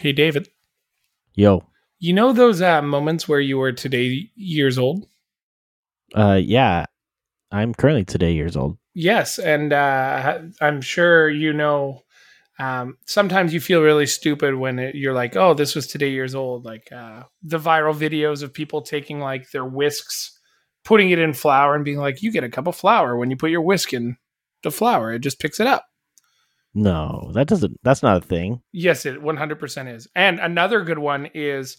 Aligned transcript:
Hey, 0.00 0.12
David. 0.12 0.48
Yo. 1.34 1.62
You 1.98 2.14
know 2.14 2.32
those 2.32 2.62
uh, 2.62 2.80
moments 2.80 3.28
where 3.28 3.38
you 3.38 3.58
were 3.58 3.72
today 3.72 4.30
years 4.34 4.78
old? 4.78 5.06
Uh, 6.14 6.40
yeah. 6.42 6.86
I'm 7.52 7.74
currently 7.74 8.06
today 8.06 8.32
years 8.32 8.56
old. 8.56 8.78
Yes, 8.94 9.38
and 9.38 9.74
uh, 9.74 10.38
I'm 10.62 10.80
sure 10.80 11.28
you 11.28 11.52
know. 11.52 12.00
Um, 12.58 12.96
sometimes 13.04 13.52
you 13.52 13.60
feel 13.60 13.82
really 13.82 14.06
stupid 14.06 14.54
when 14.54 14.78
it, 14.78 14.94
you're 14.94 15.12
like, 15.12 15.36
"Oh, 15.36 15.52
this 15.52 15.74
was 15.74 15.86
today 15.86 16.10
years 16.10 16.34
old." 16.34 16.64
Like 16.64 16.90
uh, 16.90 17.24
the 17.42 17.58
viral 17.58 17.94
videos 17.94 18.42
of 18.42 18.54
people 18.54 18.80
taking 18.80 19.20
like 19.20 19.50
their 19.50 19.66
whisks, 19.66 20.38
putting 20.82 21.10
it 21.10 21.18
in 21.18 21.34
flour, 21.34 21.74
and 21.74 21.84
being 21.84 21.98
like, 21.98 22.22
"You 22.22 22.32
get 22.32 22.44
a 22.44 22.48
cup 22.48 22.66
of 22.66 22.74
flour 22.74 23.18
when 23.18 23.30
you 23.30 23.36
put 23.36 23.50
your 23.50 23.60
whisk 23.60 23.92
in 23.92 24.16
the 24.62 24.70
flour; 24.70 25.12
it 25.12 25.18
just 25.18 25.40
picks 25.40 25.60
it 25.60 25.66
up." 25.66 25.89
No, 26.74 27.30
that 27.34 27.48
doesn't. 27.48 27.78
That's 27.82 28.02
not 28.02 28.18
a 28.18 28.26
thing. 28.26 28.62
Yes, 28.72 29.04
it 29.04 29.20
100% 29.22 29.94
is. 29.94 30.08
And 30.14 30.38
another 30.38 30.82
good 30.82 30.98
one 30.98 31.28
is 31.34 31.78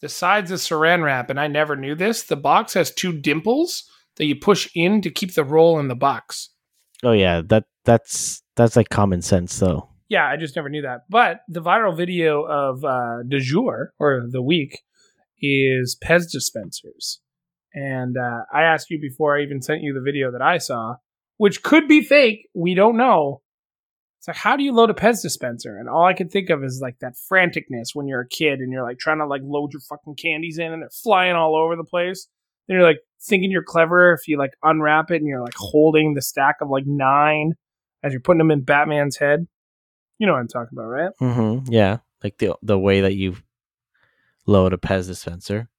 the 0.00 0.08
sides 0.08 0.50
of 0.50 0.60
Saran 0.60 1.02
wrap, 1.02 1.28
and 1.30 1.38
I 1.38 1.46
never 1.46 1.76
knew 1.76 1.94
this. 1.94 2.22
The 2.22 2.36
box 2.36 2.74
has 2.74 2.90
two 2.90 3.12
dimples 3.12 3.84
that 4.16 4.24
you 4.24 4.36
push 4.36 4.68
in 4.74 5.02
to 5.02 5.10
keep 5.10 5.34
the 5.34 5.44
roll 5.44 5.78
in 5.78 5.88
the 5.88 5.94
box. 5.94 6.50
Oh 7.02 7.12
yeah, 7.12 7.42
that 7.46 7.64
that's 7.84 8.42
that's 8.56 8.76
like 8.76 8.88
common 8.88 9.22
sense 9.22 9.58
though. 9.58 9.88
Yeah, 10.08 10.26
I 10.26 10.36
just 10.36 10.56
never 10.56 10.68
knew 10.68 10.82
that. 10.82 11.02
But 11.08 11.40
the 11.48 11.62
viral 11.62 11.96
video 11.96 12.42
of 12.42 12.84
uh, 12.84 13.22
de 13.28 13.38
jour 13.40 13.92
or 13.98 14.22
the 14.28 14.42
week 14.42 14.80
is 15.40 15.96
Pez 16.02 16.30
dispensers, 16.30 17.20
and 17.74 18.16
uh, 18.16 18.40
I 18.52 18.62
asked 18.62 18.90
you 18.90 19.00
before 19.00 19.38
I 19.38 19.42
even 19.42 19.62
sent 19.62 19.82
you 19.82 19.94
the 19.94 20.02
video 20.04 20.32
that 20.32 20.42
I 20.42 20.58
saw, 20.58 20.96
which 21.36 21.62
could 21.62 21.88
be 21.88 22.02
fake. 22.02 22.48
We 22.54 22.74
don't 22.74 22.96
know. 22.96 23.42
It's 24.20 24.28
like, 24.28 24.36
how 24.36 24.54
do 24.54 24.62
you 24.62 24.72
load 24.72 24.90
a 24.90 24.94
Pez 24.94 25.22
dispenser? 25.22 25.78
And 25.78 25.88
all 25.88 26.04
I 26.04 26.12
can 26.12 26.28
think 26.28 26.50
of 26.50 26.62
is 26.62 26.78
like 26.82 26.98
that 26.98 27.14
franticness 27.32 27.94
when 27.94 28.06
you're 28.06 28.20
a 28.20 28.28
kid 28.28 28.58
and 28.58 28.70
you're 28.70 28.82
like 28.82 28.98
trying 28.98 29.16
to 29.16 29.26
like 29.26 29.40
load 29.42 29.72
your 29.72 29.80
fucking 29.80 30.16
candies 30.16 30.58
in 30.58 30.74
and 30.74 30.82
they're 30.82 30.90
flying 30.90 31.34
all 31.34 31.56
over 31.56 31.74
the 31.74 31.84
place. 31.84 32.28
Then 32.68 32.76
you're 32.76 32.86
like 32.86 32.98
thinking 33.22 33.50
you're 33.50 33.62
clever 33.62 34.12
if 34.12 34.28
you 34.28 34.36
like 34.36 34.52
unwrap 34.62 35.10
it 35.10 35.22
and 35.22 35.26
you're 35.26 35.40
like 35.40 35.54
holding 35.56 36.12
the 36.12 36.20
stack 36.20 36.56
of 36.60 36.68
like 36.68 36.84
nine 36.86 37.54
as 38.02 38.12
you're 38.12 38.20
putting 38.20 38.36
them 38.36 38.50
in 38.50 38.60
Batman's 38.60 39.16
head. 39.16 39.46
You 40.18 40.26
know 40.26 40.34
what 40.34 40.40
I'm 40.40 40.48
talking 40.48 40.76
about, 40.76 40.88
right? 40.88 41.10
Mm-hmm. 41.18 41.72
Yeah, 41.72 42.00
like 42.22 42.36
the 42.36 42.56
the 42.60 42.78
way 42.78 43.00
that 43.00 43.14
you 43.14 43.36
load 44.44 44.74
a 44.74 44.76
Pez 44.76 45.06
dispenser. 45.06 45.70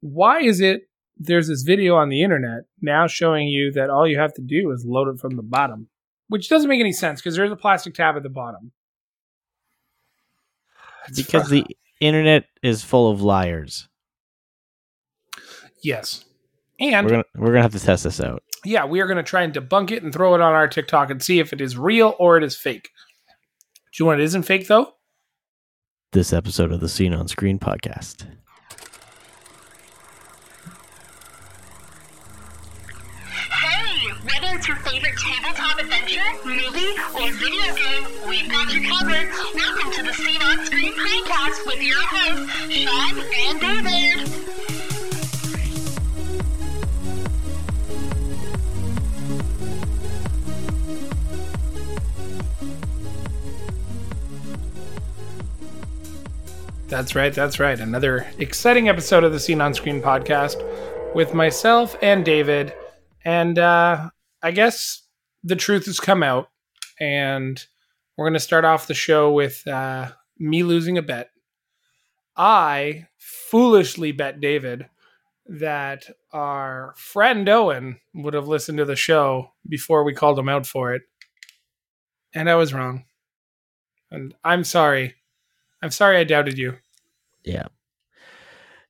Why 0.00 0.42
is 0.42 0.60
it 0.60 0.82
there's 1.16 1.48
this 1.48 1.62
video 1.62 1.96
on 1.96 2.08
the 2.08 2.22
internet 2.22 2.66
now 2.80 3.08
showing 3.08 3.48
you 3.48 3.72
that 3.72 3.90
all 3.90 4.06
you 4.06 4.18
have 4.20 4.34
to 4.34 4.42
do 4.42 4.70
is 4.70 4.84
load 4.86 5.08
it 5.08 5.18
from 5.18 5.34
the 5.34 5.42
bottom, 5.42 5.88
which 6.34 6.48
doesn't 6.48 6.68
make 6.68 6.80
any 6.80 6.90
sense 6.90 7.20
because 7.20 7.36
there's 7.36 7.52
a 7.52 7.56
plastic 7.56 7.94
tab 7.94 8.16
at 8.16 8.24
the 8.24 8.28
bottom. 8.28 8.72
It's 11.06 11.22
because 11.22 11.44
fr- 11.46 11.54
the 11.54 11.66
internet 12.00 12.46
is 12.60 12.82
full 12.82 13.08
of 13.08 13.22
liars. 13.22 13.88
yes, 15.80 16.24
and 16.80 17.06
We're 17.06 17.10
gonna 17.12 17.24
we're 17.36 17.46
gonna 17.52 17.62
have 17.62 17.72
to 17.72 17.78
test 17.78 18.02
this 18.02 18.20
out. 18.20 18.42
yeah, 18.64 18.84
we 18.84 19.00
are 19.00 19.06
going 19.06 19.18
to 19.18 19.22
try 19.22 19.42
and 19.42 19.54
debunk 19.54 19.92
it 19.92 20.02
and 20.02 20.12
throw 20.12 20.34
it 20.34 20.40
on 20.40 20.54
our 20.54 20.66
TikTok 20.66 21.08
and 21.10 21.22
see 21.22 21.38
if 21.38 21.52
it 21.52 21.60
is 21.60 21.78
real 21.78 22.16
or 22.18 22.36
it 22.36 22.42
is 22.42 22.56
fake. 22.56 22.88
Do 23.92 24.02
you 24.02 24.06
know 24.10 24.12
it 24.14 24.20
isn't 24.20 24.42
fake 24.42 24.66
though? 24.66 24.94
This 26.10 26.32
episode 26.32 26.72
of 26.72 26.80
the 26.80 26.88
Scene 26.88 27.14
on 27.14 27.28
Screen 27.28 27.60
podcast. 27.60 28.26
Whether 34.64 34.80
your 34.80 34.84
favorite 34.84 35.16
tabletop 35.18 35.78
adventure, 35.78 36.22
movie, 36.44 36.94
or 37.14 37.30
video 37.32 37.74
game, 37.74 38.06
we've 38.28 38.50
got 38.50 38.72
you 38.72 38.88
covered. 38.88 39.28
Welcome 39.54 39.92
to 39.92 40.02
the 40.02 40.12
Scene 40.12 40.40
on 40.40 40.64
Screen 40.64 40.92
podcast 40.94 41.66
with 41.66 41.82
your 41.82 42.00
hosts, 42.00 42.50
Sean 42.72 43.20
and 43.36 43.60
David. 43.60 44.30
That's 56.88 57.14
right. 57.14 57.34
That's 57.34 57.58
right. 57.58 57.78
Another 57.78 58.26
exciting 58.38 58.88
episode 58.88 59.24
of 59.24 59.32
the 59.32 59.40
Scene 59.40 59.60
on 59.60 59.74
Screen 59.74 60.00
podcast 60.00 60.62
with 61.14 61.34
myself 61.34 61.96
and 62.00 62.24
David. 62.24 62.72
And 63.24 63.58
uh, 63.58 64.10
I 64.44 64.50
guess 64.50 65.00
the 65.42 65.56
truth 65.56 65.86
has 65.86 65.98
come 65.98 66.22
out. 66.22 66.50
And 67.00 67.60
we're 68.16 68.26
going 68.26 68.34
to 68.34 68.40
start 68.40 68.66
off 68.66 68.86
the 68.86 68.94
show 68.94 69.32
with 69.32 69.66
uh, 69.66 70.12
me 70.38 70.62
losing 70.62 70.98
a 70.98 71.02
bet. 71.02 71.30
I 72.36 73.06
foolishly 73.18 74.12
bet 74.12 74.40
David 74.40 74.86
that 75.46 76.04
our 76.32 76.92
friend 76.96 77.48
Owen 77.48 78.00
would 78.14 78.34
have 78.34 78.46
listened 78.46 78.78
to 78.78 78.84
the 78.84 78.96
show 78.96 79.52
before 79.66 80.04
we 80.04 80.14
called 80.14 80.38
him 80.38 80.48
out 80.48 80.66
for 80.66 80.94
it. 80.94 81.02
And 82.34 82.50
I 82.50 82.54
was 82.56 82.74
wrong. 82.74 83.04
And 84.10 84.34
I'm 84.44 84.62
sorry. 84.62 85.14
I'm 85.82 85.90
sorry 85.90 86.18
I 86.18 86.24
doubted 86.24 86.58
you. 86.58 86.76
Yeah. 87.44 87.68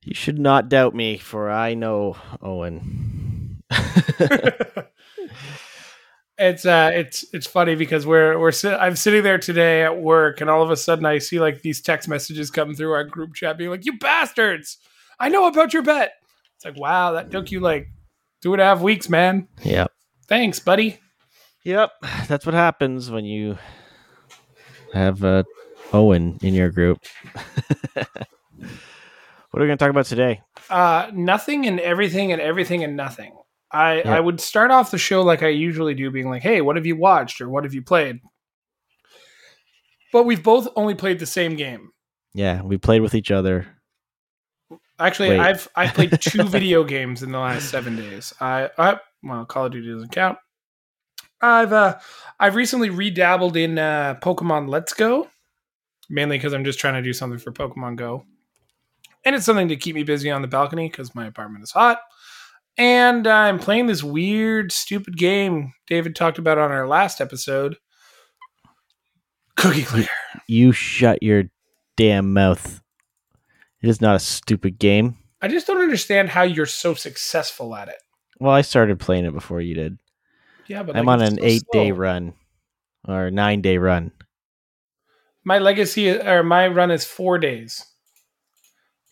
You 0.01 0.13
should 0.13 0.37
not 0.37 0.69
doubt 0.69 0.93
me, 0.93 1.17
for 1.17 1.49
I 1.49 1.75
know 1.75 2.17
Owen. 2.41 3.63
it's 6.37 6.65
uh 6.65 6.91
it's 6.93 7.25
it's 7.33 7.47
funny 7.47 7.75
because 7.75 8.05
we're 8.05 8.37
we're 8.37 8.51
si- 8.51 8.69
I'm 8.69 8.95
sitting 8.95 9.23
there 9.23 9.37
today 9.37 9.83
at 9.83 9.97
work 9.97 10.41
and 10.41 10.49
all 10.49 10.61
of 10.61 10.69
a 10.69 10.77
sudden 10.77 11.05
I 11.05 11.19
see 11.19 11.39
like 11.39 11.61
these 11.61 11.81
text 11.81 12.09
messages 12.09 12.51
come 12.51 12.75
through 12.75 12.91
our 12.91 13.03
group 13.03 13.33
chat 13.33 13.57
being 13.57 13.69
like 13.69 13.85
you 13.85 13.97
bastards 13.97 14.77
I 15.19 15.29
know 15.29 15.47
about 15.47 15.73
your 15.73 15.83
bet 15.83 16.13
it's 16.55 16.65
like 16.65 16.77
wow 16.77 17.13
that 17.13 17.31
took 17.31 17.51
you 17.51 17.61
like 17.61 17.87
two 18.41 18.53
and 18.53 18.61
a 18.61 18.65
half 18.65 18.81
weeks 18.81 19.07
man 19.09 19.47
yep. 19.63 19.91
thanks 20.27 20.59
buddy 20.59 20.99
Yep. 21.65 21.93
That's 22.27 22.45
what 22.45 22.53
happens 22.53 23.09
when 23.09 23.25
you 23.25 23.57
have 24.93 25.23
uh, 25.23 25.43
Owen 25.91 26.37
in 26.43 26.53
your 26.53 26.69
group. 26.69 26.99
what 27.93 28.07
are 28.55 29.61
we 29.61 29.65
going 29.65 29.69
to 29.71 29.77
talk 29.77 29.89
about 29.89 30.05
today? 30.05 30.41
uh 30.69 31.09
nothing 31.13 31.67
and 31.67 31.79
everything 31.79 32.31
and 32.31 32.41
everything 32.41 32.83
and 32.83 32.95
nothing 32.95 33.33
I 33.71 33.97
Yeah. 33.97 34.15
I 34.15 34.19
would 34.19 34.39
start 34.39 34.71
off 34.71 34.91
the 34.91 34.97
show 34.97 35.21
like 35.21 35.43
I 35.43 35.49
usually 35.49 35.93
do 35.93 36.11
being 36.11 36.29
like 36.29 36.43
hey 36.43 36.61
what 36.61 36.75
have 36.75 36.85
you 36.85 36.95
watched 36.95 37.41
or 37.41 37.49
what 37.49 37.63
have 37.63 37.73
you 37.73 37.81
played 37.81 38.21
but 40.11 40.23
we've 40.23 40.43
both 40.43 40.67
only 40.75 40.95
played 40.95 41.19
the 41.19 41.25
same 41.25 41.55
game 41.55 41.91
Yeah, 42.33 42.61
we 42.61 42.77
played 42.77 43.01
with 43.01 43.15
each 43.15 43.31
other. 43.31 43.65
Actually, 44.99 45.29
Wait. 45.29 45.39
I've 45.39 45.67
I've 45.75 45.93
played 45.93 46.21
two 46.21 46.43
video 46.57 46.83
games 46.83 47.21
in 47.23 47.31
the 47.31 47.39
last 47.39 47.69
seven 47.69 47.95
days. 47.95 48.33
I, 48.39 48.69
I 48.77 48.99
well, 49.23 49.45
Call 49.45 49.65
of 49.65 49.71
Duty 49.71 49.91
doesn't 49.91 50.11
count. 50.11 50.37
I've 51.41 51.73
uh 51.73 51.97
I've 52.39 52.55
recently 52.55 52.89
redabbled 52.89 53.55
in 53.55 53.77
uh, 53.77 54.15
Pokemon 54.21 54.69
Let's 54.69 54.93
Go, 54.93 55.29
mainly 56.09 56.37
because 56.37 56.53
I'm 56.53 56.63
just 56.63 56.79
trying 56.79 56.93
to 56.95 57.01
do 57.01 57.13
something 57.13 57.39
for 57.39 57.51
Pokemon 57.51 57.97
Go, 57.97 58.25
and 59.25 59.35
it's 59.35 59.45
something 59.45 59.67
to 59.67 59.75
keep 59.75 59.95
me 59.95 60.03
busy 60.03 60.31
on 60.31 60.41
the 60.41 60.47
balcony 60.47 60.87
because 60.89 61.13
my 61.13 61.25
apartment 61.27 61.63
is 61.63 61.71
hot. 61.71 61.99
And 62.77 63.25
I'm 63.25 63.59
playing 63.59 63.87
this 63.87 64.03
weird, 64.03 64.71
stupid 64.71 65.17
game 65.17 65.73
David 65.87 66.15
talked 66.15 66.37
about 66.37 66.57
on 66.57 66.71
our 66.71 66.87
last 66.87 67.21
episode. 67.21 67.77
Cookie 69.55 69.83
Clicker. 69.83 70.09
You 70.47 70.71
shut 70.71 71.23
your 71.23 71.45
damn 71.95 72.33
mouth. 72.33 72.81
It 73.81 73.89
is 73.89 74.01
not 74.01 74.15
a 74.15 74.19
stupid 74.19 74.79
game. 74.79 75.17
I 75.41 75.47
just 75.47 75.67
don't 75.67 75.81
understand 75.81 76.29
how 76.29 76.41
you're 76.41 76.65
so 76.65 76.95
successful 76.95 77.75
at 77.75 77.87
it. 77.87 77.97
Well, 78.39 78.53
I 78.53 78.61
started 78.61 78.99
playing 78.99 79.25
it 79.25 79.33
before 79.33 79.61
you 79.61 79.75
did. 79.75 79.97
Yeah, 80.67 80.83
but 80.83 80.97
I'm 80.97 81.05
like, 81.05 81.19
on 81.19 81.25
an 81.25 81.39
eight 81.41 81.63
day 81.71 81.91
run 81.91 82.33
or 83.07 83.29
nine 83.29 83.61
day 83.61 83.77
run. 83.77 84.11
My 85.43 85.59
legacy 85.59 86.09
or 86.09 86.43
my 86.43 86.67
run 86.67 86.89
is 86.89 87.05
four 87.05 87.37
days. 87.37 87.85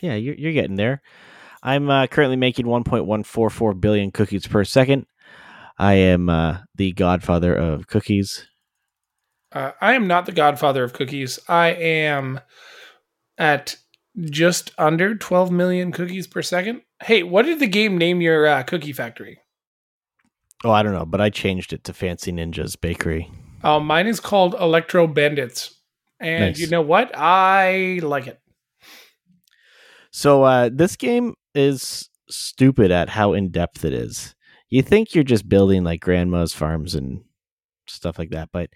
Yeah, 0.01 0.16
you're, 0.16 0.36
you're 0.36 0.54
getting 0.54 0.75
there. 0.75 1.01
I'm 1.63 1.89
uh, 1.89 2.07
currently 2.07 2.36
making 2.36 2.65
1.144 2.65 3.80
billion 3.80 4.12
cookies 4.12 4.45
per 4.45 4.65
second. 4.65 5.06
I 5.80 5.94
am 5.94 6.30
uh, 6.30 6.57
the 6.75 6.92
godfather 6.92 7.56
of 7.56 7.88
cookies. 7.88 8.48
Uh, 9.51 9.71
I 9.80 9.94
am 9.94 10.06
not 10.06 10.25
the 10.25 10.31
godfather 10.33 10.83
of 10.83 10.94
cookies. 10.94 11.39
I 11.48 11.69
am 11.69 12.42
at 13.38 13.77
just 14.19 14.71
under 14.77 15.15
12 15.15 15.51
million 15.51 15.92
cookies 15.92 16.27
per 16.27 16.42
second. 16.42 16.81
Hey, 17.01 17.24
what 17.24 17.45
did 17.45 17.60
the 17.60 17.68
game 17.68 17.98
name 17.98 18.21
your 18.21 18.45
uh, 18.45 18.63
cookie 18.63 18.94
factory? 18.94 19.39
Oh, 20.66 20.71
I 20.71 20.83
don't 20.83 20.94
know, 20.94 21.06
but 21.06 21.21
I 21.21 21.30
changed 21.30 21.74
it 21.74 21.83
to 21.86 21.94
Fancy 21.94 22.31
Ninjas 22.31 22.80
Bakery. 22.80 23.31
Oh, 23.63 23.80
mine 23.80 24.07
is 24.07 24.19
called 24.19 24.56
Electro 24.56 25.07
Bandits. 25.07 25.74
And 26.19 26.51
Nice. 26.51 26.59
you 26.59 26.68
know 26.68 26.81
what? 26.81 27.12
I 27.16 28.00
like 28.04 28.27
it. 28.27 28.39
So 30.13 30.44
uh, 30.44 30.69
this 30.71 30.95
game 30.95 31.33
is 31.56 32.10
stupid 32.30 32.92
at 32.92 33.10
how 33.10 33.33
in 33.33 33.50
depth 33.50 33.83
it 33.83 33.94
is. 33.94 34.36
You 34.69 34.83
think 34.83 35.13
you're 35.13 35.24
just 35.24 35.50
building 35.50 35.83
like 35.83 36.01
grandma's 36.01 36.54
farms 36.54 36.94
and 36.95 37.24
stuff 37.88 38.19
like 38.19 38.30
that, 38.30 38.50
but 38.54 38.69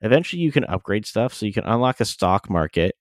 eventually 0.00 0.42
you 0.42 0.50
can 0.50 0.64
upgrade 0.64 1.06
stuff. 1.06 1.34
So 1.34 1.46
you 1.46 1.52
can 1.52 1.64
unlock 1.64 2.00
a 2.00 2.06
stock 2.06 2.48
market, 2.50 2.96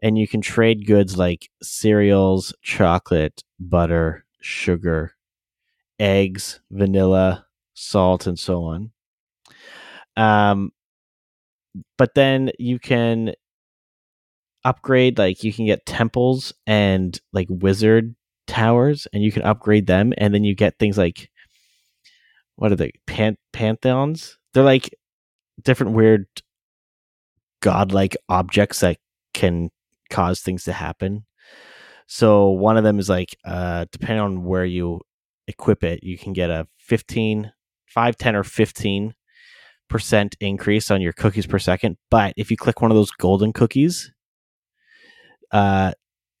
and 0.00 0.16
you 0.16 0.28
can 0.28 0.40
trade 0.40 0.86
goods 0.86 1.18
like 1.18 1.50
cereals, 1.62 2.54
chocolate, 2.62 3.42
butter, 3.58 4.24
sugar, 4.40 5.12
eggs, 5.98 6.60
vanilla, 6.70 7.46
salt, 7.74 8.26
and 8.26 8.38
so 8.38 8.64
on. 8.64 8.92
Um, 10.16 10.70
but 11.96 12.14
then 12.14 12.50
you 12.58 12.78
can 12.78 13.34
upgrade, 14.64 15.18
like 15.18 15.44
you 15.44 15.52
can 15.52 15.66
get 15.66 15.86
temples 15.86 16.52
and 16.66 17.18
like 17.32 17.46
wizard 17.50 18.14
towers, 18.46 19.06
and 19.12 19.22
you 19.22 19.32
can 19.32 19.42
upgrade 19.42 19.86
them, 19.86 20.12
and 20.18 20.34
then 20.34 20.44
you 20.44 20.54
get 20.54 20.78
things 20.78 20.98
like 20.98 21.30
what 22.56 22.72
are 22.72 22.76
they? 22.76 22.92
Pan- 23.06 23.38
pantheons? 23.52 24.36
They're 24.52 24.64
like 24.64 24.92
different 25.62 25.92
weird 25.92 26.26
godlike 27.60 28.16
objects 28.28 28.80
that 28.80 28.98
can 29.32 29.70
cause 30.10 30.40
things 30.40 30.64
to 30.64 30.72
happen. 30.72 31.24
So 32.06 32.48
one 32.48 32.76
of 32.76 32.84
them 32.84 32.98
is 32.98 33.08
like 33.08 33.36
uh 33.44 33.86
depending 33.92 34.20
on 34.20 34.44
where 34.44 34.64
you 34.64 35.00
equip 35.46 35.84
it, 35.84 36.02
you 36.02 36.18
can 36.18 36.32
get 36.32 36.50
a 36.50 36.66
15 36.78 37.52
5 37.86 38.16
10 38.16 38.36
or 38.36 38.44
15 38.44 39.14
percent 39.88 40.36
increase 40.40 40.90
on 40.90 41.00
your 41.00 41.12
cookies 41.12 41.46
per 41.46 41.58
second, 41.58 41.96
but 42.10 42.34
if 42.36 42.50
you 42.50 42.56
click 42.56 42.80
one 42.80 42.90
of 42.90 42.96
those 42.96 43.10
golden 43.10 43.52
cookies, 43.52 44.12
uh 45.52 45.92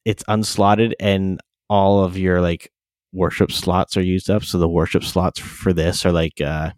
it's 0.04 0.22
unslotted 0.24 0.92
and 1.00 1.40
all 1.68 2.02
of 2.02 2.16
your 2.16 2.40
like 2.40 2.70
worship 3.12 3.50
slots 3.52 3.96
are 3.96 4.02
used 4.02 4.30
up. 4.30 4.42
So 4.44 4.58
the 4.58 4.68
worship 4.68 5.04
slots 5.04 5.38
for 5.38 5.72
this 5.72 6.04
are 6.06 6.12
like 6.12 6.40
uh 6.40 6.70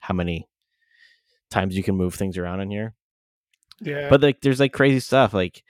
how 0.00 0.14
many 0.14 0.48
times 1.50 1.76
you 1.76 1.82
can 1.82 1.94
move 1.96 2.14
things 2.14 2.36
around 2.36 2.60
in 2.60 2.70
here 2.70 2.94
Yeah. 3.80 4.08
but 4.10 4.20
like 4.22 4.40
there's 4.40 4.60
like 4.60 4.72
crazy 4.72 4.98
stuff 5.00 5.32
like 5.32 5.62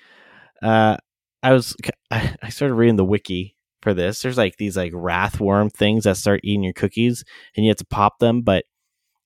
uh 0.63 0.97
i 1.43 1.53
was 1.53 1.77
i 2.11 2.35
I 2.43 2.49
started 2.49 2.75
reading 2.75 2.97
the 2.97 3.05
wiki 3.05 3.55
for 3.83 3.93
this 3.93 4.23
there's 4.23 4.39
like 4.39 4.57
these 4.57 4.77
like 4.79 4.93
wrath 4.95 5.41
worm 5.41 5.69
things 5.69 6.05
that 6.05 6.17
start 6.17 6.41
eating 6.43 6.63
your 6.65 6.73
cookies 6.73 7.23
and 7.55 7.65
you 7.65 7.71
have 7.71 7.77
to 7.79 7.85
pop 7.87 8.19
them 8.19 8.41
but 8.43 8.65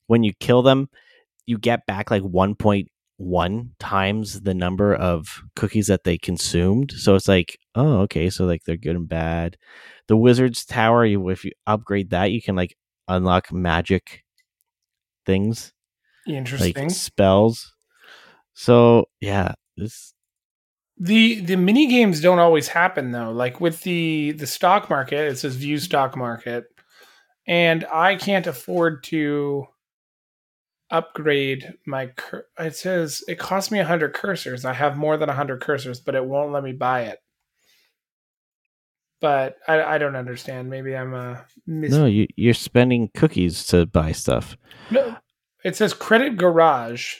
when 0.08 0.24
you 0.24 0.32
kill 0.40 0.62
them 0.62 0.88
you 1.46 1.58
get 1.58 1.86
back 1.86 2.10
like 2.10 2.22
1.1 3.20 3.70
times 3.78 4.42
the 4.42 4.54
number 4.54 4.94
of 4.94 5.42
cookies 5.56 5.88
that 5.88 6.04
they 6.04 6.16
consumed 6.16 6.92
so 6.92 7.14
it's 7.14 7.28
like 7.28 7.58
oh 7.74 7.98
okay 7.98 8.30
so 8.30 8.44
like 8.44 8.62
they're 8.64 8.76
good 8.76 8.96
and 8.96 9.08
bad 9.08 9.56
the 10.06 10.16
wizard's 10.16 10.64
tower 10.64 11.04
you 11.04 11.28
if 11.28 11.44
you 11.44 11.50
upgrade 11.66 12.10
that 12.10 12.30
you 12.30 12.40
can 12.40 12.54
like 12.54 12.76
unlock 13.08 13.52
magic 13.52 14.24
things 15.26 15.72
Interesting. 16.26 16.88
like 16.88 16.90
spells. 16.90 17.74
So 18.54 19.06
yeah, 19.20 19.54
this 19.76 20.12
The 20.98 21.40
the 21.40 21.56
mini 21.56 21.86
games 21.86 22.20
don't 22.20 22.38
always 22.38 22.68
happen 22.68 23.12
though. 23.12 23.30
Like 23.30 23.60
with 23.60 23.82
the 23.82 24.32
the 24.32 24.46
stock 24.46 24.90
market, 24.90 25.30
it 25.30 25.38
says 25.38 25.56
view 25.56 25.78
stock 25.78 26.16
market, 26.16 26.64
and 27.46 27.84
I 27.92 28.16
can't 28.16 28.46
afford 28.46 29.04
to 29.04 29.66
upgrade 30.90 31.74
my. 31.86 32.06
Cur- 32.08 32.46
it 32.58 32.76
says 32.76 33.22
it 33.28 33.38
costs 33.38 33.70
me 33.70 33.78
hundred 33.78 34.14
cursors. 34.14 34.64
I 34.64 34.72
have 34.74 34.96
more 34.96 35.16
than 35.16 35.28
hundred 35.28 35.60
cursors, 35.60 35.98
but 36.04 36.14
it 36.14 36.24
won't 36.24 36.52
let 36.52 36.62
me 36.64 36.72
buy 36.72 37.02
it. 37.02 37.18
But 39.20 39.56
I 39.66 39.82
I 39.82 39.98
don't 39.98 40.16
understand. 40.16 40.70
Maybe 40.70 40.96
I'm 40.96 41.12
a 41.14 41.44
mis- 41.66 41.92
no, 41.92 42.06
you 42.06 42.26
you're 42.36 42.54
spending 42.54 43.10
cookies 43.14 43.66
to 43.66 43.86
buy 43.86 44.12
stuff. 44.12 44.56
No, 44.90 45.16
it 45.64 45.74
says 45.76 45.92
credit 45.92 46.36
garage, 46.36 47.14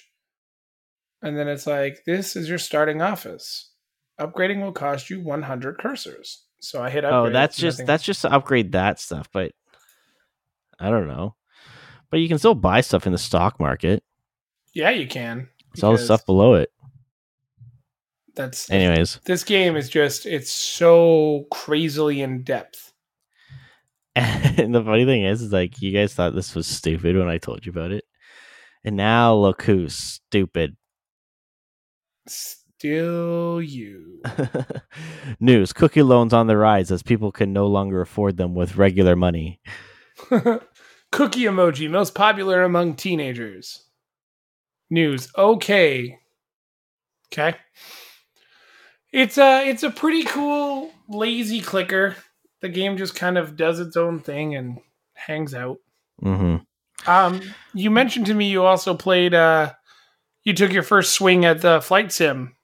and 1.23 1.37
then 1.37 1.49
it's 1.49 1.67
like 1.67 2.05
this 2.06 2.37
is 2.37 2.49
your 2.49 2.59
starting 2.59 3.03
office. 3.03 3.73
Upgrading 4.21 4.62
will 4.62 4.73
cost 4.73 5.11
you 5.11 5.21
100 5.21 5.79
cursors. 5.79 6.38
So 6.61 6.82
I 6.82 6.91
hit 6.91 7.05
upgrade. 7.05 7.31
oh, 7.31 7.32
that's 7.32 7.56
just 7.56 7.85
that's 7.87 8.03
just 8.05 8.23
to 8.23 8.32
upgrade 8.32 8.73
that 8.73 8.99
stuff, 9.00 9.29
but 9.32 9.53
I 10.79 10.91
don't 10.91 11.06
know. 11.09 11.35
But 12.11 12.21
you 12.21 12.29
can 12.29 12.39
still 12.39 12.55
buy 12.55 12.81
stuff 12.81 13.07
in 13.07 13.13
the 13.13 13.19
stock 13.19 13.61
market. 13.61 14.03
yeah, 14.73 14.91
you 14.91 15.07
can. 15.07 15.49
It's 15.73 15.83
all 15.83 15.93
the 15.93 15.99
stuff 15.99 16.25
below 16.25 16.55
it. 16.55 16.73
That's 18.35 18.71
Anyways, 18.71 19.21
this 19.25 19.43
game 19.43 19.77
is 19.77 19.89
just 19.89 20.25
it's 20.25 20.51
so 20.53 21.47
crazily 21.51 22.21
in 22.23 22.43
depth. 22.45 22.93
and 24.15 24.75
the 24.75 24.83
funny 24.83 25.05
thing 25.05 25.25
is, 25.25 25.43
is 25.43 25.53
like 25.53 25.83
you 25.83 25.93
guys 25.93 26.15
thought 26.15 26.35
this 26.35 26.55
was 26.55 26.67
stupid 26.67 27.17
when 27.17 27.29
I 27.29 27.39
told 27.39 27.67
you 27.67 27.71
about 27.71 27.91
it, 27.91 28.05
and 28.85 28.97
now 28.97 29.35
look 29.35 29.63
who's 29.63 29.95
stupid. 29.95 30.77
Still 32.29 33.61
you. 33.61 34.23
News: 35.41 35.73
Cookie 35.73 36.03
loans 36.03 36.33
on 36.33 36.47
the 36.47 36.57
rise 36.57 36.93
as 36.93 37.03
people 37.03 37.33
can 37.33 37.53
no 37.53 37.67
longer 37.67 38.01
afford 38.01 38.37
them 38.37 38.55
with 38.55 38.77
regular 38.77 39.17
money. 39.17 39.61
Cookie 41.13 41.45
emoji 41.45 41.91
most 41.91 42.15
popular 42.15 42.63
among 42.63 42.95
teenagers. 42.95 43.83
News. 44.91 45.29
Okay. 45.37 46.19
Okay. 47.33 47.57
It's 49.13 49.39
a 49.39 49.69
it's 49.69 49.83
a 49.83 49.91
pretty 49.91 50.25
cool 50.25 50.91
lazy 51.09 51.61
clicker. 51.61 52.17
The 52.61 52.69
game 52.69 52.97
just 52.97 53.15
kind 53.15 53.39
of 53.39 53.57
does 53.57 53.81
its 53.81 53.97
own 53.97 54.21
thing 54.21 54.55
and 54.55 54.79
hangs 55.15 55.55
out. 55.55 55.79
hmm 56.21 56.57
Um 57.07 57.41
you 57.75 57.91
mentioned 57.91 58.27
to 58.27 58.35
me 58.35 58.51
you 58.51 58.65
also 58.65 58.95
played 58.95 59.35
uh 59.35 59.73
you 60.45 60.55
took 60.55 60.73
your 60.73 60.83
first 60.83 61.13
swing 61.13 61.45
at 61.45 61.61
the 61.63 61.81
flight 61.81 62.13
sim. 62.13 62.55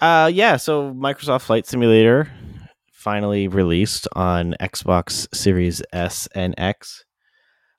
Uh, 0.00 0.30
yeah. 0.32 0.56
So 0.56 0.94
Microsoft 0.94 1.42
Flight 1.42 1.66
Simulator 1.66 2.30
finally 3.00 3.48
released 3.48 4.06
on 4.14 4.54
Xbox 4.60 5.26
Series 5.34 5.80
S 5.90 6.28
and 6.34 6.54
X. 6.58 7.06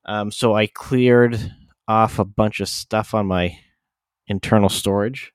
Um, 0.05 0.31
so 0.31 0.55
I 0.55 0.65
cleared 0.65 1.53
off 1.87 2.17
a 2.17 2.25
bunch 2.25 2.59
of 2.59 2.67
stuff 2.67 3.13
on 3.13 3.27
my 3.27 3.55
internal 4.25 4.67
storage, 4.69 5.31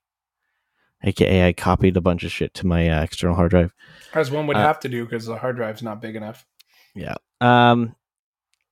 aka 1.03 1.47
I 1.47 1.53
copied 1.53 1.95
a 1.95 2.01
bunch 2.01 2.25
of 2.25 2.31
shit 2.33 2.53
to 2.55 2.67
my 2.67 2.89
uh, 2.89 3.01
external 3.03 3.37
hard 3.37 3.51
drive. 3.51 3.73
As 4.13 4.29
one 4.29 4.45
would 4.47 4.57
Uh, 4.57 4.61
have 4.61 4.79
to 4.81 4.89
do 4.89 5.05
because 5.05 5.25
the 5.25 5.37
hard 5.37 5.55
drive's 5.55 5.81
not 5.81 6.01
big 6.01 6.17
enough. 6.17 6.45
Yeah. 6.93 7.15
Um, 7.39 7.95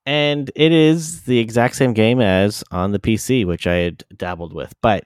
and 0.06 0.52
it 0.54 0.74
is 0.74 1.24
the 1.24 1.40
exact 1.40 1.76
same 1.76 1.94
game 1.94 2.20
as 2.20 2.62
on 2.72 2.92
the 2.92 3.00
PC, 3.00 3.46
which 3.46 3.68
I 3.68 3.76
had 3.76 4.04
dabbled 4.18 4.54
with, 4.54 4.74
but 4.82 5.06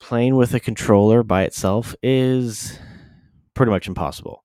playing 0.00 0.36
with 0.36 0.54
a 0.54 0.60
controller 0.60 1.22
by 1.22 1.42
itself 1.42 1.94
is 2.02 2.78
pretty 3.52 3.70
much 3.70 3.86
impossible. 3.86 4.42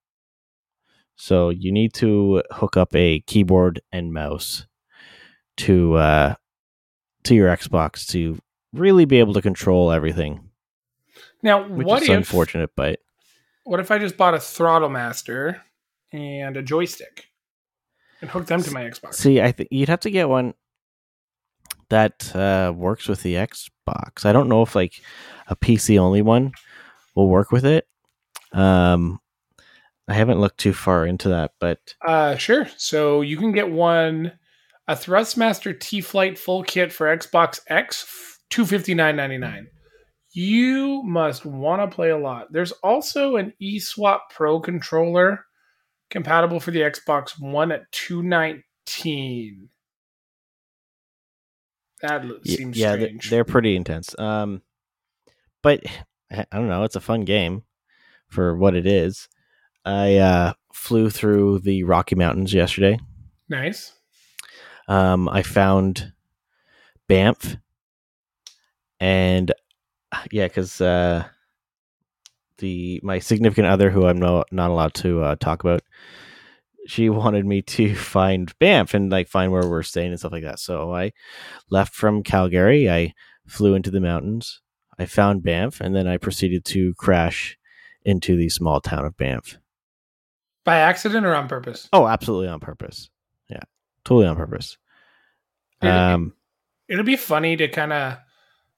So 1.16 1.50
you 1.50 1.72
need 1.72 1.94
to 1.96 2.44
hook 2.52 2.78
up 2.78 2.96
a 2.96 3.22
keyboard 3.22 3.82
and 3.92 4.14
mouse 4.14 4.68
to 5.58 5.96
uh, 5.96 6.36
to 7.24 7.36
your 7.36 7.56
Xbox 7.56 8.08
to 8.10 8.38
really 8.74 9.06
be 9.06 9.20
able 9.20 9.34
to 9.34 9.42
control 9.42 9.92
everything, 9.92 10.50
Now, 11.42 11.68
which 11.68 11.88
what 11.88 12.04
is 12.04 12.10
if 12.10 12.18
unfortunate. 12.18 12.72
But 12.76 13.00
what 13.64 13.80
if 13.80 13.92
I 13.92 13.98
just 13.98 14.18
bought 14.18 14.34
a 14.34 14.40
throttle 14.40 14.90
master 14.90 15.62
and 16.12 16.58
a 16.58 16.62
joystick 16.62 17.28
and 18.22 18.30
hooked 18.30 18.48
them 18.48 18.62
to 18.64 18.72
my 18.72 18.84
Xbox? 18.84 19.16
See, 19.16 19.42
I 19.42 19.52
think 19.52 19.70
you'd 19.72 19.90
have 19.90 20.02
to 20.02 20.12
get 20.12 20.30
one 20.30 20.54
that 21.90 22.36
uh, 22.36 22.74
works 22.76 23.08
with 23.08 23.24
the 23.24 23.36
Xbox. 23.36 24.26
I 24.26 24.34
don't 24.34 24.50
know 24.50 24.62
if 24.62 24.76
like 24.76 25.02
a 25.48 25.56
PC 25.56 25.98
only 25.98 26.22
one 26.22 26.52
will 27.16 27.30
work 27.30 27.52
with 27.52 27.66
it. 27.66 27.88
Um, 28.52 29.20
I 30.08 30.14
haven't 30.14 30.40
looked 30.40 30.60
too 30.60 30.74
far 30.74 31.06
into 31.06 31.30
that, 31.30 31.52
but 31.60 31.80
Uh, 32.06 32.36
sure. 32.38 32.68
So 32.78 33.22
you 33.22 33.38
can 33.38 33.52
get 33.52 33.72
one, 33.72 34.34
a 34.88 34.96
Thrustmaster 34.96 35.80
T 35.80 36.02
Flight 36.02 36.38
full 36.38 36.64
kit 36.64 36.94
for 36.94 37.08
Xbox 37.08 37.60
X, 37.68 38.40
two 38.50 38.66
fifty 38.66 38.94
nine 38.94 39.16
ninety 39.16 39.38
nine. 39.38 39.68
You 40.32 41.02
must 41.04 41.46
want 41.46 41.82
to 41.82 41.96
play 41.96 42.10
a 42.10 42.18
lot. 42.18 42.52
There's 42.52 42.74
also 42.74 43.38
an 43.38 43.54
eSwap 43.62 44.20
Pro 44.30 44.60
controller 44.60 45.46
compatible 46.10 46.60
for 46.60 46.72
the 46.72 46.82
Xbox 46.82 47.40
One 47.40 47.72
at 47.72 47.92
two 47.92 48.22
nineteen. 48.22 49.70
That 52.02 52.26
seems 52.46 52.78
yeah, 52.78 52.96
they're, 52.96 53.08
strange. 53.08 53.30
they're 53.30 53.46
pretty 53.46 53.76
intense. 53.76 54.18
Um, 54.20 54.62
but 55.64 55.84
I 56.32 56.46
don't 56.52 56.68
know. 56.68 56.84
It's 56.84 56.96
a 56.96 57.02
fun 57.02 57.22
game 57.22 57.64
for 58.28 58.56
what 58.56 58.76
it 58.76 58.86
is. 58.86 59.30
I 59.86 60.18
uh, 60.18 60.54
flew 60.74 61.10
through 61.10 61.60
the 61.60 61.84
Rocky 61.84 62.16
Mountains 62.16 62.54
yesterday. 62.54 63.00
nice. 63.50 63.94
um, 64.88 65.30
I 65.30 65.44
found 65.44 66.14
Banff, 67.08 67.58
and 69.00 69.52
yeah, 70.32 70.48
because 70.48 70.82
uh, 70.82 71.26
the 72.58 73.00
my 73.04 73.20
significant 73.20 73.68
other, 73.68 73.92
who 73.92 74.08
I'm 74.08 74.18
no, 74.18 74.44
not 74.52 74.72
allowed 74.72 74.94
to 74.96 75.22
uh, 75.22 75.36
talk 75.36 75.64
about, 75.64 75.82
she 76.88 77.10
wanted 77.12 77.46
me 77.46 77.62
to 77.62 77.94
find 77.96 78.58
Banff 78.60 78.94
and 78.94 79.12
like 79.12 79.28
find 79.28 79.52
where 79.52 79.68
we're 79.70 79.84
staying 79.84 80.10
and 80.10 80.20
stuff 80.20 80.32
like 80.32 80.44
that. 80.44 80.60
So 80.60 80.94
I 80.94 81.12
left 81.70 81.94
from 81.94 82.24
Calgary. 82.24 82.90
I 82.90 83.14
flew 83.48 83.76
into 83.76 83.92
the 83.92 84.02
mountains. 84.02 84.62
I 84.98 85.06
found 85.06 85.44
Banff, 85.44 85.82
and 85.82 85.96
then 85.96 86.08
I 86.08 86.18
proceeded 86.18 86.66
to 86.66 86.94
crash 86.96 87.58
into 88.04 88.36
the 88.38 88.50
small 88.50 88.80
town 88.80 89.06
of 89.06 89.18
Banff. 89.18 89.58
By 90.66 90.78
accident 90.80 91.26
or 91.26 91.34
on 91.34 91.48
purpose? 91.48 91.88
Oh, 91.94 92.08
absolutely 92.08 92.48
on 92.50 92.60
purpose. 92.60 93.10
Yeah, 93.50 93.62
totally 94.04 94.28
on 94.28 94.36
purpose. 94.36 94.78
Um, 95.82 96.34
It'll 96.90 97.06
be 97.06 97.16
funny 97.16 97.56
to 97.58 97.68
kind 97.68 97.94
of 97.94 98.18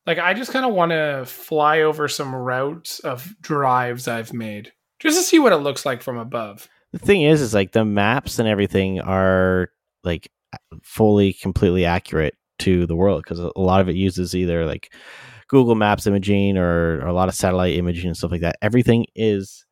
like 0.05 0.19
I 0.19 0.33
just 0.33 0.51
kind 0.51 0.65
of 0.65 0.73
want 0.73 0.91
to 0.91 1.23
fly 1.25 1.81
over 1.81 2.07
some 2.07 2.35
routes 2.35 2.99
of 2.99 3.35
drives 3.41 4.07
I've 4.07 4.33
made 4.33 4.71
just 4.99 5.17
to 5.17 5.23
see 5.23 5.39
what 5.39 5.53
it 5.53 5.57
looks 5.57 5.85
like 5.85 6.01
from 6.01 6.17
above. 6.17 6.67
the 6.91 6.99
thing 6.99 7.21
is, 7.21 7.41
is 7.41 7.53
like 7.53 7.71
the 7.71 7.85
maps 7.85 8.39
and 8.39 8.47
everything 8.47 8.99
are 8.99 9.69
like 10.03 10.29
fully, 10.81 11.33
completely 11.33 11.85
accurate 11.85 12.35
to 12.59 12.85
the 12.85 12.95
world 12.95 13.23
because 13.23 13.39
a 13.39 13.51
lot 13.55 13.81
of 13.81 13.89
it 13.89 13.95
uses 13.95 14.35
either 14.35 14.65
like 14.65 14.91
Google 15.47 15.75
Maps 15.75 16.07
imaging 16.07 16.57
or, 16.57 17.01
or 17.01 17.07
a 17.07 17.13
lot 17.13 17.29
of 17.29 17.35
satellite 17.35 17.75
imaging 17.75 18.07
and 18.07 18.17
stuff 18.17 18.31
like 18.31 18.41
that. 18.41 18.57
Everything 18.61 19.05
is 19.15 19.65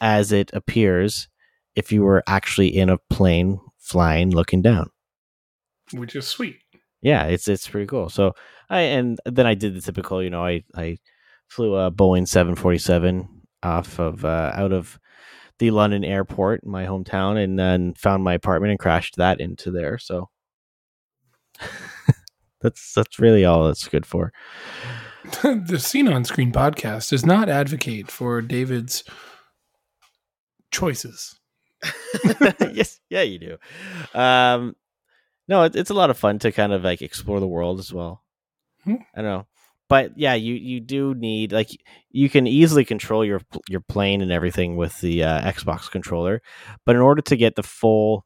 as 0.00 0.32
it 0.32 0.50
appears 0.52 1.28
if 1.76 1.92
you 1.92 2.02
were 2.02 2.22
actually 2.26 2.68
in 2.76 2.88
a 2.88 2.98
plane 3.10 3.60
flying, 3.78 4.30
looking 4.30 4.62
down. 4.62 4.90
which 5.92 6.16
is 6.16 6.26
sweet. 6.26 6.58
yeah, 7.02 7.24
it's 7.24 7.48
it's 7.48 7.68
pretty 7.68 7.86
cool. 7.86 8.08
So 8.08 8.34
I 8.70 8.80
and 8.80 9.18
then 9.26 9.46
I 9.46 9.54
did 9.54 9.74
the 9.74 9.80
typical, 9.80 10.22
you 10.22 10.30
know, 10.30 10.44
I 10.44 10.64
I 10.74 10.98
flew 11.48 11.74
a 11.74 11.90
Boeing 11.90 12.26
747 12.26 13.28
off 13.62 13.98
of 13.98 14.24
uh, 14.24 14.52
out 14.54 14.72
of 14.72 14.98
the 15.58 15.70
London 15.70 16.04
airport 16.04 16.62
in 16.64 16.70
my 16.70 16.86
hometown 16.86 17.42
and 17.42 17.58
then 17.58 17.94
found 17.94 18.24
my 18.24 18.34
apartment 18.34 18.70
and 18.70 18.80
crashed 18.80 19.16
that 19.16 19.40
into 19.40 19.70
there. 19.70 19.98
So 19.98 20.30
that's 22.60 22.94
that's 22.94 23.18
really 23.18 23.44
all 23.44 23.68
it's 23.68 23.86
good 23.88 24.06
for. 24.06 24.32
the 25.42 25.78
Scene 25.78 26.08
on 26.08 26.24
Screen 26.24 26.50
podcast 26.50 27.10
does 27.10 27.24
not 27.24 27.48
advocate 27.48 28.10
for 28.10 28.42
David's 28.42 29.04
choices. 30.72 31.38
yes, 32.72 33.00
yeah, 33.10 33.22
you 33.22 33.38
do. 33.38 33.58
Um, 34.18 34.76
no, 35.48 35.64
it, 35.64 35.76
it's 35.76 35.90
a 35.90 35.94
lot 35.94 36.10
of 36.10 36.18
fun 36.18 36.38
to 36.40 36.52
kind 36.52 36.72
of 36.72 36.84
like 36.84 37.02
explore 37.02 37.40
the 37.40 37.48
world 37.48 37.78
as 37.78 37.92
well. 37.92 38.22
Hmm. 38.84 38.96
I 39.14 39.22
don't 39.22 39.30
know, 39.30 39.46
but 39.88 40.18
yeah, 40.18 40.34
you 40.34 40.54
you 40.54 40.80
do 40.80 41.14
need 41.14 41.52
like 41.52 41.70
you 42.10 42.28
can 42.28 42.46
easily 42.46 42.84
control 42.84 43.24
your 43.24 43.40
your 43.68 43.80
plane 43.80 44.22
and 44.22 44.32
everything 44.32 44.76
with 44.76 45.00
the 45.00 45.24
uh, 45.24 45.40
Xbox 45.42 45.90
controller, 45.90 46.42
but 46.84 46.96
in 46.96 47.02
order 47.02 47.22
to 47.22 47.36
get 47.36 47.56
the 47.56 47.62
full 47.62 48.24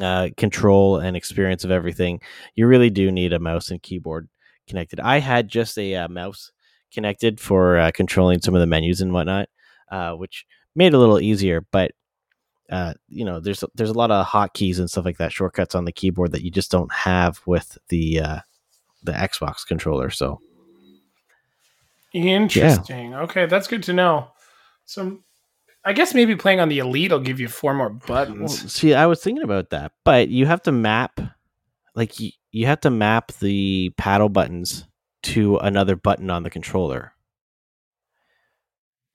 uh, 0.00 0.28
control 0.36 0.98
and 0.98 1.16
experience 1.16 1.64
of 1.64 1.70
everything, 1.70 2.20
you 2.54 2.66
really 2.66 2.90
do 2.90 3.12
need 3.12 3.32
a 3.32 3.38
mouse 3.38 3.70
and 3.70 3.82
keyboard 3.82 4.28
connected. 4.68 5.00
I 5.00 5.18
had 5.18 5.48
just 5.48 5.78
a 5.78 5.94
uh, 5.94 6.08
mouse 6.08 6.52
connected 6.92 7.40
for 7.40 7.78
uh, 7.78 7.90
controlling 7.92 8.40
some 8.40 8.54
of 8.54 8.60
the 8.60 8.66
menus 8.66 9.00
and 9.00 9.12
whatnot, 9.12 9.48
uh, 9.90 10.12
which 10.12 10.46
made 10.74 10.88
it 10.88 10.94
a 10.94 10.98
little 10.98 11.20
easier, 11.20 11.64
but 11.72 11.92
uh, 12.70 12.94
you 13.08 13.24
know, 13.24 13.40
there's 13.40 13.62
there's 13.74 13.90
a 13.90 13.94
lot 13.94 14.10
of 14.10 14.26
hotkeys 14.26 14.78
and 14.78 14.90
stuff 14.90 15.04
like 15.04 15.18
that, 15.18 15.32
shortcuts 15.32 15.74
on 15.74 15.84
the 15.84 15.92
keyboard 15.92 16.32
that 16.32 16.42
you 16.42 16.50
just 16.50 16.70
don't 16.70 16.92
have 16.92 17.40
with 17.46 17.78
the 17.88 18.20
uh, 18.20 18.38
the 19.02 19.12
Xbox 19.12 19.66
controller. 19.66 20.10
So 20.10 20.40
Interesting. 22.14 23.14
Okay, 23.14 23.46
that's 23.46 23.66
good 23.66 23.82
to 23.84 23.92
know. 23.92 24.28
So 24.84 25.18
I 25.84 25.92
guess 25.92 26.14
maybe 26.14 26.36
playing 26.36 26.60
on 26.60 26.68
the 26.68 26.78
Elite 26.78 27.10
will 27.10 27.18
give 27.18 27.40
you 27.40 27.48
four 27.48 27.74
more 27.74 27.88
well, 27.88 28.00
buttons. 28.06 28.72
see, 28.72 28.94
I 28.94 29.06
was 29.06 29.22
thinking 29.22 29.42
about 29.42 29.70
that, 29.70 29.92
but 30.04 30.28
you 30.28 30.46
have 30.46 30.62
to 30.62 30.72
map, 30.72 31.20
like 31.96 32.20
you, 32.20 32.30
you 32.52 32.66
have 32.66 32.80
to 32.80 32.90
map 32.90 33.32
the 33.40 33.92
paddle 33.98 34.28
buttons 34.28 34.86
to 35.24 35.56
another 35.56 35.96
button 35.96 36.30
on 36.30 36.44
the 36.44 36.50
controller. 36.50 37.13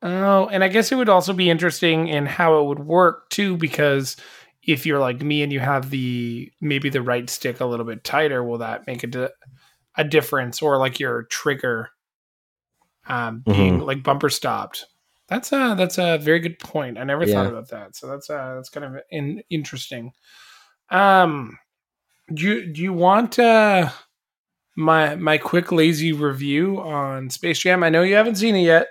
Oh, 0.01 0.47
and 0.47 0.63
I 0.63 0.69
guess 0.69 0.91
it 0.91 0.95
would 0.95 1.09
also 1.09 1.33
be 1.33 1.49
interesting 1.49 2.07
in 2.07 2.25
how 2.25 2.59
it 2.61 2.65
would 2.67 2.79
work 2.79 3.29
too, 3.29 3.57
because 3.57 4.15
if 4.63 4.85
you're 4.85 4.99
like 4.99 5.21
me 5.21 5.41
and 5.43 5.51
you 5.51 5.59
have 5.59 5.89
the 5.89 6.51
maybe 6.61 6.89
the 6.89 7.01
right 7.01 7.29
stick 7.29 7.59
a 7.59 7.65
little 7.65 7.85
bit 7.85 8.03
tighter, 8.03 8.43
will 8.43 8.59
that 8.59 8.87
make 8.87 9.03
a 9.03 9.07
di- 9.07 9.29
a 9.95 10.03
difference? 10.03 10.61
Or 10.61 10.77
like 10.77 10.99
your 10.99 11.23
trigger 11.23 11.89
um, 13.07 13.43
being 13.53 13.79
like 13.79 14.03
bumper 14.03 14.29
stopped. 14.29 14.85
That's 15.27 15.51
a 15.51 15.75
that's 15.77 15.97
a 15.97 16.17
very 16.17 16.39
good 16.39 16.59
point. 16.59 16.97
I 16.97 17.03
never 17.03 17.25
thought 17.35 17.47
about 17.47 17.69
that. 17.69 17.95
So 17.95 18.07
that's 18.07 18.29
uh 18.29 18.55
that's 18.55 18.69
kind 18.69 18.85
of 18.85 19.01
in, 19.11 19.43
interesting. 19.49 20.11
Um, 20.89 21.57
do 22.33 22.43
you 22.45 22.73
do 22.73 22.81
you 22.81 22.93
want 22.93 23.37
uh 23.37 23.89
my 24.75 25.15
my 25.15 25.37
quick 25.37 25.71
lazy 25.71 26.13
review 26.13 26.79
on 26.79 27.29
Space 27.29 27.59
Jam? 27.59 27.83
I 27.83 27.89
know 27.89 28.01
you 28.03 28.15
haven't 28.15 28.35
seen 28.35 28.55
it 28.55 28.61
yet. 28.63 28.87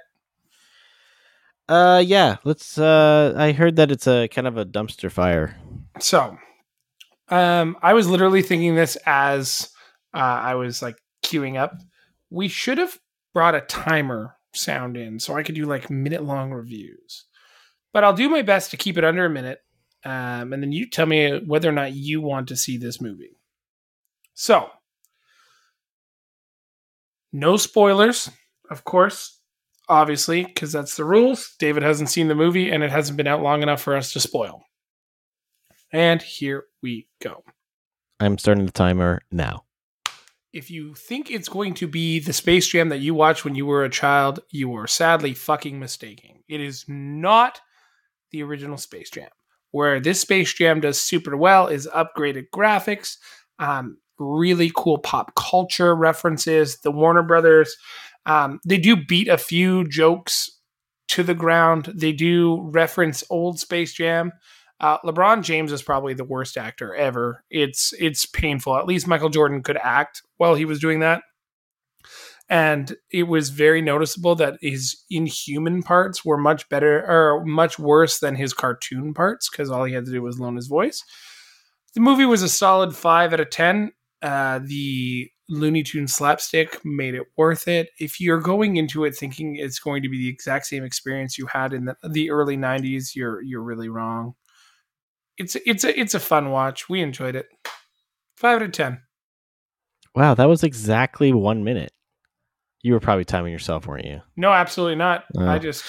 Uh, 1.68 2.02
yeah, 2.04 2.36
let's. 2.44 2.78
Uh, 2.78 3.34
I 3.36 3.52
heard 3.52 3.76
that 3.76 3.90
it's 3.90 4.06
a 4.06 4.28
kind 4.28 4.46
of 4.46 4.56
a 4.56 4.64
dumpster 4.64 5.10
fire. 5.10 5.56
So, 6.00 6.38
um, 7.28 7.76
I 7.82 7.92
was 7.92 8.08
literally 8.08 8.42
thinking 8.42 8.74
this 8.74 8.96
as 9.04 9.70
uh, 10.14 10.18
I 10.18 10.54
was 10.54 10.80
like 10.80 10.96
queuing 11.24 11.58
up. 11.58 11.74
We 12.30 12.48
should 12.48 12.78
have 12.78 12.98
brought 13.34 13.54
a 13.54 13.60
timer 13.60 14.36
sound 14.54 14.96
in 14.96 15.18
so 15.18 15.36
I 15.36 15.42
could 15.42 15.54
do 15.54 15.66
like 15.66 15.90
minute 15.90 16.24
long 16.24 16.52
reviews. 16.52 17.24
But 17.92 18.04
I'll 18.04 18.14
do 18.14 18.28
my 18.28 18.42
best 18.42 18.70
to 18.70 18.76
keep 18.76 18.96
it 18.96 19.04
under 19.04 19.24
a 19.24 19.30
minute. 19.30 19.60
Um, 20.04 20.52
and 20.52 20.62
then 20.62 20.72
you 20.72 20.88
tell 20.88 21.06
me 21.06 21.40
whether 21.40 21.68
or 21.68 21.72
not 21.72 21.92
you 21.92 22.20
want 22.20 22.48
to 22.48 22.56
see 22.56 22.76
this 22.76 23.00
movie. 23.00 23.36
So, 24.34 24.70
no 27.32 27.56
spoilers, 27.56 28.30
of 28.70 28.84
course, 28.84 29.37
obviously, 29.88 30.44
because 30.44 30.72
that's 30.72 30.96
the 30.96 31.04
rules. 31.04 31.54
David 31.58 31.82
hasn't 31.82 32.10
seen 32.10 32.28
the 32.28 32.34
movie 32.34 32.70
and 32.70 32.82
it 32.82 32.90
hasn't 32.90 33.16
been 33.16 33.26
out 33.26 33.42
long 33.42 33.62
enough 33.62 33.80
for 33.80 33.96
us 33.96 34.12
to 34.12 34.20
spoil. 34.20 34.62
And 35.92 36.20
here 36.20 36.64
we 36.82 37.08
go. 37.20 37.42
I'm 38.20 38.38
starting 38.38 38.66
the 38.66 38.72
timer 38.72 39.20
now. 39.30 39.64
If 40.52 40.70
you 40.70 40.94
think 40.94 41.30
it's 41.30 41.48
going 41.48 41.74
to 41.74 41.86
be 41.86 42.20
the 42.20 42.32
Space 42.32 42.66
Jam 42.66 42.88
that 42.88 43.00
you 43.00 43.14
watched 43.14 43.44
when 43.44 43.54
you 43.54 43.66
were 43.66 43.84
a 43.84 43.90
child, 43.90 44.40
you 44.50 44.74
are 44.74 44.86
sadly 44.86 45.34
fucking 45.34 45.78
mistaken. 45.78 46.42
It 46.48 46.60
is 46.60 46.84
not 46.88 47.60
the 48.30 48.42
original 48.42 48.78
Space 48.78 49.10
Jam. 49.10 49.28
Where 49.70 50.00
this 50.00 50.20
Space 50.20 50.52
Jam 50.54 50.80
does 50.80 51.00
super 51.00 51.36
well 51.36 51.66
is 51.66 51.86
upgraded 51.94 52.46
graphics, 52.54 53.18
um, 53.58 53.98
really 54.18 54.72
cool 54.74 54.98
pop 54.98 55.34
culture 55.34 55.94
references. 55.94 56.78
The 56.78 56.90
Warner 56.90 57.22
Brothers, 57.22 57.76
um, 58.28 58.60
they 58.64 58.76
do 58.76 58.94
beat 58.94 59.26
a 59.26 59.38
few 59.38 59.88
jokes 59.88 60.50
to 61.08 61.22
the 61.22 61.34
ground. 61.34 61.92
They 61.96 62.12
do 62.12 62.60
reference 62.60 63.24
old 63.30 63.58
Space 63.58 63.94
Jam. 63.94 64.32
Uh, 64.80 64.98
LeBron 64.98 65.42
James 65.42 65.72
is 65.72 65.82
probably 65.82 66.14
the 66.14 66.24
worst 66.24 66.56
actor 66.56 66.94
ever. 66.94 67.42
It's 67.50 67.92
it's 67.98 68.26
painful. 68.26 68.76
At 68.76 68.86
least 68.86 69.08
Michael 69.08 69.30
Jordan 69.30 69.62
could 69.62 69.78
act 69.78 70.22
while 70.36 70.54
he 70.54 70.66
was 70.66 70.78
doing 70.78 71.00
that, 71.00 71.22
and 72.48 72.94
it 73.10 73.24
was 73.24 73.48
very 73.48 73.80
noticeable 73.80 74.36
that 74.36 74.58
his 74.60 75.02
inhuman 75.10 75.82
parts 75.82 76.24
were 76.24 76.38
much 76.38 76.68
better 76.68 77.04
or 77.10 77.44
much 77.44 77.78
worse 77.78 78.20
than 78.20 78.36
his 78.36 78.52
cartoon 78.52 79.14
parts 79.14 79.48
because 79.50 79.70
all 79.70 79.84
he 79.84 79.94
had 79.94 80.04
to 80.04 80.12
do 80.12 80.22
was 80.22 80.38
loan 80.38 80.54
his 80.54 80.68
voice. 80.68 81.02
The 81.94 82.00
movie 82.00 82.26
was 82.26 82.42
a 82.42 82.48
solid 82.48 82.94
five 82.94 83.32
out 83.32 83.40
of 83.40 83.50
ten. 83.50 83.92
Uh, 84.22 84.60
the 84.62 85.30
Looney 85.48 85.82
Tunes 85.82 86.12
slapstick 86.12 86.80
made 86.84 87.14
it 87.14 87.24
worth 87.36 87.68
it. 87.68 87.88
If 87.98 88.20
you're 88.20 88.40
going 88.40 88.76
into 88.76 89.04
it 89.04 89.16
thinking 89.16 89.56
it's 89.56 89.78
going 89.78 90.02
to 90.02 90.08
be 90.08 90.18
the 90.18 90.28
exact 90.28 90.66
same 90.66 90.84
experience 90.84 91.38
you 91.38 91.46
had 91.46 91.72
in 91.72 91.86
the, 91.86 91.96
the 92.08 92.30
early 92.30 92.56
'90s, 92.56 93.14
you're 93.14 93.42
you're 93.42 93.62
really 93.62 93.88
wrong 93.88 94.34
it's 95.38 95.56
it's 95.64 95.84
a 95.84 95.98
it's 95.98 96.14
a 96.14 96.20
fun 96.20 96.50
watch. 96.50 96.88
We 96.88 97.00
enjoyed 97.00 97.36
it. 97.36 97.46
Five 98.36 98.56
out 98.56 98.62
of 98.62 98.72
ten. 98.72 99.00
Wow, 100.14 100.34
that 100.34 100.48
was 100.48 100.64
exactly 100.64 101.32
one 101.32 101.64
minute. 101.64 101.92
You 102.82 102.92
were 102.92 103.00
probably 103.00 103.24
timing 103.24 103.52
yourself, 103.52 103.86
weren't 103.86 104.04
you? 104.04 104.20
No, 104.36 104.52
absolutely 104.52 104.96
not. 104.96 105.24
Oh. 105.36 105.46
I 105.46 105.58
just 105.58 105.84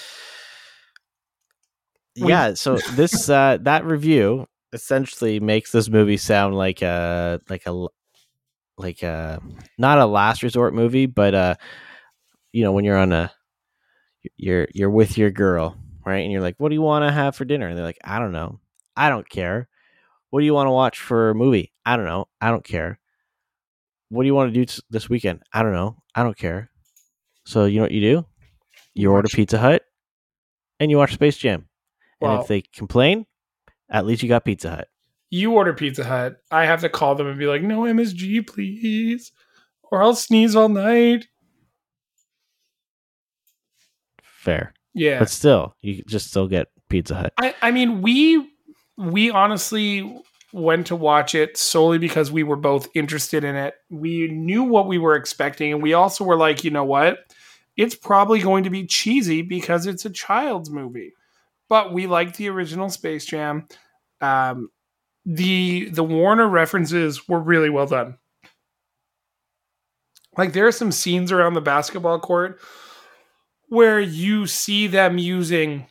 yeah. 2.16 2.54
So 2.54 2.78
this 2.94 3.30
uh, 3.30 3.58
that 3.62 3.86
review 3.86 4.46
essentially 4.72 5.40
makes 5.40 5.72
this 5.72 5.90
movie 5.90 6.18
sound 6.18 6.56
like 6.56 6.82
a 6.82 7.42
like 7.50 7.66
a 7.66 7.88
like 8.80 9.04
a 9.04 9.42
not 9.78 10.00
a 10.00 10.06
last 10.06 10.42
resort 10.42 10.74
movie, 10.74 11.06
but 11.06 11.36
uh, 11.36 11.56
you 12.52 12.64
know 12.64 12.72
when 12.72 12.86
you're 12.86 12.98
on 12.98 13.12
a 13.12 13.32
you're 14.38 14.68
you're 14.74 14.90
with 14.90 15.18
your 15.18 15.32
girl, 15.32 15.78
right? 16.06 16.20
And 16.20 16.32
you're 16.32 16.42
like, 16.42 16.56
"What 16.58 16.70
do 16.70 16.76
you 16.76 16.82
want 16.82 17.04
to 17.04 17.12
have 17.12 17.36
for 17.36 17.46
dinner?" 17.46 17.68
And 17.68 17.78
they're 17.78 17.86
like, 17.86 18.00
"I 18.04 18.20
don't 18.20 18.32
know. 18.32 18.60
I 18.96 19.10
don't 19.10 19.30
care. 19.30 19.68
What 20.30 20.40
do 20.40 20.46
you 20.46 20.54
want 20.54 20.68
to 20.68 20.72
watch 20.72 21.00
for 21.00 21.30
a 21.30 21.36
movie? 21.36 21.72
I 21.86 21.96
don't 21.96 22.06
know. 22.06 22.28
I 22.42 22.50
don't 22.52 22.64
care. 22.64 23.00
What 24.10 24.24
do 24.24 24.28
you 24.28 24.36
want 24.36 24.54
to 24.54 24.60
do 24.60 24.66
t- 24.66 24.82
this 24.90 25.10
weekend? 25.10 25.44
I 25.54 25.62
don't 25.64 25.74
know. 25.74 25.98
I 26.16 26.24
don't 26.24 26.38
care." 26.38 26.70
So 27.46 27.66
you 27.66 27.78
know 27.78 27.84
what 27.84 27.92
you 27.92 28.02
do? 28.02 28.26
You 28.94 29.12
order 29.12 29.28
Pizza 29.28 29.58
Hut, 29.58 29.84
and 30.80 30.90
you 30.92 30.98
watch 30.98 31.14
Space 31.14 31.38
Jam. 31.38 31.68
And 32.22 32.32
if 32.42 32.48
they 32.48 32.62
complain, 32.62 33.26
at 33.90 34.06
least 34.06 34.24
you 34.24 34.30
got 34.30 34.46
Pizza 34.46 34.70
Hut. 34.70 34.88
You 35.30 35.54
order 35.54 35.74
Pizza 35.74 36.04
Hut. 36.04 36.38
I 36.52 36.66
have 36.66 36.82
to 36.82 36.90
call 36.90 37.16
them 37.16 37.28
and 37.28 37.40
be 37.40 37.46
like, 37.48 37.62
"No 37.62 37.82
MSG, 37.82 38.48
please," 38.48 39.32
or 39.84 40.04
I'll 40.04 40.16
sneeze 40.16 40.56
all 40.56 40.70
night. 40.70 41.26
fair. 44.40 44.74
Yeah. 44.94 45.20
But 45.20 45.30
still, 45.30 45.76
you 45.82 46.04
just 46.08 46.28
still 46.28 46.48
get 46.48 46.68
Pizza 46.90 47.16
Hut. 47.16 47.34
I, 47.38 47.54
I 47.62 47.72
mean, 47.72 48.02
we 48.02 48.50
we 48.98 49.30
honestly 49.30 50.22
went 50.52 50.88
to 50.88 50.96
watch 50.96 51.36
it 51.36 51.58
solely 51.58 52.00
because 52.00 52.32
we 52.32 52.44
were 52.44 52.56
both 52.56 52.88
interested 52.96 53.44
in 53.44 53.56
it. 53.56 53.76
We 53.90 54.28
knew 54.30 54.64
what 54.64 54.88
we 54.88 54.98
were 54.98 55.16
expecting, 55.16 55.72
and 55.72 55.84
we 55.84 55.94
also 55.94 56.24
were 56.24 56.38
like, 56.38 56.64
you 56.64 56.72
know 56.72 56.84
what? 56.84 57.20
It's 57.78 57.96
probably 57.96 58.40
going 58.40 58.64
to 58.64 58.70
be 58.70 58.86
cheesy 58.86 59.42
because 59.42 59.86
it's 59.86 60.06
a 60.06 60.10
child's 60.10 60.70
movie. 60.70 61.14
But 61.70 61.94
we 61.94 62.08
liked 62.08 62.38
the 62.38 62.50
original 62.50 62.90
Space 62.90 63.26
Jam. 63.26 63.68
Um, 64.22 64.70
the 65.32 65.90
the 65.90 66.04
Warner 66.04 66.48
references 66.48 67.28
were 67.30 67.40
really 67.40 67.70
well 67.70 67.86
done. 67.86 68.18
Like 70.38 70.54
there 70.54 70.66
are 70.68 70.72
some 70.72 70.92
scenes 70.92 71.32
around 71.32 71.54
the 71.54 71.62
basketball 71.62 72.20
court 72.20 72.60
where 73.68 74.00
you 74.00 74.48
see 74.48 74.88
them 74.88 75.18
using 75.20 75.86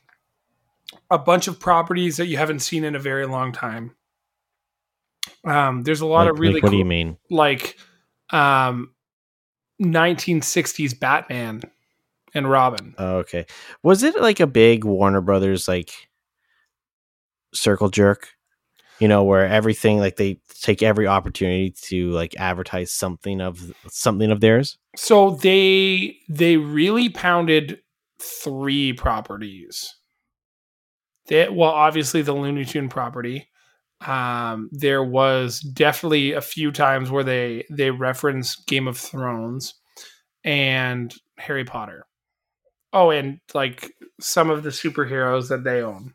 a 1.11 1.19
bunch 1.19 1.47
of 1.47 1.61
properties 1.61 2.17
that 2.17 2.27
you 2.27 2.37
haven't 2.37 2.61
seen 2.61 2.83
in 2.83 2.97
a 2.97 2.99
very 2.99 3.27
long 3.27 3.53
time. 3.53 3.95
Um, 5.45 5.83
there's 5.85 6.01
a 6.01 6.07
lot 6.07 6.23
Like- 6.25 6.33
of 6.33 6.39
really 6.41 6.55
like, 6.55 6.63
what 6.65 6.71
do 6.71 6.73
cool, 6.73 6.79
you 6.81 6.85
mean? 6.85 7.17
like 7.31 7.77
um, 8.31 8.93
1960s 9.81 10.99
Batman 10.99 11.63
and 12.35 12.51
Robin. 12.51 12.95
Oh, 12.99 13.19
okay. 13.19 13.47
Was 13.85 14.03
it 14.03 14.21
like 14.21 14.41
a 14.41 14.47
big 14.49 14.85
Warner 14.85 15.21
Brothers 15.21 15.69
like 15.69 15.93
circle 17.55 17.89
jerk? 17.91 18.31
You 18.99 19.09
know, 19.09 19.23
where 19.23 19.47
everything 19.47 19.99
like 19.99 20.17
they 20.17 20.41
take 20.61 20.83
every 20.83 21.07
opportunity 21.07 21.73
to 21.83 22.11
like 22.11 22.35
advertise 22.39 22.93
something 22.93 23.41
of 23.41 23.73
something 23.91 24.31
of 24.31 24.41
theirs. 24.41 24.79
So 24.97 25.31
they 25.31 26.17
they 26.29 26.57
really 26.57 27.09
pounded 27.09 27.81
three 28.21 28.93
properties. 28.93 29.95
They, 31.29 31.49
well, 31.49 31.71
obviously 31.71 32.23
the 32.23 32.33
Looney 32.33 32.65
Tune 32.65 32.89
property. 32.89 33.49
Um, 34.07 34.69
there 34.73 35.03
was 35.03 35.61
definitely 35.61 36.33
a 36.33 36.41
few 36.41 36.71
times 36.73 37.11
where 37.11 37.25
they 37.25 37.65
they 37.71 37.91
reference 37.91 38.57
Game 38.57 38.89
of 38.89 38.97
Thrones 38.97 39.75
and 40.45 41.15
Harry 41.39 41.65
Potter. 41.65 42.07
Oh, 42.93 43.11
and 43.11 43.41
like 43.55 43.93
some 44.21 44.51
of 44.51 44.63
the 44.63 44.71
superheroes 44.71 45.49
that 45.49 45.65
they 45.65 45.83
own. 45.83 46.15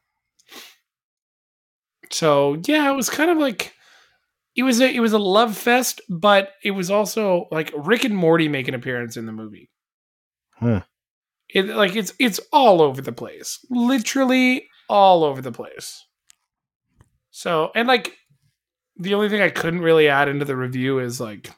So 2.12 2.62
yeah, 2.65 2.91
it 2.91 2.95
was 2.95 3.10
kind 3.10 3.31
of 3.31 3.38
like 3.38 3.74
it 4.55 4.63
was 4.63 4.81
a 4.81 4.89
it 4.89 5.00
was 5.00 5.13
a 5.13 5.19
love 5.19 5.57
fest, 5.57 6.01
but 6.10 6.51
it 6.63 6.72
was 6.72 6.91
also 6.91 7.48
like 7.51 7.72
Rick 7.75 8.03
and 8.03 8.15
Morty 8.15 8.48
make 8.48 8.67
an 8.67 8.75
appearance 8.75 9.17
in 9.17 9.25
the 9.25 9.31
movie. 9.31 9.69
Huh. 10.55 10.81
It 11.50 11.67
like 11.67 11.95
it's 11.95 12.13
it's 12.19 12.39
all 12.51 12.81
over 12.81 13.01
the 13.01 13.12
place, 13.12 13.60
literally 13.69 14.67
all 14.89 15.24
over 15.24 15.41
the 15.41 15.51
place. 15.51 16.05
So 17.31 17.72
and 17.75 17.88
like 17.88 18.15
the 18.98 19.13
only 19.15 19.29
thing 19.29 19.41
I 19.41 19.50
couldn't 19.50 19.81
really 19.81 20.07
add 20.07 20.29
into 20.29 20.45
the 20.45 20.55
review 20.55 21.00
is 21.00 21.19
like 21.19 21.51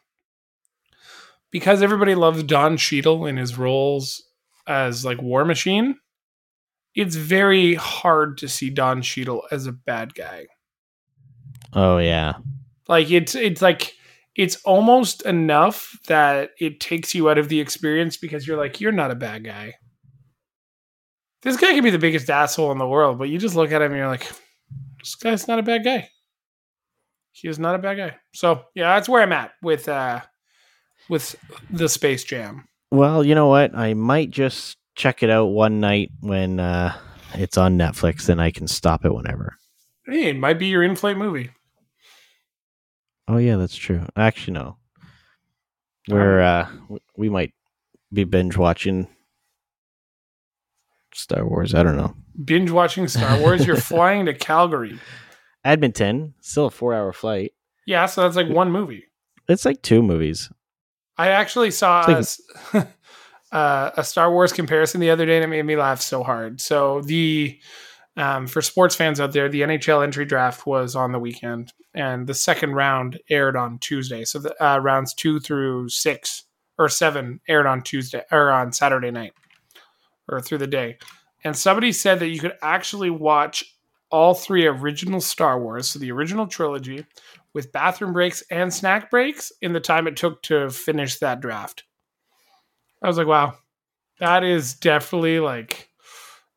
because 1.52 1.82
everybody 1.82 2.16
loves 2.16 2.44
Don 2.44 2.78
Cheadle 2.78 3.26
in 3.26 3.38
his 3.38 3.58
roles 3.58 4.24
as 4.68 5.06
like 5.06 5.22
War 5.22 5.46
Machine. 5.46 5.96
It's 6.96 7.16
very 7.16 7.76
hard 7.76 8.38
to 8.40 8.48
see 8.48 8.70
Don 8.70 9.02
Cheadle 9.02 9.44
as 9.52 9.68
a 9.68 9.74
bad 9.74 10.16
guy. 10.16 10.48
Oh 11.74 11.98
yeah. 11.98 12.36
Like 12.88 13.12
it's 13.12 13.36
it's 13.36 13.62
like 13.62 13.94
it's 14.36 14.58
almost 14.64 15.22
enough 15.24 15.98
that 16.08 16.52
it 16.60 16.80
takes 16.80 17.14
you 17.14 17.30
out 17.30 17.38
of 17.38 17.50
the 17.50 17.60
experience 17.60 18.18
because 18.18 18.48
you're 18.48 18.58
like 18.58 18.80
you're 18.80 18.92
not 18.92 19.12
a 19.12 19.16
bad 19.16 19.44
guy. 19.44 19.76
This 21.42 21.58
guy 21.58 21.74
can 21.74 21.84
be 21.84 21.90
the 21.90 22.00
biggest 22.00 22.30
asshole 22.30 22.72
in 22.72 22.78
the 22.78 22.88
world, 22.88 23.20
but 23.20 23.30
you 23.30 23.38
just 23.38 23.56
look 23.56 23.72
at 23.72 23.82
him 23.82 23.92
and 23.92 23.98
you're 23.98 24.08
like, 24.08 24.28
this 25.00 25.16
guy's 25.16 25.48
not 25.48 25.60
a 25.60 25.64
bad 25.64 25.84
guy. 25.84 26.10
He 27.34 27.48
is 27.48 27.60
not 27.60 27.76
a 27.76 27.80
bad 27.80 27.98
guy. 27.98 28.16
So 28.34 28.64
yeah, 28.74 28.96
that's 28.96 29.10
where 29.10 29.22
I'm 29.22 29.34
at 29.34 29.52
with 29.62 29.90
uh 29.90 30.22
with 31.10 31.36
the 31.70 31.90
Space 31.90 32.24
Jam. 32.24 32.68
Well, 32.92 33.26
you 33.26 33.36
know 33.36 33.48
what? 33.48 33.76
I 33.76 33.94
might 33.94 34.32
just 34.32 34.78
check 34.96 35.22
it 35.24 35.30
out 35.30 35.46
one 35.48 35.80
night 35.80 36.12
when 36.22 36.60
uh, 36.60 36.96
it's 37.34 37.58
on 37.58 37.78
Netflix. 37.78 38.26
Then 38.26 38.40
I 38.40 38.52
can 38.52 38.68
stop 38.68 39.06
it 39.06 39.14
whenever. 39.14 39.56
Hey, 40.06 40.30
it 40.30 40.38
might 40.38 40.60
be 40.60 40.68
your 40.68 40.84
in-flight 40.84 41.18
movie. 41.18 41.50
Oh 43.28 43.38
yeah, 43.38 43.56
that's 43.58 43.76
true. 43.76 44.06
Actually, 44.16 44.54
no. 44.54 44.78
We're 46.08 46.42
uh, 46.42 46.70
we 47.18 47.30
might 47.30 47.54
be 48.14 48.24
binge 48.24 48.56
watching 48.56 49.08
Star 51.14 51.48
Wars. 51.48 51.74
I 51.74 51.82
don't 51.84 51.98
know. 51.98 52.16
Binge 52.44 52.70
watching 52.70 53.08
Star 53.08 53.40
Wars. 53.40 53.66
You're 53.66 53.78
flying 53.82 54.26
to 54.28 54.34
Calgary. 54.34 55.00
Edmonton, 55.64 56.36
still 56.42 56.68
a 56.68 56.70
four-hour 56.72 57.12
flight. 57.14 57.54
Yeah, 57.88 58.06
so 58.06 58.22
that's 58.22 58.36
like 58.36 58.50
one 58.50 58.72
movie. 58.72 59.06
It's 59.48 59.66
like 59.66 59.82
two 59.82 60.04
movies. 60.04 60.52
I 61.18 61.30
actually 61.30 61.72
saw 61.72 62.04
s- 62.08 62.40
uh, 63.56 63.92
a 63.96 64.04
Star 64.04 64.30
Wars 64.30 64.52
comparison 64.52 65.00
the 65.00 65.10
other 65.10 65.26
day, 65.26 65.42
it 65.42 65.48
made 65.48 65.64
me 65.64 65.78
laugh 65.78 66.02
so 66.02 66.24
hard. 66.24 66.60
So 66.60 67.00
the 67.00 67.58
um, 68.18 68.48
for 68.48 68.62
sports 68.62 68.96
fans 68.96 69.22
out 69.22 69.32
there, 69.32 69.48
the 69.48 69.62
NHL 69.62 70.04
entry 70.04 70.26
draft 70.26 70.68
was 70.68 70.94
on 70.94 71.14
the 71.14 71.20
weekend, 71.20 71.72
and 71.94 72.28
the 72.28 72.34
second 72.34 72.74
round 72.74 73.18
aired 73.30 73.56
on 73.56 73.80
Tuesday. 73.80 74.26
So 74.26 74.40
the 74.40 74.64
uh, 74.64 74.80
rounds 74.80 75.14
two 75.14 75.40
through 75.40 75.88
six 75.88 76.44
or 76.78 76.90
seven 76.90 77.40
aired 77.48 77.66
on 77.66 77.82
Tuesday 77.82 78.24
or 78.30 78.52
on 78.52 78.74
Saturday 78.74 79.10
night 79.10 79.32
or 80.28 80.42
through 80.42 80.58
the 80.58 80.68
day. 80.68 80.98
And 81.46 81.56
somebody 81.56 81.94
said 81.94 82.20
that 82.20 82.30
you 82.30 82.40
could 82.40 82.58
actually 82.62 83.10
watch 83.10 83.64
all 84.10 84.34
three 84.34 84.68
original 84.68 85.22
Star 85.22 85.62
Wars, 85.62 85.88
so 85.88 85.98
the 85.98 86.12
original 86.12 86.46
trilogy, 86.46 87.06
with 87.54 87.72
bathroom 87.72 88.12
breaks 88.12 88.44
and 88.52 88.74
snack 88.74 89.10
breaks 89.10 89.54
in 89.62 89.72
the 89.72 89.80
time 89.80 90.08
it 90.08 90.18
took 90.18 90.42
to 90.44 90.70
finish 90.70 91.20
that 91.20 91.40
draft. 91.40 91.86
I 93.06 93.08
was 93.08 93.18
like, 93.20 93.28
wow, 93.28 93.56
that 94.20 94.44
is 94.44 94.74
definitely 94.74 95.40
like 95.40 95.90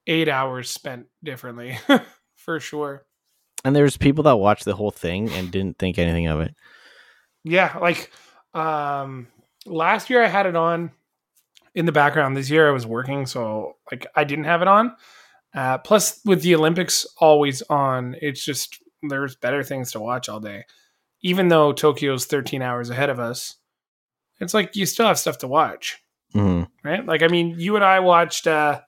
eight 0.07 0.31
hours 0.31 0.71
spent 0.71 1.07
differently 1.23 1.79
for 2.37 2.59
sure. 2.59 3.05
And 3.67 3.77
there's 3.77 3.99
people 3.99 4.25
that 4.25 4.37
watched 4.37 4.65
the 4.65 4.75
whole 4.75 4.91
thing 4.91 5.29
and 5.33 5.51
didn't 5.51 5.79
think 5.79 5.99
anything 5.99 6.27
of 6.27 6.41
it. 6.41 6.55
Yeah, 7.45 7.77
like 7.83 8.11
um 8.55 9.29
last 9.67 10.09
year 10.09 10.25
I 10.25 10.29
had 10.29 10.47
it 10.47 10.57
on 10.57 10.91
in 11.75 11.85
the 11.85 11.93
background. 11.93 12.35
This 12.35 12.49
year 12.49 12.67
I 12.67 12.73
was 12.73 12.87
working, 12.87 13.27
so 13.27 13.77
like 13.93 14.07
I 14.17 14.25
didn't 14.25 14.47
have 14.47 14.63
it 14.63 14.69
on. 14.69 14.97
Uh, 15.55 15.77
plus, 15.77 16.21
with 16.25 16.41
the 16.41 16.55
Olympics 16.55 17.07
always 17.19 17.61
on, 17.63 18.17
it's 18.23 18.43
just 18.43 18.83
there's 19.03 19.37
better 19.37 19.63
things 19.63 19.93
to 19.93 20.01
watch 20.01 20.31
all 20.31 20.41
day. 20.41 20.65
Even 21.21 21.49
though 21.49 21.73
Tokyo's 21.73 22.25
13 22.25 22.63
hours 22.63 22.89
ahead 22.89 23.11
of 23.11 23.21
us, 23.21 23.57
it's 24.41 24.55
like 24.55 24.77
you 24.77 24.87
still 24.87 25.07
have 25.07 25.19
stuff 25.19 25.39
to 25.39 25.49
watch, 25.49 26.01
hmm 26.33 26.63
right? 26.83 27.05
Like, 27.05 27.23
I 27.23 27.29
mean, 27.29 27.57
you 27.59 27.77
and 27.77 27.85
I 27.85 28.01
watched 28.01 28.47
uh, 28.47 28.81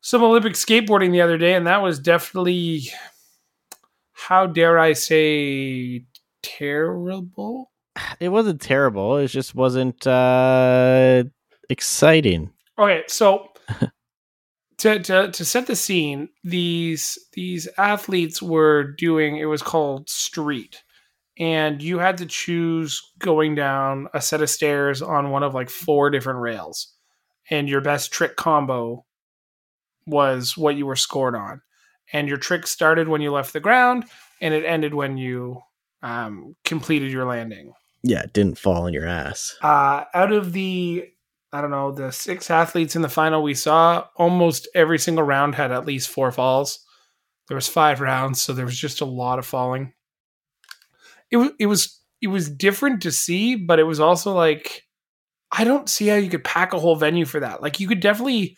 some 0.00 0.22
Olympic 0.22 0.54
skateboarding 0.54 1.12
the 1.12 1.20
other 1.20 1.38
day, 1.38 1.54
and 1.54 1.66
that 1.66 1.82
was 1.82 1.98
definitely, 1.98 2.84
how 4.12 4.46
dare 4.46 4.78
I 4.78 4.92
say, 4.92 6.04
terrible. 6.42 7.70
It 8.20 8.28
wasn't 8.28 8.60
terrible. 8.60 9.16
It 9.16 9.28
just 9.28 9.54
wasn't 9.54 10.06
uh, 10.06 11.24
exciting. 11.68 12.50
Okay, 12.78 13.02
so 13.08 13.48
to, 14.78 14.98
to 15.00 15.30
to 15.30 15.44
set 15.44 15.66
the 15.66 15.76
scene, 15.76 16.28
these 16.42 17.18
these 17.32 17.68
athletes 17.78 18.42
were 18.42 18.82
doing 18.82 19.36
it 19.38 19.46
was 19.46 19.62
called 19.62 20.08
street. 20.08 20.83
And 21.38 21.82
you 21.82 21.98
had 21.98 22.18
to 22.18 22.26
choose 22.26 23.02
going 23.18 23.54
down 23.54 24.08
a 24.14 24.20
set 24.20 24.40
of 24.40 24.50
stairs 24.50 25.02
on 25.02 25.30
one 25.30 25.42
of 25.42 25.54
like 25.54 25.68
four 25.68 26.10
different 26.10 26.38
rails. 26.40 26.92
And 27.50 27.68
your 27.68 27.80
best 27.80 28.12
trick 28.12 28.36
combo 28.36 29.04
was 30.06 30.56
what 30.56 30.76
you 30.76 30.86
were 30.86 30.96
scored 30.96 31.34
on. 31.34 31.62
And 32.12 32.28
your 32.28 32.36
trick 32.36 32.66
started 32.66 33.08
when 33.08 33.20
you 33.20 33.32
left 33.32 33.52
the 33.52 33.60
ground 33.60 34.04
and 34.40 34.54
it 34.54 34.64
ended 34.64 34.94
when 34.94 35.16
you 35.16 35.60
um, 36.02 36.54
completed 36.64 37.10
your 37.10 37.24
landing 37.24 37.72
Yeah, 38.02 38.20
it 38.22 38.32
didn't 38.34 38.58
fall 38.58 38.84
on 38.84 38.92
your 38.92 39.06
ass. 39.06 39.56
uh, 39.62 40.04
out 40.12 40.32
of 40.32 40.52
the 40.52 41.08
I 41.52 41.60
don't 41.60 41.70
know 41.70 41.92
the 41.92 42.10
six 42.10 42.50
athletes 42.50 42.96
in 42.96 43.02
the 43.02 43.08
final 43.08 43.42
we 43.42 43.54
saw, 43.54 44.06
almost 44.16 44.68
every 44.74 44.98
single 44.98 45.24
round 45.24 45.54
had 45.54 45.70
at 45.70 45.86
least 45.86 46.10
four 46.10 46.32
falls. 46.32 46.80
There 47.48 47.54
was 47.54 47.68
five 47.68 48.00
rounds, 48.00 48.40
so 48.40 48.52
there 48.52 48.64
was 48.66 48.76
just 48.78 49.00
a 49.00 49.04
lot 49.04 49.38
of 49.38 49.46
falling. 49.46 49.92
It 51.30 51.36
was 51.38 51.50
it 51.58 51.66
was 51.66 52.00
it 52.20 52.28
was 52.28 52.48
different 52.48 53.02
to 53.02 53.12
see, 53.12 53.54
but 53.56 53.78
it 53.78 53.84
was 53.84 54.00
also 54.00 54.32
like 54.34 54.82
I 55.52 55.64
don't 55.64 55.88
see 55.88 56.08
how 56.08 56.16
you 56.16 56.30
could 56.30 56.44
pack 56.44 56.72
a 56.72 56.78
whole 56.78 56.96
venue 56.96 57.24
for 57.26 57.40
that. 57.40 57.62
Like 57.62 57.80
you 57.80 57.88
could 57.88 58.00
definitely 58.00 58.56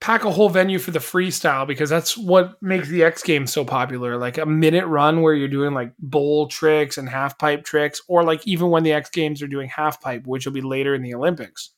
pack 0.00 0.24
a 0.24 0.30
whole 0.30 0.48
venue 0.48 0.78
for 0.78 0.92
the 0.92 0.98
freestyle 1.00 1.66
because 1.66 1.90
that's 1.90 2.16
what 2.16 2.60
makes 2.62 2.88
the 2.88 3.02
X 3.02 3.22
Games 3.22 3.52
so 3.52 3.64
popular. 3.64 4.16
Like 4.16 4.38
a 4.38 4.46
minute 4.46 4.86
run 4.86 5.22
where 5.22 5.34
you're 5.34 5.48
doing 5.48 5.74
like 5.74 5.92
bowl 5.98 6.46
tricks 6.46 6.98
and 6.98 7.08
half 7.08 7.38
pipe 7.38 7.64
tricks, 7.64 8.00
or 8.08 8.22
like 8.22 8.46
even 8.46 8.70
when 8.70 8.84
the 8.84 8.92
X 8.92 9.10
Games 9.10 9.42
are 9.42 9.48
doing 9.48 9.68
half 9.68 10.00
pipe, 10.00 10.26
which 10.26 10.46
will 10.46 10.52
be 10.52 10.60
later 10.60 10.94
in 10.94 11.02
the 11.02 11.14
Olympics. 11.14 11.70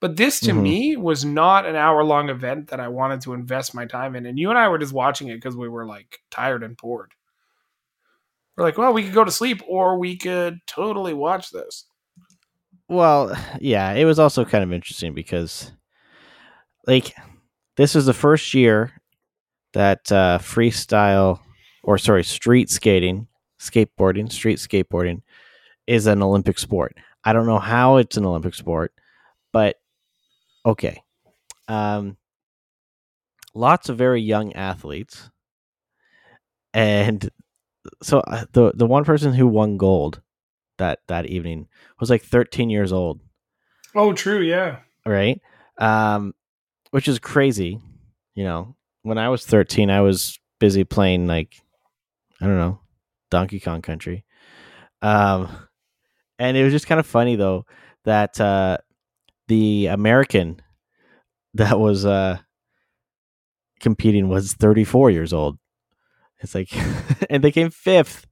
But 0.00 0.16
this 0.16 0.40
to 0.42 0.52
Mhm. 0.52 0.60
me 0.62 0.96
was 0.96 1.24
not 1.24 1.66
an 1.66 1.76
hour 1.76 2.02
long 2.04 2.28
event 2.30 2.68
that 2.68 2.80
I 2.80 2.88
wanted 2.88 3.20
to 3.22 3.32
invest 3.34 3.74
my 3.74 3.86
time 3.86 4.16
in. 4.16 4.26
And 4.26 4.38
you 4.38 4.50
and 4.50 4.58
I 4.58 4.68
were 4.68 4.78
just 4.78 4.92
watching 4.92 5.28
it 5.28 5.36
because 5.36 5.56
we 5.56 5.68
were 5.68 5.86
like 5.86 6.20
tired 6.30 6.62
and 6.62 6.76
bored. 6.76 7.12
We're 8.58 8.64
like, 8.64 8.76
well, 8.76 8.92
we 8.92 9.04
could 9.04 9.14
go 9.14 9.22
to 9.22 9.30
sleep 9.30 9.62
or 9.68 9.98
we 9.98 10.16
could 10.16 10.58
totally 10.66 11.14
watch 11.14 11.50
this. 11.50 11.84
Well, 12.88 13.32
yeah, 13.60 13.92
it 13.92 14.04
was 14.04 14.18
also 14.18 14.44
kind 14.44 14.64
of 14.64 14.72
interesting 14.72 15.14
because, 15.14 15.70
like, 16.84 17.14
this 17.76 17.94
was 17.94 18.06
the 18.06 18.12
first 18.12 18.54
year 18.54 19.00
that 19.74 20.10
uh, 20.10 20.38
freestyle, 20.40 21.38
or 21.84 21.98
sorry, 21.98 22.24
street 22.24 22.68
skating, 22.68 23.28
skateboarding, 23.60 24.32
street 24.32 24.58
skateboarding 24.58 25.22
is 25.86 26.08
an 26.08 26.20
Olympic 26.20 26.58
sport. 26.58 26.96
I 27.22 27.32
don't 27.32 27.46
know 27.46 27.60
how 27.60 27.98
it's 27.98 28.16
an 28.16 28.26
Olympic 28.26 28.54
sport, 28.54 28.92
but 29.52 29.76
okay. 30.66 31.00
Um, 31.68 32.16
lots 33.54 33.88
of 33.88 33.98
very 33.98 34.20
young 34.20 34.52
athletes, 34.54 35.30
and 36.74 37.30
so 38.02 38.20
uh, 38.20 38.44
the 38.52 38.72
the 38.74 38.86
one 38.86 39.04
person 39.04 39.32
who 39.32 39.46
won 39.46 39.76
gold 39.76 40.20
that 40.78 41.00
that 41.08 41.26
evening 41.26 41.68
was 42.00 42.10
like 42.10 42.22
13 42.22 42.70
years 42.70 42.92
old, 42.92 43.20
Oh, 43.94 44.12
true. 44.12 44.40
Yeah. 44.40 44.80
right? 45.06 45.40
Um, 45.78 46.34
which 46.90 47.08
is 47.08 47.18
crazy. 47.18 47.80
You 48.34 48.44
know, 48.44 48.76
when 49.02 49.18
I 49.18 49.28
was 49.28 49.44
13, 49.44 49.90
I 49.90 50.00
was 50.02 50.38
busy 50.60 50.84
playing 50.84 51.26
like 51.26 51.56
I 52.40 52.46
don't 52.46 52.58
know, 52.58 52.80
Donkey 53.30 53.58
Kong 53.60 53.82
Country. 53.82 54.24
Um, 55.02 55.48
and 56.38 56.56
it 56.56 56.62
was 56.64 56.72
just 56.72 56.86
kind 56.86 56.98
of 57.00 57.06
funny 57.06 57.36
though 57.36 57.64
that 58.04 58.40
uh, 58.40 58.78
the 59.48 59.86
American 59.86 60.60
that 61.54 61.78
was 61.80 62.04
uh, 62.06 62.38
competing 63.80 64.28
was 64.28 64.52
34 64.54 65.10
years 65.10 65.32
old. 65.32 65.58
It's 66.40 66.54
like, 66.54 66.68
and 67.30 67.42
they 67.42 67.50
came 67.52 67.70
fifth. 67.70 68.26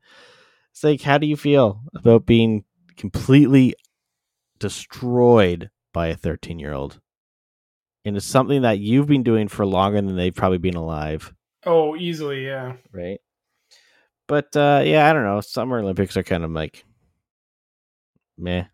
It's 0.72 0.84
like, 0.84 1.02
how 1.02 1.18
do 1.18 1.26
you 1.26 1.36
feel 1.36 1.82
about 1.94 2.26
being 2.26 2.64
completely 2.96 3.74
destroyed 4.58 5.70
by 5.92 6.08
a 6.08 6.16
13 6.16 6.58
year 6.58 6.72
old? 6.72 7.00
And 8.04 8.16
it's 8.16 8.26
something 8.26 8.62
that 8.62 8.78
you've 8.78 9.08
been 9.08 9.22
doing 9.24 9.48
for 9.48 9.66
longer 9.66 10.00
than 10.00 10.14
they've 10.16 10.34
probably 10.34 10.58
been 10.58 10.76
alive, 10.76 11.34
Oh, 11.64 11.96
easily. 11.96 12.44
Yeah. 12.46 12.74
right? 12.92 13.18
But 14.28 14.54
uh, 14.56 14.82
yeah, 14.84 15.08
I 15.08 15.12
don't 15.12 15.24
know. 15.24 15.40
Summer 15.40 15.78
Olympics 15.80 16.16
are 16.16 16.22
kind 16.22 16.44
of 16.44 16.50
like 16.52 16.84
meh. 18.38 18.64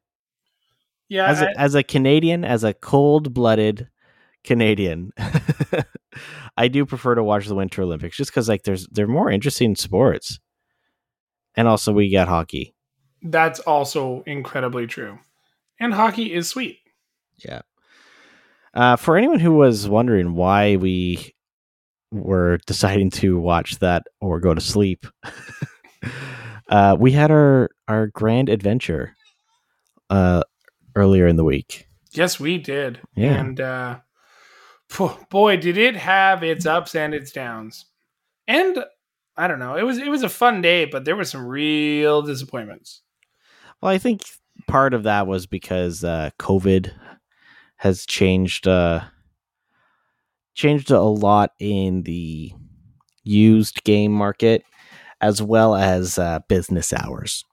Yeah. 1.08 1.26
As 1.28 1.40
I- 1.42 1.46
a, 1.46 1.58
as 1.58 1.74
a 1.74 1.82
Canadian, 1.82 2.44
as 2.44 2.64
a 2.64 2.74
cold 2.74 3.32
blooded 3.32 3.88
Canadian, 4.44 5.12
I 6.56 6.68
do 6.68 6.84
prefer 6.86 7.14
to 7.14 7.24
watch 7.24 7.46
the 7.46 7.54
Winter 7.54 7.82
Olympics 7.82 8.16
just 8.16 8.30
because 8.30 8.48
like 8.48 8.62
there's 8.64 8.86
they're 8.88 9.06
more 9.06 9.30
interesting 9.30 9.74
sports, 9.76 10.38
and 11.54 11.66
also 11.68 11.92
we 11.92 12.10
got 12.12 12.28
hockey. 12.28 12.74
that's 13.22 13.60
also 13.60 14.22
incredibly 14.26 14.86
true. 14.86 15.18
And 15.80 15.94
hockey 15.94 16.32
is 16.32 16.48
sweet. 16.48 16.78
Yeah. 17.44 17.62
Uh, 18.74 18.96
for 18.96 19.16
anyone 19.16 19.40
who 19.40 19.52
was 19.54 19.88
wondering 19.88 20.34
why 20.34 20.76
we 20.76 21.34
were 22.10 22.58
deciding 22.66 23.10
to 23.10 23.38
watch 23.38 23.78
that 23.80 24.04
or 24.20 24.40
go 24.40 24.54
to 24.54 24.60
sleep, 24.60 25.06
uh, 26.68 26.96
we 26.98 27.12
had 27.12 27.30
our 27.30 27.70
our 27.88 28.06
grand 28.08 28.48
adventure 28.48 29.14
uh, 30.10 30.42
earlier 30.94 31.26
in 31.26 31.36
the 31.36 31.44
week. 31.44 31.86
Yes, 32.12 32.38
we 32.38 32.58
did. 32.58 33.00
Yeah. 33.14 33.40
And 33.40 33.60
uh 33.60 33.98
boy, 35.30 35.56
did 35.56 35.78
it 35.78 35.96
have 35.96 36.42
its 36.42 36.66
ups 36.66 36.94
and 36.94 37.14
its 37.14 37.32
downs. 37.32 37.86
And 38.46 38.84
I 39.36 39.48
don't 39.48 39.58
know. 39.58 39.76
It 39.76 39.82
was 39.82 39.98
it 39.98 40.10
was 40.10 40.22
a 40.22 40.28
fun 40.28 40.60
day, 40.60 40.84
but 40.84 41.04
there 41.04 41.16
were 41.16 41.24
some 41.24 41.46
real 41.46 42.22
disappointments. 42.22 43.02
Well, 43.80 43.90
I 43.90 43.98
think 43.98 44.22
part 44.66 44.94
of 44.94 45.04
that 45.04 45.26
was 45.26 45.46
because 45.46 46.04
uh, 46.04 46.30
COVID 46.38 46.92
has 47.76 48.04
changed 48.06 48.68
uh, 48.68 49.00
changed 50.54 50.90
a 50.90 51.00
lot 51.00 51.52
in 51.58 52.02
the 52.02 52.52
used 53.24 53.84
game 53.84 54.12
market, 54.12 54.64
as 55.20 55.40
well 55.40 55.74
as 55.74 56.18
uh, 56.18 56.40
business 56.48 56.92
hours. 56.92 57.44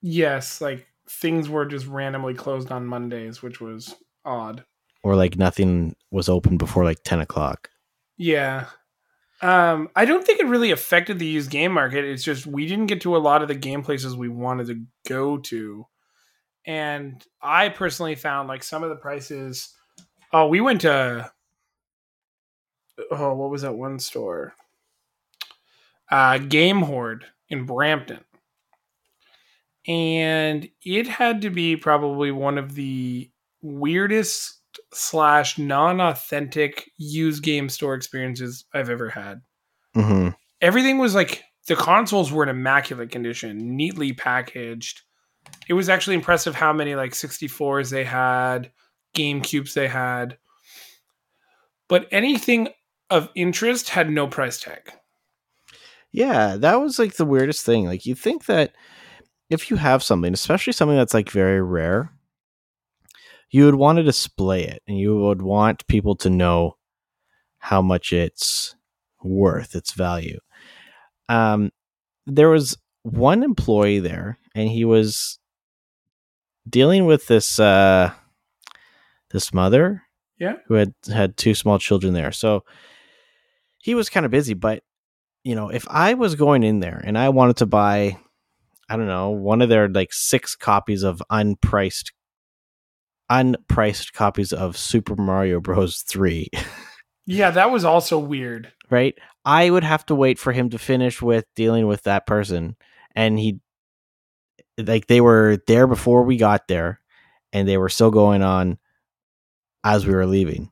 Yes, 0.00 0.60
like 0.60 0.86
things 1.08 1.48
were 1.48 1.66
just 1.66 1.86
randomly 1.86 2.34
closed 2.34 2.72
on 2.72 2.86
Mondays, 2.86 3.42
which 3.42 3.60
was 3.60 3.94
odd. 4.24 4.64
Or 5.02 5.16
like 5.16 5.36
nothing 5.36 5.96
was 6.10 6.28
open 6.28 6.56
before 6.56 6.84
like 6.84 7.02
10 7.04 7.20
o'clock. 7.20 7.70
Yeah. 8.16 8.66
Um, 9.40 9.88
I 9.96 10.04
don't 10.04 10.24
think 10.24 10.38
it 10.38 10.46
really 10.46 10.70
affected 10.70 11.18
the 11.18 11.26
used 11.26 11.50
game 11.50 11.72
market. 11.72 12.04
It's 12.04 12.22
just 12.22 12.46
we 12.46 12.66
didn't 12.66 12.86
get 12.86 13.00
to 13.02 13.16
a 13.16 13.18
lot 13.18 13.42
of 13.42 13.48
the 13.48 13.56
game 13.56 13.82
places 13.82 14.16
we 14.16 14.28
wanted 14.28 14.68
to 14.68 14.84
go 15.08 15.38
to. 15.38 15.86
And 16.64 17.24
I 17.40 17.68
personally 17.70 18.14
found 18.14 18.48
like 18.48 18.62
some 18.62 18.84
of 18.84 18.90
the 18.90 18.96
prices. 18.96 19.74
Oh, 20.32 20.46
we 20.46 20.60
went 20.60 20.82
to 20.82 21.32
oh, 23.10 23.34
what 23.34 23.50
was 23.50 23.62
that 23.62 23.74
one 23.74 23.98
store? 23.98 24.54
Uh 26.08 26.38
Game 26.38 26.82
Horde 26.82 27.26
in 27.48 27.66
Brampton. 27.66 28.20
And 29.88 30.68
it 30.84 31.08
had 31.08 31.42
to 31.42 31.50
be 31.50 31.76
probably 31.76 32.30
one 32.30 32.58
of 32.58 32.76
the 32.76 33.28
weirdest 33.62 34.61
slash 34.92 35.58
non-authentic 35.58 36.90
used 36.96 37.42
game 37.42 37.68
store 37.68 37.94
experiences 37.94 38.64
I've 38.72 38.90
ever 38.90 39.08
had. 39.08 39.40
Mm-hmm. 39.96 40.28
Everything 40.60 40.98
was 40.98 41.14
like 41.14 41.42
the 41.68 41.76
consoles 41.76 42.32
were 42.32 42.42
in 42.42 42.48
immaculate 42.48 43.10
condition, 43.10 43.76
neatly 43.76 44.12
packaged. 44.12 45.02
It 45.68 45.74
was 45.74 45.88
actually 45.88 46.16
impressive 46.16 46.54
how 46.54 46.72
many 46.72 46.94
like 46.94 47.12
64s 47.12 47.90
they 47.90 48.04
had, 48.04 48.70
GameCubes 49.14 49.74
they 49.74 49.88
had. 49.88 50.38
But 51.88 52.08
anything 52.10 52.68
of 53.10 53.28
interest 53.34 53.90
had 53.90 54.10
no 54.10 54.26
price 54.26 54.60
tag. 54.60 54.92
Yeah, 56.12 56.56
that 56.56 56.80
was 56.80 56.98
like 56.98 57.14
the 57.14 57.24
weirdest 57.24 57.64
thing. 57.64 57.86
Like 57.86 58.06
you 58.06 58.14
think 58.14 58.46
that 58.46 58.72
if 59.50 59.70
you 59.70 59.76
have 59.76 60.02
something, 60.02 60.32
especially 60.32 60.72
something 60.72 60.96
that's 60.96 61.14
like 61.14 61.30
very 61.30 61.60
rare, 61.60 62.10
you 63.52 63.66
would 63.66 63.76
want 63.76 63.98
to 63.98 64.02
display 64.02 64.64
it 64.64 64.82
and 64.88 64.98
you 64.98 65.16
would 65.16 65.42
want 65.42 65.86
people 65.86 66.16
to 66.16 66.30
know 66.30 66.76
how 67.58 67.80
much 67.80 68.12
it's 68.12 68.74
worth, 69.22 69.74
its 69.76 69.92
value. 69.92 70.38
Um 71.28 71.70
there 72.26 72.48
was 72.50 72.76
one 73.02 73.42
employee 73.42 74.00
there 74.00 74.38
and 74.54 74.68
he 74.68 74.84
was 74.84 75.38
dealing 76.68 77.06
with 77.06 77.26
this 77.26 77.58
uh 77.58 78.12
this 79.30 79.52
mother 79.52 80.02
Yeah. 80.38 80.56
who 80.66 80.74
had 80.74 80.94
had 81.12 81.36
two 81.36 81.54
small 81.54 81.78
children 81.78 82.12
there. 82.14 82.32
So 82.32 82.64
he 83.78 83.94
was 83.94 84.10
kind 84.10 84.24
of 84.26 84.32
busy, 84.32 84.54
but 84.54 84.82
you 85.44 85.54
know, 85.56 85.68
if 85.70 85.86
I 85.88 86.14
was 86.14 86.34
going 86.36 86.62
in 86.62 86.80
there 86.80 87.02
and 87.04 87.18
I 87.18 87.28
wanted 87.30 87.56
to 87.58 87.66
buy, 87.66 88.16
I 88.88 88.96
don't 88.96 89.06
know, 89.08 89.30
one 89.30 89.60
of 89.60 89.68
their 89.68 89.88
like 89.88 90.12
six 90.12 90.54
copies 90.54 91.02
of 91.02 91.20
unpriced, 91.30 92.12
unpriced 93.32 94.12
copies 94.12 94.52
of 94.52 94.76
Super 94.76 95.16
Mario 95.16 95.60
Bros. 95.60 96.02
3, 96.02 96.48
Yeah, 97.26 97.50
that 97.52 97.70
was 97.70 97.84
also 97.84 98.18
weird. 98.18 98.72
right? 98.90 99.16
I 99.44 99.70
would 99.70 99.84
have 99.84 100.04
to 100.06 100.14
wait 100.14 100.38
for 100.38 100.52
him 100.52 100.70
to 100.70 100.78
finish 100.78 101.22
with 101.22 101.44
dealing 101.56 101.86
with 101.86 102.02
that 102.02 102.26
person. 102.26 102.76
And 103.16 103.38
he, 103.38 103.60
like, 104.78 105.06
they 105.06 105.20
were 105.20 105.58
there 105.66 105.86
before 105.86 106.22
we 106.24 106.36
got 106.36 106.68
there 106.68 107.00
and 107.52 107.66
they 107.66 107.76
were 107.78 107.88
still 107.88 108.10
going 108.10 108.42
on 108.42 108.78
as 109.84 110.06
we 110.06 110.14
were 110.14 110.26
leaving. 110.26 110.70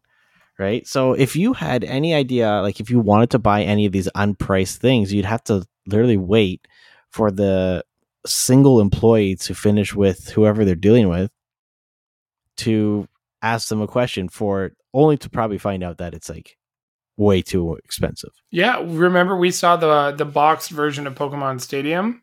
Right. 0.59 0.87
So 0.87 1.15
if 1.15 1.37
you 1.37 1.55
had 1.55 1.85
any 1.85 2.13
idea, 2.15 2.61
like 2.61 2.81
if 2.81 2.91
you 2.91 3.01
wanted 3.01 3.31
to 3.31 3.39
buy 3.39 3.63
any 3.63 3.87
of 3.87 3.93
these 3.93 4.09
unpriced 4.15 4.77
things, 4.77 5.13
you'd 5.13 5.25
have 5.25 5.43
to 5.45 5.65
literally 5.87 6.19
wait 6.19 6.69
for 7.11 7.31
the 7.31 7.83
single 8.27 8.81
employee 8.81 9.37
to 9.37 9.55
finish 9.55 9.95
with 9.95 10.29
whoever 10.29 10.65
they're 10.67 10.75
dealing 10.75 11.09
with 11.09 11.31
to 12.61 13.09
ask 13.43 13.69
them 13.69 13.81
a 13.81 13.87
question 13.87 14.29
for 14.29 14.73
only 14.95 15.17
to 15.19 15.31
probably 15.31 15.59
find 15.59 15.83
out 15.83 15.99
that 15.99 16.15
it's 16.15 16.29
like 16.29 16.57
way 17.17 17.43
too 17.43 17.77
expensive. 17.77 18.31
Yeah, 18.51 18.81
remember 18.85 19.37
we 19.37 19.51
saw 19.51 19.77
the 19.77 20.13
the 20.13 20.25
boxed 20.25 20.71
version 20.71 21.07
of 21.07 21.15
Pokemon 21.15 21.61
Stadium, 21.61 22.23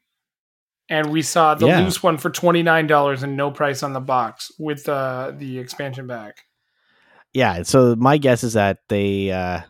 and 0.89 1.11
we 1.11 1.21
saw 1.21 1.55
the 1.55 1.67
Yeah. 1.67 1.79
loose 1.81 2.01
one 2.03 2.17
for 2.17 2.29
twenty 2.29 2.63
nine 2.63 2.87
dollars 2.87 3.23
and 3.23 3.37
no 3.37 3.51
price 3.51 3.83
on 3.83 3.93
the 3.93 3.99
box 3.99 4.51
with 4.59 4.87
uh, 4.89 5.31
the 5.35 5.59
expansion 5.59 6.07
pack. 6.07 6.43
Yeah, 7.33 7.63
so 7.63 7.95
my 7.95 8.17
guess 8.17 8.43
is 8.43 8.53
that 8.53 8.79
they 8.89 9.31
uh, 9.31 9.61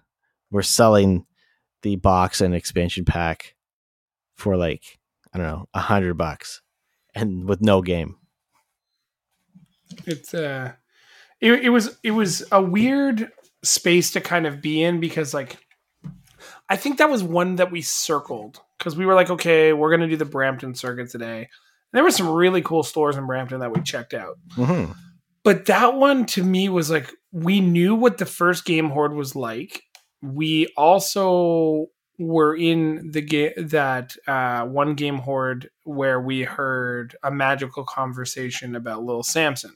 were 0.52 0.64
selling 0.64 1.26
the 1.82 1.96
box 1.98 2.40
and 2.42 2.56
expansion 2.56 3.04
pack 3.06 3.56
for 4.36 4.56
like 4.58 4.84
I 5.34 5.38
don't 5.38 5.48
know 5.48 5.66
a 5.74 5.80
hundred 5.80 6.16
bucks, 6.16 6.62
and 7.14 7.48
with 7.48 7.62
no 7.62 7.82
game. 7.82 8.16
It's 10.06 10.34
uh, 10.34 10.74
it, 11.42 11.54
it 11.66 11.70
was 11.70 11.98
it 12.04 12.12
was 12.12 12.44
a 12.52 12.62
weird 12.62 13.32
space 13.64 14.12
to 14.12 14.22
kind 14.22 14.46
of 14.46 14.62
be 14.62 14.84
in 14.84 15.00
because 15.00 15.34
like 15.34 15.58
I 16.70 16.76
think 16.76 16.98
that 16.98 17.10
was 17.10 17.24
one 17.24 17.56
that 17.56 17.72
we 17.72 17.82
circled 17.82 18.60
because 18.78 18.96
we 18.96 19.06
were 19.06 19.16
like, 19.16 19.30
okay, 19.30 19.74
we're 19.74 19.92
gonna 19.92 20.08
do 20.08 20.18
the 20.18 20.26
Brampton 20.26 20.76
circuit 20.76 21.10
today. 21.10 21.40
And 21.40 21.48
there 21.94 22.04
were 22.04 22.12
some 22.12 22.30
really 22.30 22.62
cool 22.62 22.84
stores 22.84 23.18
in 23.18 23.26
Brampton 23.26 23.60
that 23.62 23.74
we 23.74 23.82
checked 23.82 24.14
out. 24.14 24.38
Mm-hmm. 24.56 24.92
But 25.44 25.68
that 25.68 25.96
one 25.96 26.26
to 26.28 26.44
me 26.44 26.70
was 26.70 26.90
like 26.90 27.12
we 27.32 27.62
knew 27.62 27.96
what 27.96 28.18
the 28.18 28.26
first 28.26 28.66
game 28.66 28.90
horde 28.90 29.14
was 29.14 29.36
like. 29.36 29.82
We 30.22 30.68
also 30.76 31.88
were 32.20 32.56
in 32.56 33.12
the 33.12 33.22
game 33.22 33.52
that 33.58 34.16
uh, 34.28 34.66
one 34.66 34.96
game 34.96 35.18
horde 35.18 35.70
where 35.84 36.20
we 36.20 36.42
heard 36.44 37.16
a 37.24 37.30
magical 37.32 37.84
conversation 37.84 38.76
about 38.76 39.04
Lil 39.04 39.22
Samson. 39.24 39.76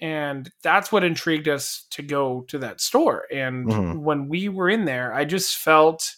And 0.00 0.50
that's 0.62 0.90
what 0.90 1.04
intrigued 1.04 1.46
us 1.46 1.86
to 1.90 2.02
go 2.02 2.42
to 2.48 2.58
that 2.60 2.80
store. 2.80 3.24
And 3.30 3.66
Mhm. 3.66 3.98
when 4.00 4.28
we 4.28 4.48
were 4.48 4.70
in 4.70 4.86
there, 4.86 5.12
I 5.12 5.26
just 5.26 5.56
felt 5.56 6.14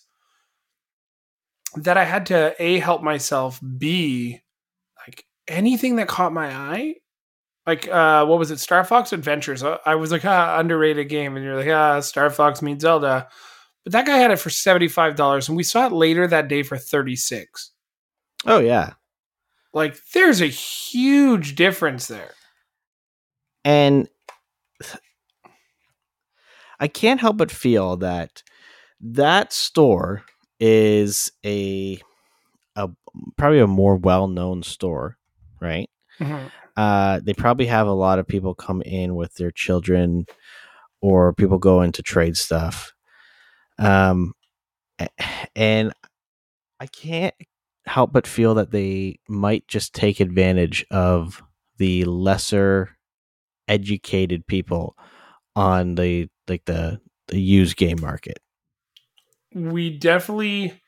that 1.76 1.96
I 1.96 2.04
had 2.04 2.26
to 2.26 2.54
A, 2.60 2.78
help 2.78 3.02
myself, 3.02 3.60
B, 3.78 4.40
like 5.06 5.24
anything 5.48 5.96
that 5.96 6.06
caught 6.08 6.32
my 6.32 6.54
eye. 6.54 6.94
Like, 7.66 7.88
uh, 7.88 8.24
what 8.26 8.38
was 8.38 8.50
it? 8.50 8.58
Star 8.58 8.84
Fox 8.84 9.12
Adventures. 9.12 9.62
I, 9.62 9.78
I 9.86 9.94
was 9.94 10.12
like, 10.12 10.24
ah, 10.24 10.58
underrated 10.58 11.08
game. 11.08 11.36
And 11.36 11.44
you're 11.44 11.56
like, 11.56 11.68
ah, 11.68 12.00
Star 12.00 12.28
Fox 12.30 12.60
meets 12.62 12.82
Zelda. 12.82 13.28
But 13.84 13.92
that 13.92 14.06
guy 14.06 14.18
had 14.18 14.30
it 14.30 14.38
for 14.38 14.48
$75, 14.50 15.48
and 15.48 15.56
we 15.56 15.62
saw 15.64 15.86
it 15.86 15.92
later 15.92 16.26
that 16.26 16.48
day 16.48 16.62
for 16.62 16.76
36 16.78 17.72
Oh 18.46 18.58
yeah, 18.60 18.94
Like, 19.72 19.96
there's 20.12 20.40
a 20.40 20.46
huge 20.46 21.54
difference 21.54 22.06
there. 22.08 22.32
and 23.64 24.08
I 26.80 26.88
can't 26.88 27.20
help 27.20 27.36
but 27.36 27.50
feel 27.50 27.96
that 27.98 28.42
that 29.00 29.52
store 29.52 30.24
is 30.58 31.30
a 31.44 32.00
a 32.76 32.88
probably 33.36 33.60
a 33.60 33.66
more 33.66 33.96
well 33.96 34.26
known 34.28 34.62
store, 34.62 35.18
right? 35.60 35.88
uh, 36.76 37.20
they 37.22 37.34
probably 37.34 37.66
have 37.66 37.86
a 37.86 37.92
lot 37.92 38.18
of 38.18 38.26
people 38.28 38.54
come 38.54 38.80
in 38.82 39.14
with 39.14 39.34
their 39.34 39.50
children 39.50 40.24
or 41.00 41.32
people 41.32 41.58
go 41.58 41.82
into 41.82 42.02
trade 42.02 42.36
stuff 42.36 42.92
um, 43.82 44.32
and 45.56 45.92
i 46.80 46.86
can't 46.86 47.34
help 47.86 48.12
but 48.12 48.26
feel 48.26 48.54
that 48.54 48.70
they 48.70 49.18
might 49.28 49.66
just 49.68 49.94
take 49.94 50.20
advantage 50.20 50.84
of 50.90 51.42
the 51.78 52.04
lesser 52.04 52.96
educated 53.68 54.46
people 54.46 54.96
on 55.56 55.94
the 55.94 56.28
like 56.48 56.64
the 56.64 57.00
the 57.28 57.40
used 57.40 57.76
game 57.76 58.00
market. 58.00 58.38
We 59.54 59.96
definitely 59.98 60.80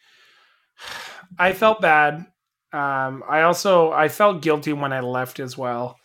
i 1.39 1.53
felt 1.53 1.81
bad. 1.81 2.27
Um 2.73 3.25
i 3.29 3.43
also 3.43 3.93
i 3.93 4.09
felt 4.09 4.43
guilty 4.43 4.73
when 4.73 4.93
i 4.93 5.01
left 5.01 5.41
as 5.41 5.57
well. 5.57 5.97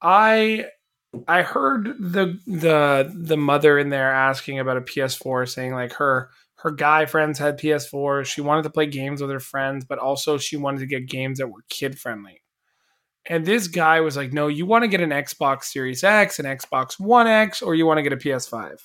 I 0.00 0.66
i 1.28 1.42
heard 1.42 1.94
the 1.98 2.38
the 2.46 3.12
the 3.14 3.36
mother 3.36 3.78
in 3.78 3.90
there 3.90 4.12
asking 4.12 4.58
about 4.58 4.76
a 4.76 4.80
ps4 4.80 5.48
saying 5.48 5.72
like 5.72 5.92
her 5.92 6.30
her 6.56 6.70
guy 6.70 7.04
friends 7.06 7.38
had 7.38 7.58
ps4 7.58 8.24
she 8.24 8.40
wanted 8.40 8.62
to 8.62 8.70
play 8.70 8.86
games 8.86 9.20
with 9.20 9.30
her 9.30 9.40
friends 9.40 9.84
but 9.84 9.98
also 9.98 10.38
she 10.38 10.56
wanted 10.56 10.78
to 10.78 10.86
get 10.86 11.06
games 11.08 11.38
that 11.38 11.48
were 11.48 11.64
kid 11.68 11.98
friendly. 11.98 12.42
And 13.26 13.46
this 13.46 13.68
guy 13.68 14.00
was 14.00 14.16
like 14.16 14.32
no 14.32 14.46
you 14.48 14.66
want 14.66 14.82
to 14.82 14.88
get 14.88 15.00
an 15.00 15.10
xbox 15.10 15.64
series 15.64 16.02
x 16.02 16.38
an 16.38 16.46
xbox 16.46 16.98
one 16.98 17.26
x 17.26 17.62
or 17.62 17.74
you 17.74 17.86
want 17.86 17.98
to 17.98 18.02
get 18.02 18.12
a 18.12 18.16
ps5 18.16 18.78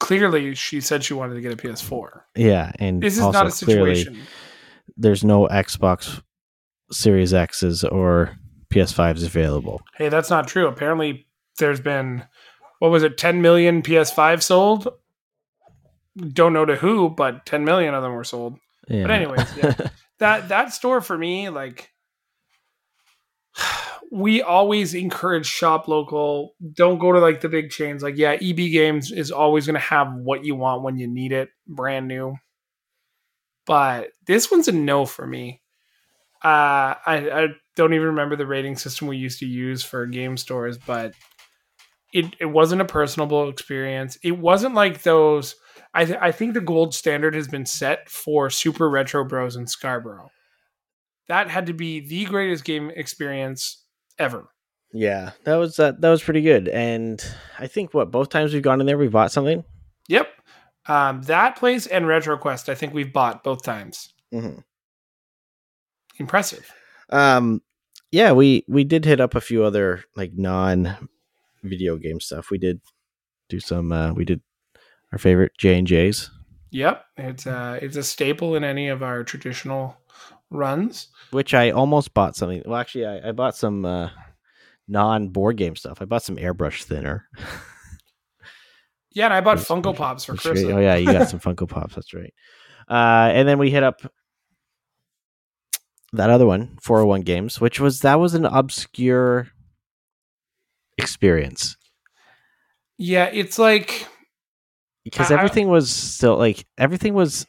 clearly 0.00 0.54
she 0.54 0.80
said 0.80 1.02
she 1.02 1.14
wanted 1.14 1.34
to 1.34 1.40
get 1.40 1.52
a 1.52 1.56
PS4. 1.56 2.20
yeah 2.36 2.72
and 2.78 3.02
This 3.02 3.14
is 3.14 3.20
not 3.20 3.46
a 3.46 3.64
clearly 3.64 4.06
there's 4.96 5.24
no 5.24 5.48
xbox 5.48 6.22
series 6.90 7.32
x's 7.32 7.84
or 7.84 8.36
ps5s 8.74 9.24
available 9.24 9.80
Hey, 9.96 10.08
that's 10.08 10.30
not 10.30 10.48
true. 10.48 10.66
Apparently, 10.66 11.26
there's 11.58 11.80
been 11.80 12.24
what 12.78 12.90
was 12.90 13.02
it, 13.02 13.16
10 13.16 13.40
million 13.40 13.82
PS5 13.82 14.42
sold? 14.42 14.88
Don't 16.16 16.52
know 16.52 16.66
to 16.66 16.76
who, 16.76 17.08
but 17.08 17.46
10 17.46 17.64
million 17.64 17.94
of 17.94 18.02
them 18.02 18.12
were 18.12 18.24
sold. 18.24 18.58
yeah. 18.88 19.02
But 19.02 19.10
anyways, 19.10 19.56
yeah. 19.56 19.74
that 20.18 20.48
that 20.48 20.72
store 20.72 21.00
for 21.00 21.16
me, 21.16 21.48
like, 21.48 21.90
we 24.12 24.42
always 24.42 24.94
encourage 24.94 25.46
shop 25.46 25.88
local. 25.88 26.54
Don't 26.74 26.98
go 26.98 27.12
to 27.12 27.20
like 27.20 27.40
the 27.40 27.48
big 27.48 27.70
chains. 27.70 28.02
Like, 28.02 28.16
yeah, 28.16 28.32
EB 28.32 28.56
Games 28.56 29.10
is 29.10 29.30
always 29.32 29.66
going 29.66 29.74
to 29.74 29.80
have 29.80 30.12
what 30.12 30.44
you 30.44 30.54
want 30.54 30.82
when 30.82 30.98
you 30.98 31.06
need 31.06 31.32
it, 31.32 31.48
brand 31.66 32.06
new. 32.06 32.36
But 33.66 34.10
this 34.26 34.50
one's 34.50 34.68
a 34.68 34.72
no 34.72 35.06
for 35.06 35.26
me. 35.26 35.62
Uh, 36.44 37.00
I, 37.06 37.30
I 37.32 37.48
don't 37.76 37.92
even 37.94 38.06
remember 38.08 38.36
the 38.36 38.46
rating 38.46 38.76
system 38.76 39.08
we 39.08 39.16
used 39.16 39.38
to 39.40 39.46
use 39.46 39.82
for 39.82 40.06
game 40.06 40.36
stores, 40.36 40.78
but 40.78 41.14
it, 42.12 42.26
it 42.38 42.46
wasn't 42.46 42.80
a 42.80 42.84
personable 42.84 43.48
experience. 43.48 44.16
It 44.22 44.38
wasn't 44.38 44.74
like 44.74 45.02
those. 45.02 45.56
I, 45.92 46.04
th- 46.04 46.18
I 46.20 46.32
think 46.32 46.54
the 46.54 46.60
gold 46.60 46.94
standard 46.94 47.34
has 47.34 47.48
been 47.48 47.66
set 47.66 48.08
for 48.08 48.50
Super 48.50 48.88
Retro 48.88 49.24
Bros 49.24 49.56
in 49.56 49.66
Scarborough. 49.66 50.30
That 51.28 51.48
had 51.50 51.66
to 51.66 51.72
be 51.72 52.00
the 52.00 52.24
greatest 52.26 52.64
game 52.64 52.90
experience 52.94 53.82
ever. 54.18 54.48
yeah 54.92 55.32
that 55.44 55.56
was 55.56 55.78
uh, 55.80 55.92
that 55.98 56.10
was 56.10 56.22
pretty 56.22 56.40
good 56.42 56.68
and 56.68 57.24
i 57.58 57.66
think 57.66 57.92
what 57.92 58.12
both 58.12 58.28
times 58.28 58.52
we've 58.54 58.62
gone 58.62 58.80
in 58.80 58.86
there 58.86 58.96
we 58.96 59.08
bought 59.08 59.32
something 59.32 59.64
Yep. 60.08 60.28
Um, 60.86 61.22
that 61.22 61.56
place 61.56 61.86
and 61.86 62.04
RetroQuest, 62.04 62.68
I 62.68 62.74
think 62.76 62.92
we've 62.94 63.12
bought 63.12 63.42
both 63.42 63.62
times. 63.64 64.12
mm-hmm. 64.32 64.58
Impressive. 66.18 66.70
Um 67.14 67.62
yeah 68.12 68.32
we 68.32 68.64
we 68.68 68.84
did 68.84 69.04
hit 69.04 69.20
up 69.20 69.34
a 69.34 69.40
few 69.40 69.62
other 69.64 70.02
like 70.16 70.32
non 70.34 70.96
video 71.62 71.96
game 71.96 72.20
stuff 72.20 72.50
we 72.50 72.58
did 72.58 72.80
do 73.48 73.60
some 73.60 73.92
uh 73.92 74.12
we 74.12 74.24
did 74.24 74.40
our 75.12 75.18
favorite 75.18 75.52
j 75.58 75.78
and 75.78 75.86
j's 75.86 76.30
Yep. 76.70 77.04
It's 77.18 77.46
uh 77.46 77.78
it's 77.80 77.96
a 77.96 78.02
staple 78.02 78.56
in 78.56 78.64
any 78.64 78.88
of 78.88 79.02
our 79.02 79.22
traditional 79.22 79.96
runs. 80.50 81.08
which 81.30 81.54
i 81.54 81.70
almost 81.70 82.12
bought 82.14 82.34
something 82.36 82.62
well 82.66 82.80
actually 82.80 83.06
i, 83.06 83.28
I 83.28 83.32
bought 83.32 83.56
some 83.56 83.84
uh 83.84 84.10
non 84.88 85.28
board 85.28 85.56
game 85.56 85.76
stuff 85.76 86.02
i 86.02 86.04
bought 86.04 86.22
some 86.24 86.36
airbrush 86.36 86.82
thinner 86.82 87.28
Yeah, 89.12 89.26
and 89.26 89.34
I 89.34 89.40
bought 89.42 89.58
Funko 89.58 89.94
Pops 89.96 90.24
for 90.24 90.34
Christmas. 90.34 90.64
oh 90.64 90.78
yeah 90.80 90.96
you 90.96 91.06
got 91.12 91.28
some 91.28 91.38
funko 91.46 91.68
pops 91.68 91.94
that's 91.94 92.12
right 92.12 92.34
uh 92.90 93.30
and 93.32 93.46
then 93.48 93.58
we 93.58 93.70
hit 93.70 93.84
up 93.84 94.00
that 96.16 96.30
other 96.30 96.46
one 96.46 96.76
401 96.82 97.22
games 97.22 97.60
which 97.60 97.80
was 97.80 98.00
that 98.00 98.18
was 98.20 98.34
an 98.34 98.44
obscure 98.46 99.48
experience. 100.98 101.76
Yeah, 102.98 103.26
it's 103.32 103.58
like 103.58 104.06
because 105.04 105.30
I- 105.30 105.34
everything 105.36 105.68
was 105.68 105.90
still 105.90 106.36
like 106.36 106.64
everything 106.78 107.14
was 107.14 107.46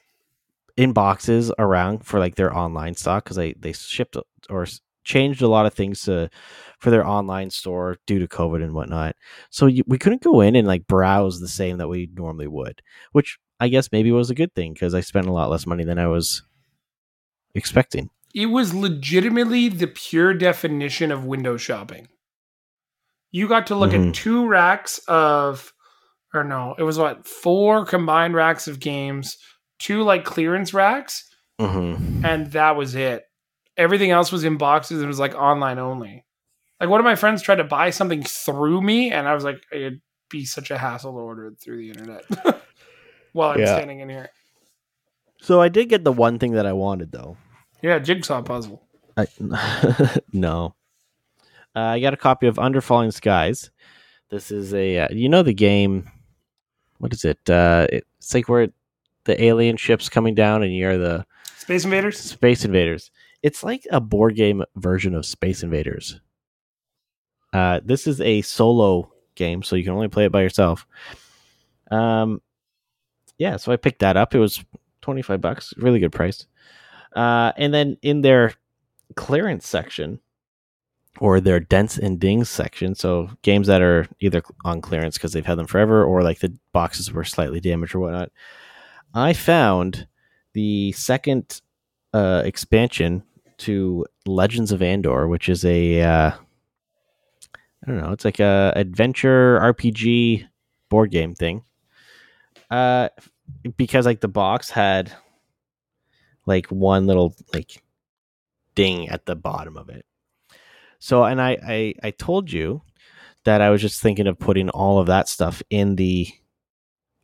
in 0.78 0.92
boxes 0.94 1.52
around 1.58 2.06
for 2.06 2.20
like 2.20 2.36
their 2.36 2.56
online 2.56 2.96
stock 2.96 3.24
because 3.24 3.38
they 3.38 3.54
they 3.54 3.74
shipped 3.74 4.18
or 4.50 4.66
changed 5.04 5.42
a 5.42 5.48
lot 5.48 5.66
of 5.68 5.74
things 5.74 6.02
to 6.02 6.30
for 6.80 6.90
their 6.90 7.06
online 7.06 7.50
store 7.52 7.98
due 8.08 8.20
to 8.20 8.28
covid 8.28 8.64
and 8.64 8.74
whatnot. 8.74 9.16
So 9.52 9.68
you, 9.68 9.84
we 9.88 9.98
couldn't 10.00 10.24
go 10.24 10.42
in 10.42 10.56
and 10.56 10.68
like 10.68 10.88
browse 10.88 11.40
the 11.40 11.48
same 11.48 11.78
that 11.78 11.88
we 11.88 12.10
normally 12.14 12.48
would 12.48 12.82
which 13.12 13.38
i 13.60 13.68
guess 13.70 13.92
maybe 13.92 14.12
was 14.12 14.30
a 14.30 14.36
good 14.36 14.54
thing 14.54 14.74
because 14.74 14.94
i 14.96 15.00
spent 15.00 15.28
a 15.28 15.32
lot 15.32 15.50
less 15.50 15.66
money 15.68 15.84
than 15.86 16.00
i 16.00 16.08
was 16.08 16.44
expecting 17.54 18.10
it 18.36 18.48
was 18.48 18.74
legitimately 18.76 19.70
the 19.70 19.88
pure 19.88 20.34
definition 20.34 21.12
of 21.12 21.24
window 21.26 21.58
shopping. 21.58 22.08
You 23.32 23.48
got 23.48 23.68
to 23.68 23.76
look 23.76 23.92
Mhm. 23.92 24.10
at 24.10 24.16
two 24.16 24.46
racks 24.48 25.00
of, 25.08 25.74
or 26.34 26.44
no, 26.44 26.76
it 26.78 26.84
was 26.84 26.98
what, 27.00 27.26
four 27.28 27.86
combined 27.86 28.34
racks 28.36 28.68
of 28.68 28.80
games, 28.80 29.38
two 29.80 30.04
like 30.04 30.24
clearance 30.26 30.74
racks, 30.74 31.24
mm-hmm. 31.60 32.26
and 32.26 32.52
that 32.52 32.76
was 32.76 32.94
it. 32.96 33.24
Everything 33.78 34.12
else 34.12 34.32
was 34.32 34.44
in 34.44 34.58
boxes 34.58 34.98
and 34.98 35.06
it 35.06 35.08
was 35.08 35.20
like 35.20 35.34
online 35.36 35.80
only. 35.80 36.26
Like 36.80 36.90
one 36.90 37.00
of 37.00 37.06
my 37.06 37.16
friends 37.16 37.42
tried 37.42 37.56
to 37.56 37.64
buy 37.64 37.90
something 37.90 38.22
through 38.24 38.82
me, 38.82 39.12
and 39.12 39.28
I 39.28 39.34
was 39.34 39.44
like, 39.46 39.64
it'd 39.72 40.02
be 40.30 40.44
such 40.46 40.72
a 40.72 40.78
hassle 40.78 41.14
to 41.14 41.20
order 41.20 41.48
it 41.48 41.60
through 41.62 41.78
the 41.78 41.90
internet 41.90 42.26
while 43.34 43.52
I'm 43.52 43.60
Yeah. 43.60 43.76
standing 43.78 44.00
in 44.02 44.10
here. 44.10 44.30
so 45.42 45.62
i 45.62 45.70
did 45.70 45.88
get 45.90 46.04
the 46.04 46.12
one 46.12 46.40
thing 46.40 46.54
that 46.54 46.66
i 46.66 46.74
wanted 46.74 47.12
though 47.12 47.38
Yeah, 47.82 48.00
jigsaw 48.00 48.42
puzzle. 48.42 48.82
I, 49.18 49.28
no. 50.34 50.76
Uh, 51.76 51.80
I 51.80 52.00
got 52.00 52.14
a 52.14 52.18
copy 52.18 52.48
of 52.48 52.58
Under 52.58 52.82
Falling 52.82 53.12
Skies. 53.12 53.70
This 54.30 54.52
is 54.52 54.74
a 54.74 55.00
uh, 55.00 55.08
you 55.12 55.30
know 55.30 55.44
the 55.44 55.54
game. 55.54 56.10
What 57.00 57.14
is 57.14 57.26
it? 57.26 57.50
Uh, 57.50 57.88
it's 57.92 58.34
like 58.34 58.50
where 58.50 58.70
the 59.26 59.44
alien 59.44 59.78
ships 59.78 60.10
coming 60.10 60.36
down 60.36 60.64
and 60.64 60.76
you're 60.76 60.98
the 60.98 61.26
Space 61.58 61.86
Invaders. 61.86 62.20
Space 62.20 62.66
Invaders. 62.66 63.12
It's 63.44 63.64
like 63.64 63.86
a 63.92 64.00
board 64.00 64.36
game 64.36 64.64
version 64.76 65.14
of 65.14 65.26
Space 65.26 65.62
Invaders. 65.62 66.20
Uh, 67.54 67.82
this 67.84 68.08
is 68.08 68.22
a 68.22 68.42
solo 68.42 69.12
game, 69.36 69.62
so 69.62 69.76
you 69.76 69.84
can 69.84 69.94
only 69.94 70.08
play 70.08 70.26
it 70.26 70.32
by 70.32 70.42
yourself. 70.42 70.88
Um, 71.92 72.42
yeah, 73.38 73.58
so 73.58 73.72
I 73.72 73.76
picked 73.76 74.00
that 74.00 74.18
up. 74.18 74.34
It 74.34 74.40
was 74.40 74.64
twenty 75.02 75.22
five 75.22 75.42
bucks, 75.42 75.74
really 75.78 76.00
good 76.00 76.12
price. 76.12 76.48
Uh, 77.16 77.54
and 77.58 77.74
then 77.74 77.98
in 78.02 78.22
their 78.22 78.54
clearance 79.16 79.68
section 79.68 80.20
or 81.20 81.40
their 81.40 81.60
dents 81.60 81.98
and 81.98 82.20
dings 82.20 82.50
section, 82.50 82.94
so 82.94 83.30
games 83.42 83.68
that 83.68 83.82
are 83.82 84.08
either 84.20 84.44
on 84.66 84.82
clearance 84.82 85.18
because 85.18 85.32
they've 85.32 85.46
had 85.46 85.58
them 85.58 85.68
forever 85.68 86.04
or 86.04 86.24
like 86.24 86.40
the 86.40 86.54
boxes 86.74 87.12
were 87.12 87.24
slightly 87.24 87.60
damaged 87.60 87.96
or 87.96 88.00
whatnot, 88.00 88.32
I 89.14 89.34
found 89.34 90.08
the 90.54 90.92
second 90.92 91.62
uh, 92.14 92.42
expansion 92.46 93.24
to 93.60 94.06
Legends 94.26 94.72
of 94.74 94.82
Andor, 94.82 95.28
which 95.28 95.48
is 95.48 95.64
a 95.64 96.02
uh, 96.02 96.32
I 97.86 97.92
don't 97.92 98.02
know, 98.02 98.12
it's 98.12 98.26
like 98.26 98.40
a 98.40 98.74
adventure 98.76 99.60
RPG 99.62 100.48
board 100.90 101.12
game 101.12 101.36
thing. 101.36 101.64
Uh, 102.72 103.10
because 103.78 104.06
like 104.06 104.22
the 104.22 104.28
box 104.28 104.70
had 104.70 105.12
like 106.46 106.68
one 106.68 107.08
little 107.08 107.36
like 107.54 107.82
ding 108.76 109.10
at 109.10 109.26
the 109.26 109.36
bottom 109.36 109.78
of 109.78 109.90
it. 109.90 110.06
So, 111.00 111.24
and 111.24 111.42
I, 111.42 111.58
I, 111.66 111.94
I 112.04 112.12
told 112.12 112.52
you 112.52 112.82
that 113.44 113.62
I 113.62 113.70
was 113.70 113.82
just 113.82 114.02
thinking 114.02 114.28
of 114.28 114.40
putting 114.40 114.70
all 114.70 115.00
of 115.00 115.08
that 115.08 115.30
stuff 115.30 115.62
in 115.70 115.96
the 115.96 116.28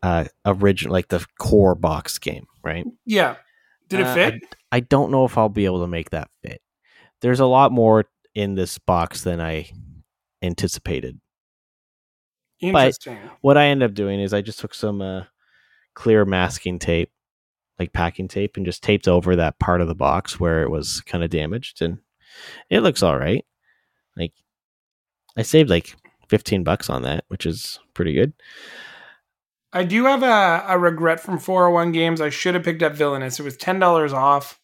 uh, 0.03 0.25
original, 0.45 0.93
like 0.93 1.07
the 1.07 1.25
core 1.39 1.75
box 1.75 2.17
game, 2.19 2.45
right? 2.63 2.85
Yeah. 3.05 3.35
Did 3.89 4.01
it 4.01 4.05
Uh, 4.07 4.13
fit? 4.13 4.33
I, 4.71 4.77
I 4.77 4.79
don't 4.81 5.11
know 5.11 5.25
if 5.25 5.37
I'll 5.37 5.49
be 5.49 5.65
able 5.65 5.81
to 5.81 5.87
make 5.87 6.11
that 6.11 6.29
fit. 6.43 6.61
There's 7.21 7.39
a 7.39 7.45
lot 7.45 7.71
more 7.71 8.05
in 8.33 8.55
this 8.55 8.77
box 8.77 9.23
than 9.23 9.41
I 9.41 9.69
anticipated. 10.41 11.19
Interesting. 12.59 13.17
What 13.41 13.57
I 13.57 13.65
ended 13.65 13.89
up 13.89 13.95
doing 13.95 14.19
is 14.19 14.33
I 14.33 14.41
just 14.41 14.59
took 14.59 14.73
some 14.73 15.01
uh, 15.01 15.23
clear 15.95 16.25
masking 16.25 16.77
tape, 16.79 17.11
like 17.79 17.93
packing 17.93 18.27
tape, 18.27 18.57
and 18.57 18.65
just 18.65 18.83
taped 18.83 19.07
over 19.07 19.35
that 19.35 19.59
part 19.59 19.81
of 19.81 19.87
the 19.87 19.95
box 19.95 20.39
where 20.39 20.61
it 20.63 20.69
was 20.69 21.01
kind 21.01 21.23
of 21.23 21.29
damaged, 21.29 21.81
and 21.81 21.99
it 22.69 22.81
looks 22.81 23.01
all 23.03 23.17
right. 23.17 23.43
Like 24.17 24.33
I 25.37 25.41
saved 25.41 25.69
like 25.69 25.95
15 26.29 26.63
bucks 26.63 26.89
on 26.89 27.01
that, 27.03 27.25
which 27.27 27.45
is 27.45 27.79
pretty 27.93 28.13
good. 28.13 28.33
I 29.73 29.83
do 29.85 30.03
have 30.05 30.21
a, 30.21 30.65
a 30.67 30.77
regret 30.77 31.19
from 31.21 31.39
401 31.39 31.91
games. 31.93 32.19
I 32.19 32.29
should 32.29 32.55
have 32.55 32.63
picked 32.63 32.83
up 32.83 32.93
Villainous. 32.93 33.39
It 33.39 33.43
was 33.43 33.55
ten 33.55 33.79
dollars 33.79 34.11
off. 34.11 34.59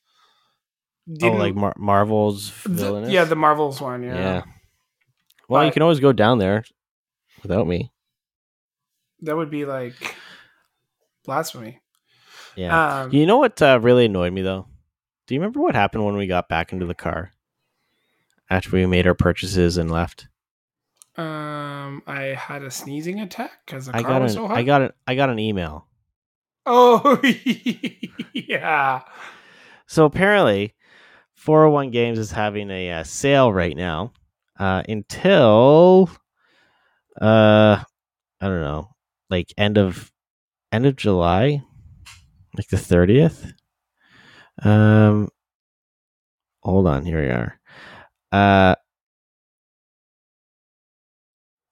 oh, 1.24 1.28
like 1.30 1.56
Mar- 1.56 1.76
Marvel's 1.78 2.52
the- 2.64 2.70
villainous. 2.70 3.10
yeah, 3.12 3.24
the 3.24 3.36
Marvels 3.38 3.80
one. 3.80 4.04
Yeah, 4.04 4.16
Yeah. 4.16 4.44
Well, 5.50 5.66
you 5.66 5.72
can 5.72 5.82
always 5.82 6.02
go 6.02 6.12
down 6.12 6.40
there 6.40 6.66
without 7.42 7.66
me. 7.68 7.90
that 9.22 9.38
would 9.38 9.50
be 9.50 9.64
like 9.64 9.96
blasphemy. 11.24 11.80
Yeah. 12.58 13.02
Um, 13.04 13.14
you 13.14 13.26
know 13.26 13.38
what 13.38 13.62
uh, 13.62 13.80
really 13.82 14.06
annoyed 14.06 14.34
me 14.34 14.42
though? 14.42 14.68
Do 15.28 15.36
you 15.36 15.40
remember 15.40 15.62
what 15.62 15.76
happened 15.76 16.06
when 16.06 16.16
we 16.18 16.28
got 16.28 16.50
back 16.50 16.74
into 16.74 16.86
the 16.86 16.96
car 16.96 17.32
after 18.50 18.72
we 18.72 18.86
made 18.86 19.06
our 19.08 19.14
purchases 19.14 19.78
and 19.78 19.90
left? 19.92 20.28
um, 21.18 22.04
I 22.06 22.36
had 22.38 22.64
a 22.64 22.70
sneezing 22.72 23.20
attack 23.22 23.52
because 23.66 23.88
the 23.88 23.96
I 23.96 24.02
car 24.02 24.12
got 24.12 24.22
was 24.22 24.32
an 24.34 24.38
so 24.38 24.48
hot. 24.48 24.58
I 24.58 24.64
got 24.64 24.82
an 24.82 24.92
I 25.08 25.16
got 25.16 25.30
an 25.30 25.40
email. 25.40 25.88
oh 26.66 27.22
yeah. 28.34 29.02
So 29.88 30.06
apparently, 30.06 30.74
401 31.36 31.92
Games 31.92 32.20
is 32.20 32.32
having 32.32 32.70
a 32.70 32.92
uh, 32.92 33.04
sale 33.04 33.54
right 33.54 33.76
now 33.76 34.12
uh, 34.60 34.84
until 34.90 36.10
uh 37.22 37.84
I 38.40 38.48
don't 38.48 38.62
know, 38.62 38.90
like 39.30 39.54
end 39.58 39.78
of 39.78 40.12
end 40.72 40.86
of 40.86 40.96
July, 40.96 41.64
like 42.58 42.68
the 42.70 42.78
30th. 42.78 43.54
Um 44.64 45.30
hold 46.64 46.88
on, 46.88 47.06
here 47.06 47.22
we 47.22 47.30
are. 47.30 47.60
Uh 48.32 48.76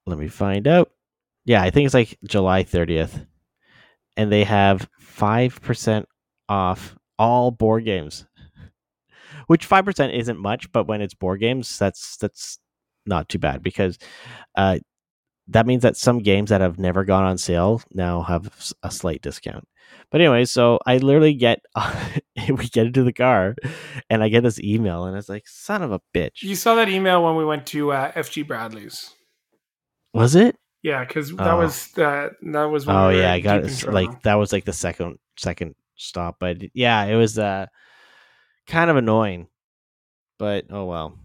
let 0.06 0.18
me 0.18 0.28
find 0.28 0.68
out. 0.68 0.92
Yeah, 1.46 1.62
I 1.62 1.70
think 1.70 1.86
it's 1.86 1.94
like 1.94 2.18
July 2.28 2.64
30th. 2.64 3.26
And 4.18 4.32
they 4.32 4.44
have 4.44 4.88
5% 5.00 6.06
off 6.50 6.96
all 7.20 7.52
board 7.52 7.86
games. 7.86 8.26
Which 9.48 9.68
5% 9.68 10.14
isn't 10.14 10.40
much, 10.40 10.72
but 10.72 10.88
when 10.88 11.02
it's 11.02 11.14
board 11.14 11.40
games, 11.40 11.78
that's 11.78 12.18
that's 12.18 12.60
not 13.06 13.30
too 13.30 13.38
bad 13.38 13.62
because 13.62 14.00
uh 14.56 14.80
that 15.50 15.68
means 15.68 15.84
that 15.84 15.98
some 15.98 16.20
games 16.20 16.50
that 16.52 16.62
have 16.62 16.80
never 16.80 17.06
gone 17.06 17.24
on 17.24 17.38
sale 17.38 17.82
now 17.94 18.22
have 18.24 18.74
a 18.84 18.92
slight 18.92 19.22
discount. 19.22 19.68
But 20.12 20.22
anyway, 20.22 20.46
so 20.46 20.80
I 20.86 20.98
literally 20.98 21.34
get 21.34 21.60
we 22.50 22.68
get 22.70 22.88
into 22.88 23.04
the 23.04 23.14
car 23.14 23.56
and 24.10 24.24
I 24.24 24.30
get 24.30 24.44
this 24.44 24.60
email 24.60 25.06
and 25.06 25.18
it's 25.18 25.30
like 25.30 25.48
son 25.48 25.82
of 25.82 25.92
a 25.92 26.00
bitch. 26.14 26.42
You 26.44 26.56
saw 26.56 26.76
that 26.76 26.90
email 26.90 27.24
when 27.24 27.36
we 27.36 27.46
went 27.46 27.66
to 27.68 27.92
uh, 27.92 28.12
FG 28.14 28.48
Bradley's. 28.48 29.12
Was 30.14 30.36
it? 30.36 30.56
Yeah, 30.84 31.04
because 31.04 31.32
that 31.36 31.48
Oh. 31.54 31.58
was 31.58 31.88
that 31.94 32.34
that 32.44 32.66
was. 32.66 32.86
When 32.86 32.96
Oh 32.96 33.10
we 33.10 33.20
yeah, 33.20 33.34
I 33.34 33.40
got 33.40 33.64
it. 33.64 33.84
Like 33.92 34.22
that 34.22 34.36
was 34.36 34.54
like 34.54 34.66
the 34.66 34.74
second 34.74 35.18
second 35.38 35.76
stop, 35.96 36.38
but 36.40 36.58
yeah, 36.74 37.04
it 37.06 37.16
was 37.16 37.40
uh 37.40 37.66
kind 38.68 38.90
of 38.90 38.96
annoying. 38.96 39.48
But 40.38 40.66
oh 40.70 40.86
well. 40.86 41.18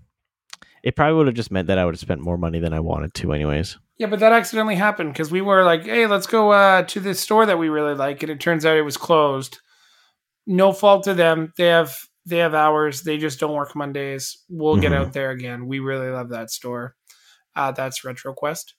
It 0.83 0.97
probably 0.97 1.17
would 1.19 1.27
have 1.27 1.37
just 1.37 1.51
meant 1.51 1.69
that 1.69 1.77
I 1.77 1.85
would 1.85 1.93
have 1.95 2.01
spent 2.01 2.23
more 2.23 2.39
money 2.39 2.59
than 2.59 2.73
I 2.73 2.81
wanted 2.81 3.13
to, 3.13 3.35
anyways. 3.35 3.77
Yeah, 4.01 4.07
but 4.07 4.21
that 4.21 4.33
accidentally 4.33 4.77
happened 4.77 5.13
because 5.13 5.31
we 5.31 5.43
were 5.43 5.63
like, 5.63 5.85
"Hey, 5.85 6.07
let's 6.07 6.27
go 6.27 6.53
uh, 6.53 6.85
to 6.85 7.01
this 7.01 7.21
store 7.21 7.45
that 7.45 7.59
we 7.59 7.69
really 7.69 7.95
like," 7.95 8.23
and 8.23 8.33
it 8.33 8.41
turns 8.41 8.65
out 8.65 8.79
it 8.79 8.83
was 8.83 8.97
closed. 8.97 9.59
No 10.47 10.73
fault 10.73 11.05
to 11.05 11.13
them. 11.13 11.53
They 11.59 11.67
have 11.67 11.95
they 12.25 12.39
have 12.39 12.55
hours. 12.55 13.03
They 13.03 13.19
just 13.19 13.39
don't 13.39 13.53
work 13.55 13.77
Mondays. 13.77 14.43
We'll 14.49 14.79
get 14.79 14.93
Mhm. 14.93 14.97
out 14.97 15.13
there 15.13 15.31
again. 15.33 15.67
We 15.67 15.81
really 15.81 16.09
love 16.09 16.31
that 16.31 16.51
store. 16.51 16.95
Uh, 17.55 17.73
that's 17.73 18.01
RetroQuest. 18.03 18.73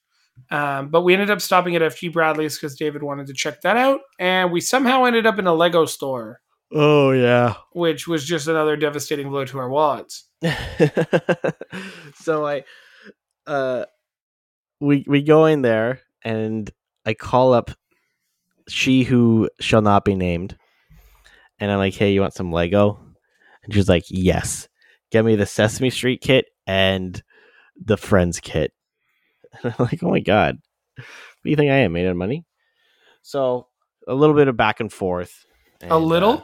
Um, 0.50 0.88
but 0.88 1.02
we 1.02 1.12
ended 1.12 1.30
up 1.30 1.40
stopping 1.40 1.76
at 1.76 1.82
FG 1.82 2.08
Bradley's 2.12 2.56
because 2.58 2.76
David 2.76 3.04
wanted 3.04 3.28
to 3.28 3.32
check 3.34 3.60
that 3.60 3.76
out, 3.76 4.00
and 4.18 4.50
we 4.50 4.60
somehow 4.60 5.04
ended 5.04 5.24
up 5.26 5.38
in 5.38 5.46
a 5.46 5.54
Lego 5.54 5.84
store, 5.84 6.40
Oh 6.74 7.12
yeah. 7.12 7.54
which 7.74 8.08
was 8.08 8.24
just 8.24 8.48
another 8.48 8.76
devastating 8.76 9.28
blow 9.30 9.44
to 9.44 9.58
our 9.58 9.68
wallets. 9.68 10.28
so 12.16 12.44
I 12.44 12.64
uh 13.46 13.84
we 14.82 15.04
we 15.06 15.22
go 15.22 15.46
in 15.46 15.62
there 15.62 16.00
and 16.22 16.68
I 17.06 17.14
call 17.14 17.54
up 17.54 17.70
she 18.68 19.04
who 19.04 19.48
shall 19.60 19.80
not 19.80 20.04
be 20.04 20.16
named. 20.16 20.58
And 21.60 21.70
I'm 21.70 21.78
like, 21.78 21.94
"Hey, 21.94 22.12
you 22.12 22.20
want 22.20 22.34
some 22.34 22.50
Lego?" 22.50 22.98
And 23.62 23.72
she's 23.72 23.88
like, 23.88 24.04
"Yes. 24.08 24.68
Get 25.10 25.24
me 25.24 25.36
the 25.36 25.46
Sesame 25.46 25.90
Street 25.90 26.20
kit 26.20 26.46
and 26.66 27.22
the 27.76 27.96
Friends 27.96 28.40
kit." 28.40 28.72
And 29.62 29.74
I'm 29.78 29.86
like, 29.86 30.02
"Oh 30.02 30.10
my 30.10 30.20
god. 30.20 30.58
What 30.96 31.04
do 31.44 31.50
you 31.50 31.56
think 31.56 31.70
I 31.70 31.76
am 31.76 31.92
made 31.92 32.06
of 32.06 32.16
money?" 32.16 32.44
So, 33.20 33.68
a 34.08 34.14
little 34.14 34.34
bit 34.34 34.48
of 34.48 34.56
back 34.56 34.80
and 34.80 34.92
forth. 34.92 35.44
a 35.82 35.98
little, 35.98 36.32
uh, 36.32 36.42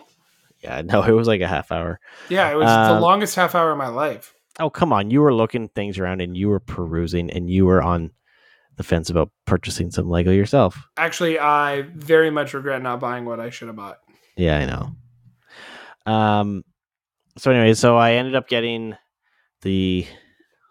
yeah, 0.63 0.83
no, 0.85 1.03
it 1.03 1.13
was 1.13 1.27
like 1.27 1.41
a 1.41 1.49
half 1.49 1.73
hour. 1.73 1.99
yeah. 2.29 2.51
It 2.53 2.57
was 2.57 2.67
the 2.67 2.95
um, 2.95 3.03
longest 3.03 3.35
half 3.35 3.55
hour 3.55 3.73
of 3.73 3.79
my 3.79 3.89
life. 3.89 4.35
Oh, 4.61 4.71
come 4.71 4.93
on. 4.93 5.11
You 5.11 5.23
were 5.23 5.35
looking 5.35 5.69
things 5.69 5.99
around 5.99 6.21
and 6.21 6.37
you 6.37 6.49
were 6.49 6.61
perusing 6.61 7.31
and 7.31 7.49
you 7.49 7.65
were 7.65 7.83
on 7.83 8.11
the 8.79 8.83
fence 8.85 9.11
about 9.11 9.31
purchasing 9.45 9.91
some 9.91 10.09
Lego 10.09 10.31
yourself. 10.31 10.79
Actually, 10.97 11.39
I 11.39 11.83
very 11.95 12.31
much 12.31 12.55
regret 12.55 12.81
not 12.81 13.01
buying 13.01 13.27
what 13.27 13.39
I 13.41 13.51
should 13.51 13.69
have 13.69 13.77
bought. 13.77 13.99
Yeah, 14.37 14.57
I 14.59 14.65
know. 14.65 16.13
Um 16.13 16.65
so 17.37 17.51
anyway, 17.51 17.75
so 17.75 17.97
I 17.97 18.13
ended 18.13 18.35
up 18.35 18.49
getting 18.49 18.97
the 19.63 20.07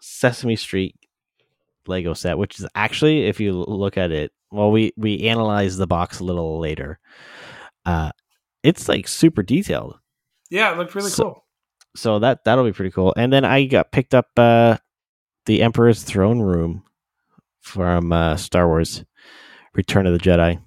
Sesame 0.00 0.56
Street 0.56 0.96
Lego 1.86 2.12
set, 2.14 2.36
which 2.38 2.58
is 2.58 2.66
actually 2.74 3.26
if 3.26 3.40
you 3.40 3.52
look 3.52 3.96
at 3.96 4.10
it, 4.10 4.32
well 4.50 4.70
we 4.70 4.92
we 4.96 5.20
analyzed 5.28 5.78
the 5.78 5.86
box 5.86 6.18
a 6.20 6.24
little 6.24 6.58
later. 6.58 6.98
Uh 7.86 8.10
it's 8.62 8.88
like 8.88 9.06
super 9.06 9.42
detailed. 9.42 9.98
Yeah, 10.50 10.72
it 10.72 10.78
looked 10.78 10.94
really 10.94 11.10
So- 11.10 11.22
cool. 11.24 11.44
so 11.94 12.18
that 12.20 12.44
that'll 12.44 12.64
be 12.64 12.72
pretty 12.72 12.90
cool. 12.90 13.14
And 13.16 13.32
then 13.32 13.44
I 13.44 13.66
got 13.66 13.92
picked 13.92 14.14
up 14.14 14.26
uh 14.36 14.78
the 15.46 15.62
Emperor's 15.62 16.02
throne 16.02 16.40
room 16.40 16.84
from 17.68 18.12
uh 18.12 18.36
Star 18.36 18.66
Wars 18.66 19.04
Return 19.74 20.06
of 20.06 20.12
the 20.12 20.18
Jedi, 20.18 20.60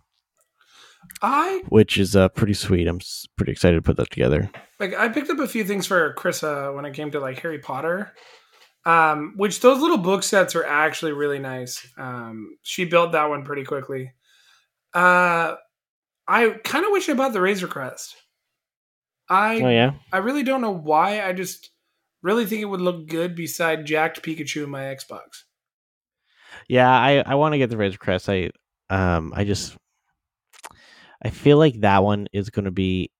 I 1.21 1.63
which 1.67 1.97
is 1.97 2.15
uh 2.15 2.29
pretty 2.29 2.53
sweet. 2.53 2.87
I'm 2.87 2.99
pretty 3.35 3.51
excited 3.51 3.75
to 3.75 3.81
put 3.81 3.97
that 3.97 4.11
together. 4.11 4.49
like 4.79 4.93
I 4.93 5.09
picked 5.09 5.29
up 5.29 5.39
a 5.39 5.47
few 5.47 5.63
things 5.63 5.87
for 5.87 6.13
Krissa 6.15 6.73
when 6.75 6.85
it 6.85 6.93
came 6.93 7.11
to 7.11 7.19
like 7.19 7.39
Harry 7.41 7.59
Potter. 7.59 8.13
Um, 8.83 9.33
which 9.35 9.59
those 9.59 9.79
little 9.79 9.99
book 9.99 10.23
sets 10.23 10.55
are 10.55 10.65
actually 10.65 11.11
really 11.11 11.37
nice. 11.37 11.87
Um, 11.99 12.57
she 12.63 12.85
built 12.85 13.11
that 13.11 13.29
one 13.29 13.43
pretty 13.45 13.63
quickly. 13.63 14.11
Uh, 14.91 15.53
I 16.27 16.49
kind 16.63 16.83
of 16.85 16.91
wish 16.91 17.07
I 17.07 17.13
bought 17.13 17.33
the 17.33 17.41
Razor 17.41 17.67
Crest. 17.67 18.15
I 19.29 19.61
Oh 19.61 19.69
yeah. 19.69 19.91
I 20.11 20.17
really 20.17 20.41
don't 20.41 20.61
know 20.61 20.73
why. 20.73 21.21
I 21.21 21.31
just 21.33 21.69
really 22.23 22.45
think 22.47 22.63
it 22.63 22.65
would 22.65 22.81
look 22.81 23.07
good 23.07 23.35
beside 23.35 23.85
jacked 23.85 24.23
Pikachu 24.23 24.63
in 24.63 24.69
my 24.71 24.81
Xbox. 24.81 25.43
Yeah, 26.71 26.89
I 26.89 27.21
I 27.25 27.35
want 27.35 27.51
to 27.51 27.57
get 27.57 27.69
the 27.69 27.75
Razor 27.75 27.97
Crest. 27.97 28.29
I 28.29 28.49
um 28.89 29.33
I 29.35 29.43
just 29.43 29.75
I 31.21 31.29
feel 31.29 31.57
like 31.57 31.81
that 31.81 32.01
one 32.01 32.29
is 32.31 32.49
going 32.49 32.63
to 32.63 32.71
be 32.71 33.11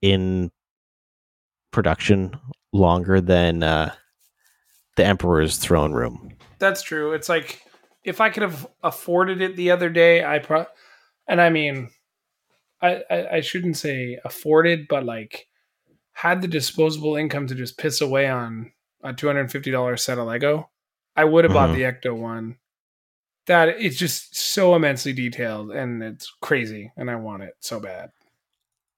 in 0.00 0.52
production 1.72 2.38
longer 2.72 3.20
than 3.20 3.64
uh 3.64 3.92
the 4.94 5.04
Emperor's 5.04 5.56
throne 5.56 5.92
room. 5.92 6.34
That's 6.60 6.82
true. 6.82 7.14
It's 7.14 7.28
like 7.28 7.62
if 8.04 8.20
I 8.20 8.30
could 8.30 8.44
have 8.44 8.68
afforded 8.84 9.42
it 9.42 9.56
the 9.56 9.72
other 9.72 9.90
day, 9.90 10.24
I 10.24 10.38
pro 10.38 10.66
and 11.26 11.40
I 11.40 11.50
mean 11.50 11.90
I, 12.80 13.02
I, 13.10 13.26
I 13.32 13.40
shouldn't 13.40 13.76
say 13.76 14.20
afforded, 14.24 14.86
but 14.86 15.04
like 15.04 15.48
had 16.12 16.42
the 16.42 16.46
disposable 16.48 17.16
income 17.16 17.48
to 17.48 17.56
just 17.56 17.76
piss 17.76 18.00
away 18.00 18.28
on 18.28 18.70
a 19.02 19.12
two 19.12 19.26
hundred 19.26 19.40
and 19.40 19.50
fifty 19.50 19.72
dollars 19.72 20.04
set 20.04 20.18
of 20.18 20.28
Lego, 20.28 20.70
I 21.16 21.24
would 21.24 21.44
have 21.44 21.52
bought 21.52 21.70
Mhm. 21.70 21.74
the 21.74 21.82
Ecto 22.10 22.16
one. 22.16 22.56
That 23.46 23.70
it's 23.70 23.96
just 23.96 24.36
so 24.36 24.74
immensely 24.76 25.12
detailed 25.12 25.72
and 25.72 26.02
it's 26.02 26.32
crazy, 26.40 26.92
and 26.96 27.10
I 27.10 27.16
want 27.16 27.42
it 27.42 27.54
so 27.60 27.80
bad. 27.80 28.10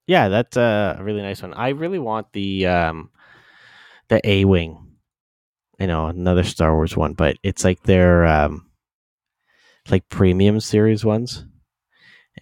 Yeah, 0.07 0.29
that's 0.29 0.57
a 0.59 0.99
really 1.01 1.23
nice 1.23 1.41
one. 1.41 1.55
I 1.55 1.71
really 1.71 1.99
want 1.99 2.33
the 2.35 2.67
um 2.67 3.11
the 4.09 4.21
A 4.29 4.45
wing. 4.45 4.81
You 5.81 5.87
know, 5.87 6.07
another 6.07 6.45
Star 6.45 6.75
Wars 6.75 6.95
one, 6.97 7.15
but 7.15 7.37
it's 7.43 7.65
like 7.65 7.83
their 7.85 8.27
um 8.27 8.71
like 9.89 10.09
premium 10.11 10.61
series 10.61 11.05
ones. 11.07 11.47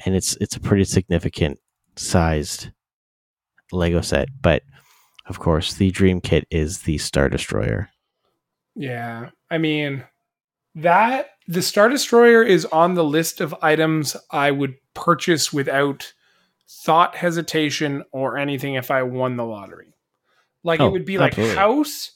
And 0.04 0.14
it's 0.16 0.36
it's 0.40 0.56
a 0.56 0.60
pretty 0.60 0.84
significant 0.84 1.60
sized 1.94 2.70
Lego 3.70 4.00
set. 4.00 4.28
But 4.40 4.64
of 5.26 5.38
course 5.38 5.74
the 5.74 5.92
dream 5.92 6.20
kit 6.20 6.48
is 6.50 6.82
the 6.82 6.98
Star 6.98 7.28
Destroyer. 7.28 7.90
Yeah, 8.74 9.30
I 9.50 9.58
mean 9.58 10.04
that 10.74 11.30
the 11.46 11.62
Star 11.62 11.88
Destroyer 11.88 12.42
is 12.42 12.64
on 12.66 12.94
the 12.94 13.04
list 13.04 13.40
of 13.40 13.54
items 13.60 14.16
I 14.30 14.50
would 14.50 14.74
purchase 14.94 15.52
without 15.52 16.12
thought, 16.84 17.16
hesitation, 17.16 18.04
or 18.12 18.38
anything 18.38 18.74
if 18.74 18.90
I 18.90 19.02
won 19.02 19.36
the 19.36 19.44
lottery. 19.44 19.94
Like 20.64 20.80
Oh, 20.80 20.86
it 20.86 20.92
would 20.92 21.04
be 21.04 21.18
like 21.18 21.34
house, 21.34 22.12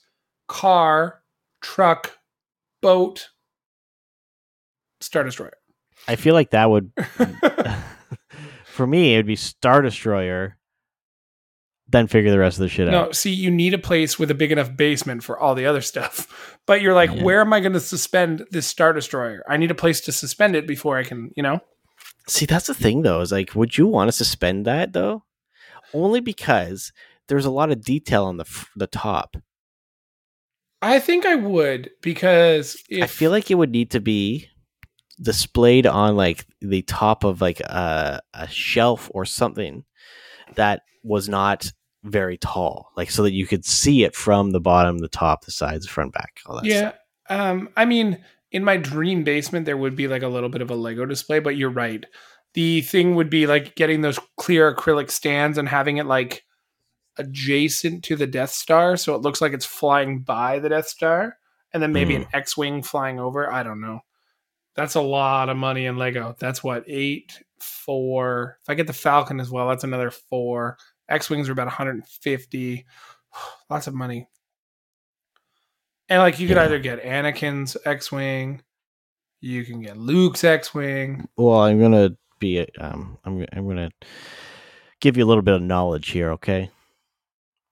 car, 0.49 1.21
truck, 1.61 2.17
boat, 2.81 3.29
Star 5.01 5.25
Destroyer. 5.25 5.53
I 6.09 6.17
feel 6.17 6.35
like 6.35 6.51
that 6.51 6.71
would 6.71 6.93
for 8.65 8.87
me 8.87 9.15
it 9.15 9.19
would 9.19 9.27
be 9.27 9.37
Star 9.37 9.83
Destroyer, 9.83 10.57
then 11.89 12.07
figure 12.07 12.31
the 12.31 12.39
rest 12.39 12.59
of 12.59 12.63
the 12.63 12.69
shit 12.69 12.89
no, 12.89 12.99
out. 12.99 13.07
No, 13.07 13.13
see, 13.13 13.33
you 13.33 13.51
need 13.51 13.75
a 13.75 13.79
place 13.79 14.19
with 14.19 14.31
a 14.31 14.35
big 14.35 14.51
enough 14.53 14.77
basement 14.77 15.23
for 15.23 15.39
all 15.39 15.55
the 15.55 15.67
other 15.67 15.81
stuff. 15.81 16.53
But 16.67 16.83
you're 16.83 16.95
like, 16.95 17.15
Yeah. 17.15 17.23
where 17.23 17.41
am 17.41 17.53
I 17.53 17.61
going 17.61 17.75
to 17.75 17.81
suspend 17.81 18.45
this 18.51 18.67
Star 18.67 18.93
Destroyer? 18.93 19.45
I 19.49 19.57
need 19.57 19.71
a 19.71 19.75
place 19.75 20.01
to 20.01 20.11
suspend 20.11 20.57
it 20.57 20.67
before 20.67 20.99
I 20.99 21.05
can, 21.05 21.31
you 21.37 21.43
know? 21.45 21.61
See, 22.27 22.45
that's 22.45 22.67
the 22.67 22.75
thing 22.75 23.03
though, 23.03 23.21
is 23.21 23.31
like, 23.31 23.55
would 23.55 23.79
you 23.79 23.87
want 23.87 24.09
to 24.09 24.13
suspend 24.13 24.67
that 24.67 24.93
though? 24.93 25.23
Only 25.95 26.19
because 26.19 26.93
there's 27.29 27.45
a 27.45 27.53
lot 27.53 27.71
of 27.71 27.85
detail 27.85 28.25
on 28.25 28.37
the 28.39 28.45
f- 28.45 28.69
the 28.75 28.89
top. 28.89 29.37
I 30.83 30.99
think 30.99 31.25
I 31.25 31.37
would 31.37 31.91
because 32.03 32.77
if, 32.89 33.05
I 33.05 33.07
feel 33.07 33.31
like 33.31 33.49
it 33.51 33.55
would 33.55 33.71
need 33.71 33.93
to 33.93 34.01
be 34.01 34.49
displayed 35.23 35.87
on 35.87 36.17
like 36.17 36.47
the 36.61 36.83
top 36.83 37.23
of 37.23 37.41
like 37.41 37.61
a, 37.61 38.21
a 38.35 38.49
shelf 38.49 39.09
or 39.15 39.25
something 39.25 39.85
that 40.55 40.83
was 41.03 41.29
not 41.29 41.73
very 42.05 42.39
tall, 42.39 42.91
like 42.97 43.11
so 43.11 43.23
that 43.23 43.33
you 43.33 43.47
could 43.47 43.65
see 43.65 44.05
it 44.05 44.15
from 44.15 44.51
the 44.51 44.61
bottom, 44.61 44.99
the 44.99 45.09
top, 45.09 45.45
the 45.45 45.51
sides, 45.51 45.87
front, 45.87 46.13
back, 46.13 46.39
all 46.47 46.57
that. 46.57 46.65
yeah. 46.65 46.79
stuff. 46.79 46.95
Um, 47.29 47.69
I 47.77 47.85
mean, 47.85 48.25
in 48.53 48.65
my 48.65 48.77
dream 48.77 49.25
basement, 49.25 49.67
there 49.67 49.77
would 49.77 49.97
be 49.97 50.09
like 50.09 50.23
a 50.23 50.29
little 50.29 50.49
bit 50.49 50.63
of 50.63 50.71
a 50.71 50.77
Lego 50.77 51.05
display, 51.05 51.41
but 51.41 51.57
you're 51.57 51.71
right. 51.71 52.05
The 52.55 52.81
thing 52.83 53.17
would 53.17 53.29
be 53.29 53.47
like 53.47 53.75
getting 53.75 54.01
those 54.01 54.19
clear 54.37 54.73
acrylic 54.73 55.11
stands 55.11 55.59
and 55.59 55.69
having 55.69 55.97
it 55.97 56.07
like 56.07 56.45
adjacent 57.19 58.05
to 58.05 58.17
the 58.17 58.27
Death 58.27 58.51
Star, 58.51 58.97
so 58.97 59.15
it 59.15 59.23
looks 59.23 59.41
like 59.41 59.53
it's 59.53 59.67
flying 59.67 60.21
by 60.21 60.59
the 60.59 60.69
Death 60.69 60.89
Star, 60.89 61.37
and 61.73 61.83
then 61.83 61.93
maybe 61.93 62.15
an 62.15 62.27
X-wing 62.33 62.83
flying 62.83 63.19
over. 63.19 63.53
I 63.53 63.63
don't 63.63 63.81
know. 63.81 64.01
That's 64.77 64.95
a 64.95 65.01
lot 65.01 65.49
of 65.49 65.57
money 65.57 65.87
in 65.87 65.97
Lego. 65.97 66.37
That's 66.39 66.63
what 66.63 66.85
eight, 66.87 67.43
four. 67.61 68.59
If 68.63 68.69
I 68.71 68.75
get 68.75 68.87
the 68.87 68.93
Falcon 68.93 69.41
as 69.41 69.51
well, 69.51 69.69
that's 69.69 69.85
another 69.85 70.11
four. 70.11 70.77
X-wings 71.09 71.49
are 71.49 71.53
about 71.53 71.67
150. 71.67 72.87
Lots 73.71 73.87
of 73.87 73.95
money. 73.95 74.29
And 76.09 76.21
like 76.21 76.39
you 76.39 76.47
could 76.47 76.57
Yeah. 76.57 76.65
either 76.65 76.79
get 76.79 77.03
Anakin's 77.03 77.77
X-wing, 77.85 78.63
you 79.41 79.65
can 79.65 79.83
get 79.83 79.97
Luke's 79.97 80.45
X-wing. 80.45 81.29
Well, 81.37 81.61
I'm 81.61 81.81
gonna 81.81 82.11
be 82.39 82.67
um, 82.79 83.19
I'm 83.25 83.45
I'm 83.53 83.67
gonna 83.67 83.91
give 85.01 85.17
you 85.17 85.25
a 85.25 85.27
little 85.27 85.43
bit 85.43 85.55
of 85.55 85.63
knowledge 85.63 86.11
here, 86.11 86.31
okay? 86.33 86.71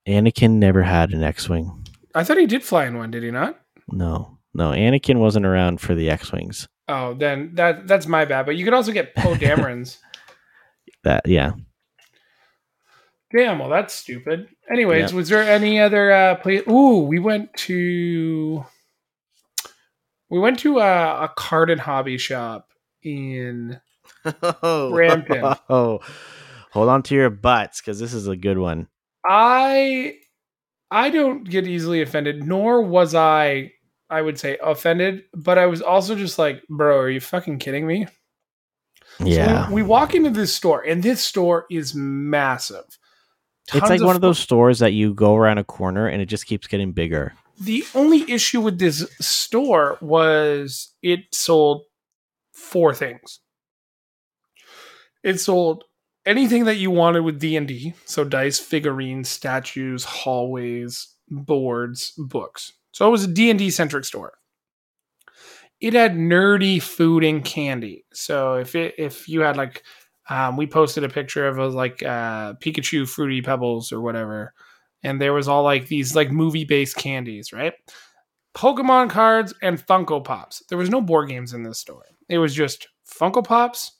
Anakin 0.07 0.51
never 0.53 0.81
had 0.83 1.11
an 1.11 1.23
X-wing. 1.23 1.87
I 2.13 2.23
thought 2.23 2.37
he 2.37 2.45
did 2.45 2.63
fly 2.63 2.85
in 2.85 2.97
one, 2.97 3.11
did 3.11 3.23
he 3.23 3.31
not? 3.31 3.59
No, 3.89 4.34
no, 4.55 4.71
Anakin 4.71 5.17
wasn't 5.17 5.45
around 5.45 5.81
for 5.81 5.93
the 5.93 6.09
X-wings. 6.09 6.67
Oh, 6.87 7.13
then 7.13 7.51
that 7.55 7.87
that's 7.87 8.07
my 8.07 8.25
bad. 8.25 8.45
But 8.45 8.55
you 8.55 8.65
can 8.65 8.73
also 8.73 8.91
get 8.91 9.13
Poe 9.15 9.33
Dameron's. 9.35 9.99
That 11.03 11.27
yeah. 11.27 11.51
Damn, 13.35 13.59
well 13.59 13.69
that's 13.69 13.93
stupid. 13.93 14.47
Anyways, 14.71 15.11
Yeah. 15.11 15.15
was 15.17 15.29
there 15.29 15.43
any 15.43 15.79
other 15.79 16.11
uh 16.11 16.35
place? 16.35 16.61
Ooh, 16.69 16.99
we 16.99 17.19
went 17.19 17.53
to 17.55 18.65
we 20.29 20.39
went 20.39 20.59
to 20.59 20.79
a, 20.79 21.25
a 21.25 21.33
card 21.35 21.69
and 21.69 21.81
hobby 21.81 22.17
shop 22.17 22.69
in 23.03 23.79
Brampton. 24.61 25.53
Oh, 25.69 25.99
hold 26.71 26.89
on 26.89 27.03
to 27.03 27.15
your 27.15 27.29
butts 27.29 27.81
because 27.81 27.99
this 27.99 28.13
is 28.13 28.27
a 28.27 28.35
good 28.35 28.57
one. 28.57 28.87
I 29.27 30.15
I 30.91 31.09
don't 31.09 31.43
get 31.43 31.67
easily 31.67 32.01
offended, 32.01 32.43
nor 32.45 32.81
was 32.83 33.15
I 33.15 33.71
I 34.09 34.21
would 34.21 34.39
say 34.39 34.57
offended, 34.61 35.23
but 35.33 35.57
I 35.57 35.65
was 35.65 35.81
also 35.81 36.15
just 36.15 36.37
like, 36.37 36.63
bro, 36.69 36.97
are 36.97 37.09
you 37.09 37.19
fucking 37.19 37.59
kidding 37.59 37.87
me? 37.87 38.05
So 39.19 39.25
Yeah, 39.25 39.67
we, 39.69 39.75
we 39.75 39.83
walk 39.83 40.13
into 40.13 40.29
this 40.29 40.53
store, 40.53 40.81
and 40.81 41.01
this 41.01 41.23
store 41.23 41.65
is 41.71 41.95
massive. 41.95 42.85
it's 43.67 43.79
Tons 43.79 43.89
like 43.89 44.01
one 44.01 44.15
of 44.15 44.21
those 44.21 44.39
stores 44.39 44.79
that 44.79 44.93
you 44.93 45.13
go 45.13 45.35
around 45.35 45.57
a 45.57 45.63
corner 45.63 46.07
and 46.07 46.21
it 46.21 46.27
just 46.27 46.45
keeps 46.45 46.67
getting 46.67 46.91
bigger. 46.91 47.33
The 47.59 47.85
only 47.95 48.29
issue 48.29 48.61
with 48.61 48.79
this 48.79 49.09
store 49.21 49.97
was 50.01 50.93
it 51.01 51.21
sold 51.31 51.83
four 52.53 52.93
things. 52.93 53.39
It 55.23 55.39
sold 55.39 55.85
anything 56.25 56.65
that 56.65 56.75
you 56.75 56.91
wanted 56.91 57.21
with 57.21 57.39
D&D, 57.39 57.93
so 58.05 58.23
dice, 58.23 58.59
figurines, 58.59 59.29
statues, 59.29 60.03
hallways, 60.03 61.15
boards, 61.29 62.13
books. 62.17 62.73
So 62.95 63.05
it 63.05 63.11
was 63.11 63.25
a 63.25 63.27
D&D 63.27 63.71
centric 63.71 64.05
store. 64.05 64.33
It 65.81 65.93
had 65.93 66.13
nerdy 66.15 66.81
food 66.81 67.25
and 67.25 67.43
candy. 67.43 68.05
So 68.13 68.53
if 68.53 68.73
it 68.75 68.95
if 68.97 69.27
you 69.27 69.41
had 69.41 69.57
like 69.57 69.83
um, 70.29 70.55
we 70.55 70.65
posted 70.65 71.03
a 71.03 71.09
picture 71.09 71.45
of 71.45 71.57
a, 71.57 71.67
like 71.67 72.01
uh, 72.01 72.53
Pikachu 72.53 73.07
fruity 73.07 73.41
pebbles 73.41 73.91
or 73.91 73.99
whatever 73.99 74.53
and 75.03 75.19
there 75.21 75.33
was 75.33 75.49
all 75.49 75.63
like 75.63 75.87
these 75.87 76.15
like 76.15 76.31
movie 76.31 76.63
based 76.63 76.95
candies, 76.95 77.51
right? 77.51 77.73
Pokemon 78.55 79.09
cards 79.09 79.53
and 79.61 79.77
Funko 79.77 80.23
Pops. 80.23 80.63
There 80.69 80.77
was 80.77 80.89
no 80.89 81.01
board 81.01 81.27
games 81.27 81.53
in 81.53 81.63
this 81.63 81.79
store. 81.79 82.03
It 82.29 82.37
was 82.37 82.55
just 82.55 82.87
Funko 83.19 83.43
Pops. 83.43 83.91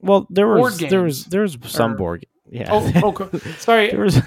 Well, 0.00 0.26
there 0.28 0.46
was 0.46 0.78
there 0.78 1.02
was 1.02 1.24
there 1.24 1.40
was 1.40 1.56
some 1.64 1.92
Or- 1.92 1.96
board. 1.96 2.26
Yeah. 2.50 2.68
Oh, 2.70 2.92
oh 3.02 3.38
sorry, 3.58 3.90
there 3.90 4.00
was 4.00 4.20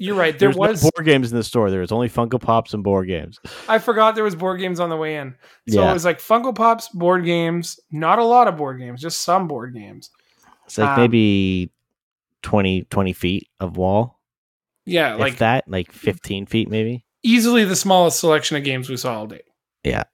you're 0.00 0.16
right. 0.16 0.36
There 0.38 0.50
there 0.50 0.58
was. 0.58 0.82
no 0.82 0.90
board 0.96 1.06
games 1.06 1.30
in 1.30 1.36
the 1.38 1.44
store. 1.44 1.70
There 1.70 1.80
was 1.80 1.92
only 1.92 2.08
Funko 2.08 2.40
Pops 2.40 2.74
and 2.74 2.82
board 2.82 3.06
games. 3.06 3.38
I 3.68 3.78
forgot 3.78 4.14
there 4.16 4.24
was 4.24 4.34
board 4.34 4.58
games 4.58 4.80
on 4.80 4.88
the 4.90 4.96
way 4.96 5.16
in. 5.16 5.34
So 5.68 5.82
Yeah. 5.82 5.90
it 5.90 5.92
was 5.92 6.04
like 6.04 6.18
Funko 6.20 6.54
Pops, 6.54 6.88
board 6.88 7.24
games. 7.24 7.78
Not 7.92 8.18
a 8.18 8.24
lot 8.24 8.48
of 8.48 8.56
board 8.56 8.78
games, 8.80 9.00
just 9.00 9.20
some 9.20 9.46
board 9.46 9.74
games. 9.74 10.10
It's 10.66 10.78
like 10.78 10.88
Um, 10.90 11.00
maybe 11.00 11.70
20, 12.42 12.82
20 12.84 13.12
feet 13.12 13.48
of 13.60 13.76
wall, 13.76 14.18
Yeah, 14.86 15.12
like 15.12 15.20
like 15.20 15.36
that, 15.38 15.64
like 15.68 15.92
fifteen 15.92 16.46
feet 16.46 16.68
maybe. 16.70 17.04
easily 17.22 17.64
the 17.64 17.76
smallest 17.76 18.18
selection 18.20 18.56
of 18.56 18.64
games 18.64 18.88
we 18.88 18.96
saw 18.96 19.18
all 19.18 19.26
day. 19.26 19.42
Yeah. 19.84 20.04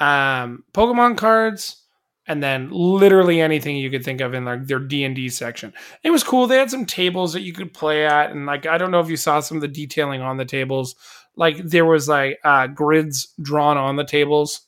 Um, 0.00 0.64
Pokemon 0.72 1.16
cards, 1.16 1.83
and 2.26 2.42
then 2.42 2.70
literally 2.70 3.40
anything 3.40 3.76
you 3.76 3.90
could 3.90 4.04
think 4.04 4.20
of 4.20 4.34
in 4.34 4.44
like 4.44 4.66
their 4.66 4.78
D 4.78 5.04
and 5.04 5.14
D 5.14 5.28
section. 5.28 5.72
It 6.02 6.10
was 6.10 6.24
cool. 6.24 6.46
They 6.46 6.58
had 6.58 6.70
some 6.70 6.86
tables 6.86 7.32
that 7.32 7.42
you 7.42 7.52
could 7.52 7.74
play 7.74 8.06
at, 8.06 8.30
and 8.30 8.46
like 8.46 8.66
I 8.66 8.78
don't 8.78 8.90
know 8.90 9.00
if 9.00 9.10
you 9.10 9.16
saw 9.16 9.40
some 9.40 9.58
of 9.58 9.60
the 9.60 9.68
detailing 9.68 10.22
on 10.22 10.36
the 10.36 10.44
tables. 10.44 10.94
Like 11.36 11.58
there 11.58 11.84
was 11.84 12.08
like 12.08 12.38
uh, 12.44 12.68
grids 12.68 13.32
drawn 13.42 13.76
on 13.76 13.96
the 13.96 14.04
tables, 14.04 14.62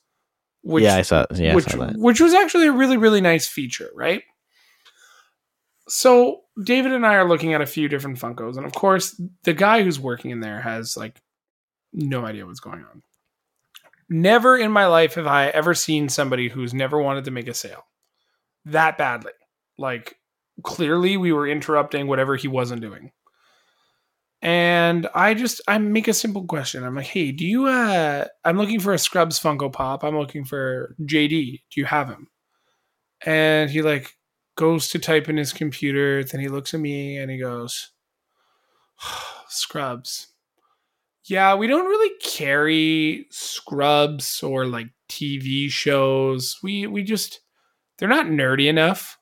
which 0.61 0.83
yeah, 0.83 0.95
I 0.95 1.01
saw. 1.01 1.25
Yeah, 1.33 1.55
which 1.55 1.67
I 1.69 1.71
saw 1.71 1.85
that. 1.85 1.97
which 1.97 2.21
was 2.21 2.33
actually 2.33 2.67
a 2.67 2.73
really 2.73 2.97
really 2.97 3.21
nice 3.21 3.47
feature, 3.47 3.89
right? 3.95 4.23
So 5.89 6.41
David 6.61 6.91
and 6.91 7.05
I 7.05 7.15
are 7.15 7.27
looking 7.27 7.53
at 7.53 7.61
a 7.61 7.65
few 7.65 7.87
different 7.87 8.19
Funkos, 8.19 8.57
and 8.57 8.65
of 8.65 8.73
course, 8.73 9.19
the 9.43 9.53
guy 9.53 9.83
who's 9.83 9.99
working 9.99 10.31
in 10.31 10.41
there 10.41 10.61
has 10.61 10.97
like 10.97 11.21
no 11.93 12.25
idea 12.25 12.45
what's 12.45 12.59
going 12.59 12.83
on. 12.83 13.01
Never 14.09 14.57
in 14.57 14.71
my 14.71 14.87
life 14.87 15.15
have 15.15 15.27
I 15.27 15.47
ever 15.47 15.73
seen 15.73 16.09
somebody 16.09 16.47
who's 16.49 16.73
never 16.73 17.01
wanted 17.01 17.25
to 17.25 17.31
make 17.31 17.47
a 17.47 17.53
sale 17.53 17.83
that 18.67 18.97
badly. 18.97 19.31
Like 19.77 20.15
clearly 20.63 21.17
we 21.17 21.31
were 21.31 21.47
interrupting 21.47 22.07
whatever 22.07 22.35
he 22.35 22.47
wasn't 22.47 22.81
doing. 22.81 23.11
And 24.41 25.07
I 25.15 25.33
just 25.33 25.61
I 25.67 25.77
make 25.79 26.07
a 26.07 26.13
simple 26.13 26.45
question. 26.45 26.83
I'm 26.83 26.95
like, 26.95 27.07
"Hey, 27.07 27.31
do 27.31 27.45
you 27.45 27.67
uh 27.67 28.25
I'm 28.45 28.57
looking 28.57 28.79
for 28.79 28.93
a 28.93 28.99
Scrubs 28.99 29.39
Funko 29.39 29.71
Pop. 29.73 30.03
I'm 30.03 30.17
looking 30.17 30.45
for 30.45 30.95
JD. 31.01 31.63
Do 31.71 31.81
you 31.81 31.85
have 31.85 32.07
him?" 32.07 32.27
And 33.25 33.69
he 33.69 33.81
like 33.81 34.13
goes 34.55 34.89
to 34.89 34.99
type 34.99 35.29
in 35.29 35.37
his 35.37 35.53
computer, 35.53 36.23
then 36.23 36.41
he 36.41 36.49
looks 36.49 36.73
at 36.73 36.79
me 36.79 37.17
and 37.17 37.31
he 37.31 37.39
goes, 37.39 37.91
"Scrubs." 39.49 40.27
Yeah, 41.27 41.55
we 41.55 41.67
don't 41.67 41.85
really 41.85 42.15
carry 42.21 43.27
Scrubs 43.29 44.41
or 44.41 44.65
like 44.65 44.87
TV 45.09 45.69
shows. 45.69 46.57
We 46.63 46.87
we 46.87 47.03
just 47.03 47.41
they're 47.97 48.07
not 48.07 48.27
nerdy 48.27 48.67
enough. 48.67 49.17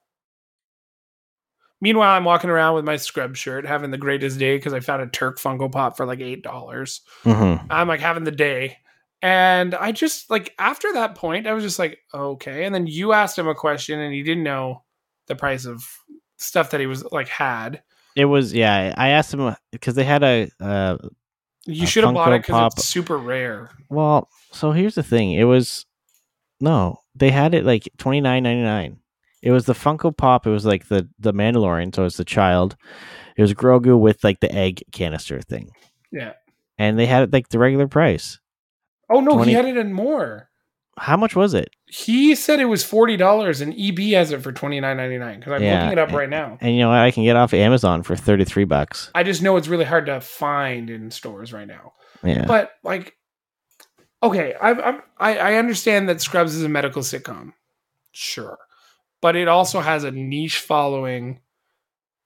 Meanwhile, 1.81 2.15
I'm 2.15 2.23
walking 2.23 2.49
around 2.49 2.75
with 2.75 2.85
my 2.85 2.95
scrub 2.95 3.35
shirt, 3.35 3.65
having 3.65 3.91
the 3.91 3.97
greatest 3.97 4.39
day 4.39 4.57
because 4.57 4.73
I 4.73 4.79
found 4.79 5.01
a 5.01 5.07
Turk 5.07 5.39
Funko 5.39 5.71
Pop 5.71 5.97
for 5.97 6.05
like 6.05 6.19
eight 6.21 6.41
dollars. 6.41 7.01
Mm-hmm. 7.23 7.67
I'm 7.69 7.87
like 7.87 7.99
having 7.99 8.23
the 8.23 8.31
day, 8.31 8.77
and 9.21 9.75
I 9.75 9.91
just 9.91 10.29
like 10.29 10.53
after 10.57 10.93
that 10.93 11.15
point, 11.15 11.47
I 11.47 11.53
was 11.53 11.63
just 11.63 11.79
like, 11.79 11.99
okay. 12.13 12.65
And 12.65 12.73
then 12.73 12.87
you 12.87 13.13
asked 13.13 13.37
him 13.37 13.47
a 13.47 13.55
question, 13.55 13.99
and 13.99 14.13
he 14.13 14.23
didn't 14.23 14.43
know 14.43 14.83
the 15.27 15.35
price 15.35 15.65
of 15.65 15.83
stuff 16.37 16.71
that 16.71 16.79
he 16.79 16.87
was 16.87 17.03
like 17.11 17.27
had. 17.27 17.83
It 18.15 18.25
was 18.25 18.53
yeah. 18.53 18.93
I 18.97 19.09
asked 19.09 19.33
him 19.33 19.55
because 19.71 19.95
they 19.95 20.05
had 20.05 20.23
a 20.23 20.49
uh, 20.61 20.97
You 21.65 21.87
should 21.87 22.03
have 22.03 22.13
bought 22.13 22.33
it 22.33 22.41
because 22.43 22.73
it's 22.73 22.85
super 22.85 23.17
rare. 23.17 23.71
well. 23.89 24.29
So 24.51 24.71
here's 24.71 24.95
the 24.95 25.03
thing. 25.03 25.31
It 25.33 25.43
was 25.45 25.85
no. 26.59 26.99
They 27.15 27.31
had 27.31 27.53
it 27.53 27.65
like 27.65 27.89
twenty 27.97 28.21
nine 28.21 28.43
ninety 28.43 28.61
nine. 28.63 28.99
It 29.41 29.51
was 29.51 29.65
the 29.65 29.73
Funko 29.73 30.15
Pop. 30.15 30.45
It 30.47 30.51
was 30.51 30.65
like 30.65 30.87
the 30.87 31.07
the 31.19 31.33
Mandalorian. 31.33 31.93
So 31.95 32.03
it 32.03 32.05
was 32.05 32.17
the 32.17 32.25
child. 32.25 32.75
It 33.37 33.41
was 33.41 33.53
Grogu 33.53 33.99
with 33.99 34.23
like 34.23 34.39
the 34.39 34.51
egg 34.53 34.83
canister 34.91 35.41
thing, 35.41 35.71
Yeah. 36.11 36.33
and 36.77 36.97
they 36.97 37.05
had 37.05 37.23
it 37.23 37.33
like 37.33 37.49
the 37.49 37.59
regular 37.59 37.87
price. 37.87 38.39
Oh 39.09 39.19
no, 39.19 39.33
20 39.33 39.51
he 39.51 39.55
had 39.55 39.65
it 39.65 39.77
in 39.77 39.91
more. 39.93 40.49
How 40.97 41.17
much 41.17 41.35
was 41.35 41.53
it? 41.53 41.69
He 41.87 42.35
said 42.35 42.59
it 42.59 42.65
was 42.65 42.83
forty 42.83 43.17
dollars, 43.17 43.59
and 43.61 43.73
EB 43.77 43.99
has 44.13 44.31
it 44.31 44.41
for 44.41 44.51
twenty 44.51 44.79
nine 44.79 44.97
ninety 44.97 45.17
nine. 45.17 45.39
Because 45.39 45.53
I'm 45.53 45.63
Yeah, 45.63 45.79
looking 45.83 45.91
it 45.93 45.99
up 45.99 46.09
and- 46.09 46.17
right 46.17 46.29
now. 46.29 46.57
And 46.61 46.73
you 46.73 46.79
know? 46.81 46.91
I 46.91 47.11
can 47.11 47.23
get 47.23 47.35
off 47.35 47.53
Amazon 47.53 48.01
for 48.03 48.15
thirty 48.15 48.45
three 48.45 48.63
bucks. 48.63 49.11
I 49.13 49.23
just 49.23 49.41
know 49.41 49.57
it's 49.57 49.67
really 49.67 49.83
hard 49.85 50.05
to 50.05 50.21
find 50.21 50.89
in 50.89 51.11
stores 51.11 51.51
right 51.51 51.67
now. 51.67 51.93
Yeah. 52.23 52.45
But 52.45 52.71
like, 52.83 53.13
okay, 54.23 54.53
I, 54.61 54.71
I'm, 54.71 55.01
I 55.17 55.37
I 55.37 55.53
understand 55.55 56.07
that 56.09 56.21
Scrubs 56.21 56.55
is 56.55 56.63
a 56.63 56.69
medical 56.69 57.01
sitcom, 57.01 57.51
sure, 58.11 58.57
but 59.21 59.35
it 59.35 59.47
also 59.47 59.81
has 59.81 60.03
a 60.05 60.11
niche 60.11 60.59
following. 60.59 61.39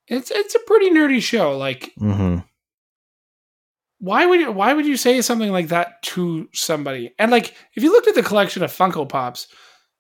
It's 0.07 0.31
it's 0.31 0.55
a 0.55 0.59
pretty 0.59 0.89
nerdy 0.91 1.21
show. 1.21 1.57
Like, 1.57 1.91
hmm 1.97 2.39
why 3.99 4.25
would 4.25 4.39
you, 4.39 4.51
why 4.51 4.73
would 4.73 4.85
you 4.85 4.97
say 4.97 5.21
something 5.21 5.51
like 5.51 5.67
that 5.67 6.01
to 6.03 6.49
somebody? 6.53 7.13
And 7.19 7.31
like, 7.31 7.53
if 7.75 7.83
you 7.83 7.91
looked 7.91 8.07
at 8.07 8.15
the 8.15 8.23
collection 8.23 8.63
of 8.63 8.71
Funko 8.71 9.07
Pops, 9.07 9.47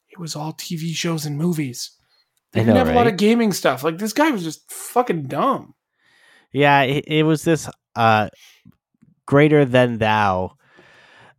it 0.09 0.19
was 0.19 0.35
all 0.35 0.53
TV 0.53 0.93
shows 0.93 1.25
and 1.25 1.37
movies. 1.37 1.91
They 2.51 2.61
didn't 2.61 2.73
know, 2.73 2.79
have 2.79 2.89
a 2.89 2.93
lot 2.93 3.07
of 3.07 3.17
gaming 3.17 3.53
stuff. 3.53 3.83
Like 3.83 3.97
this 3.97 4.13
guy 4.13 4.31
was 4.31 4.43
just 4.43 4.71
fucking 4.71 5.27
dumb. 5.27 5.75
Yeah, 6.51 6.81
it, 6.81 7.05
it 7.07 7.23
was 7.23 7.43
this 7.43 7.69
uh 7.95 8.29
greater 9.25 9.65
than 9.65 9.99
thou 9.99 10.53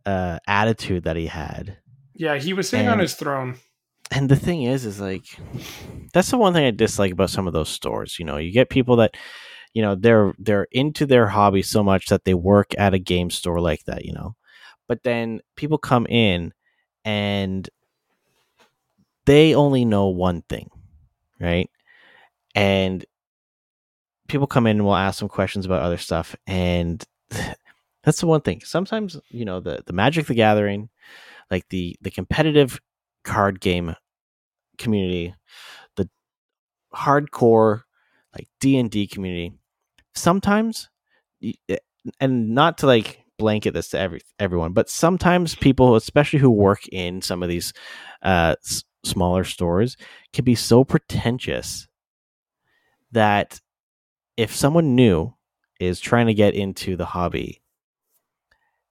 uh 0.05 0.39
attitude 0.47 1.03
that 1.03 1.17
he 1.17 1.27
had. 1.27 1.77
Yeah, 2.13 2.37
he 2.37 2.53
was 2.53 2.69
sitting 2.69 2.87
on 2.87 2.99
his 2.99 3.15
throne. 3.15 3.57
And 4.09 4.29
the 4.29 4.35
thing 4.35 4.63
is 4.63 4.85
is 4.85 5.01
like 5.01 5.25
that's 6.13 6.31
the 6.31 6.37
one 6.37 6.53
thing 6.53 6.65
I 6.65 6.71
dislike 6.71 7.11
about 7.11 7.29
some 7.29 7.47
of 7.47 7.53
those 7.53 7.69
stores, 7.69 8.17
you 8.19 8.25
know. 8.25 8.37
You 8.37 8.53
get 8.53 8.69
people 8.69 8.95
that 8.97 9.15
you 9.73 9.81
know, 9.81 9.95
they're 9.95 10.33
they're 10.37 10.67
into 10.71 11.05
their 11.05 11.27
hobby 11.27 11.61
so 11.61 11.83
much 11.83 12.07
that 12.07 12.25
they 12.25 12.33
work 12.33 12.73
at 12.77 12.93
a 12.93 12.99
game 12.99 13.29
store 13.29 13.59
like 13.59 13.85
that, 13.85 14.05
you 14.05 14.13
know. 14.13 14.35
But 14.87 15.03
then 15.03 15.41
people 15.55 15.77
come 15.77 16.05
in 16.07 16.53
and 17.05 17.69
they 19.25 19.55
only 19.55 19.85
know 19.85 20.07
one 20.07 20.41
thing, 20.43 20.69
right? 21.39 21.69
And 22.53 23.05
people 24.31 24.47
come 24.47 24.65
in 24.65 24.77
and 24.77 24.85
we'll 24.85 24.95
ask 24.95 25.19
them 25.19 25.27
questions 25.27 25.65
about 25.65 25.81
other 25.81 25.97
stuff 25.97 26.35
and 26.47 27.03
that's 28.03 28.21
the 28.21 28.25
one 28.25 28.39
thing 28.39 28.61
sometimes 28.63 29.19
you 29.29 29.43
know 29.43 29.59
the 29.59 29.83
the 29.85 29.93
magic 29.93 30.25
the 30.25 30.33
gathering 30.33 30.89
like 31.51 31.67
the 31.67 31.97
the 32.01 32.09
competitive 32.09 32.79
card 33.25 33.59
game 33.59 33.93
community 34.77 35.35
the 35.97 36.09
hardcore 36.95 37.81
like 38.33 38.47
d&d 38.61 39.05
community 39.07 39.51
sometimes 40.15 40.89
eh, 41.43 41.77
and 42.19 42.49
not 42.53 42.77
to 42.79 42.85
like 42.85 43.23
blanket 43.37 43.73
this 43.73 43.89
to 43.89 43.99
every 43.99 44.21
everyone 44.39 44.73
but 44.73 44.89
sometimes 44.89 45.55
people 45.55 45.95
especially 45.95 46.39
who 46.39 46.49
work 46.51 46.87
in 46.89 47.21
some 47.21 47.41
of 47.41 47.49
these 47.49 47.73
uh 48.21 48.55
s- 48.63 48.83
smaller 49.03 49.43
stores 49.43 49.97
can 50.31 50.45
be 50.45 50.53
so 50.53 50.83
pretentious 50.83 51.87
that 53.11 53.59
if 54.37 54.55
someone 54.55 54.95
new 54.95 55.33
is 55.79 55.99
trying 55.99 56.27
to 56.27 56.33
get 56.33 56.53
into 56.53 56.95
the 56.95 57.05
hobby 57.05 57.61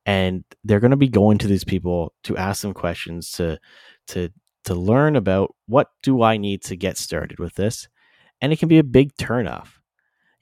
and 0.06 0.44
they're 0.64 0.80
going 0.80 0.90
to 0.90 0.96
be 0.96 1.08
going 1.08 1.38
to 1.38 1.46
these 1.46 1.64
people 1.64 2.14
to 2.24 2.36
ask 2.36 2.62
them 2.62 2.74
questions 2.74 3.30
to 3.32 3.58
to 4.08 4.30
to 4.64 4.74
learn 4.74 5.16
about 5.16 5.54
what 5.66 5.88
do 6.02 6.22
I 6.22 6.36
need 6.36 6.62
to 6.64 6.76
get 6.76 6.98
started 6.98 7.38
with 7.38 7.54
this 7.54 7.88
and 8.40 8.52
it 8.52 8.58
can 8.58 8.68
be 8.68 8.78
a 8.78 8.84
big 8.84 9.14
turnoff 9.16 9.79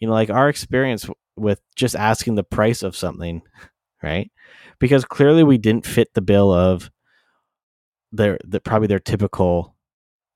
you 0.01 0.09
know 0.09 0.14
like 0.14 0.30
our 0.30 0.49
experience 0.49 1.09
with 1.36 1.61
just 1.76 1.94
asking 1.96 2.34
the 2.34 2.44
price 2.44 2.82
of 2.82 2.96
something 2.96 3.42
right? 4.03 4.30
Because 4.78 5.05
clearly 5.05 5.42
we 5.42 5.59
didn't 5.59 5.84
fit 5.86 6.14
the 6.14 6.20
bill 6.20 6.53
of 6.53 6.90
their 8.12 8.38
the 8.44 8.61
probably 8.61 8.86
their 8.86 9.01
typical 9.01 9.74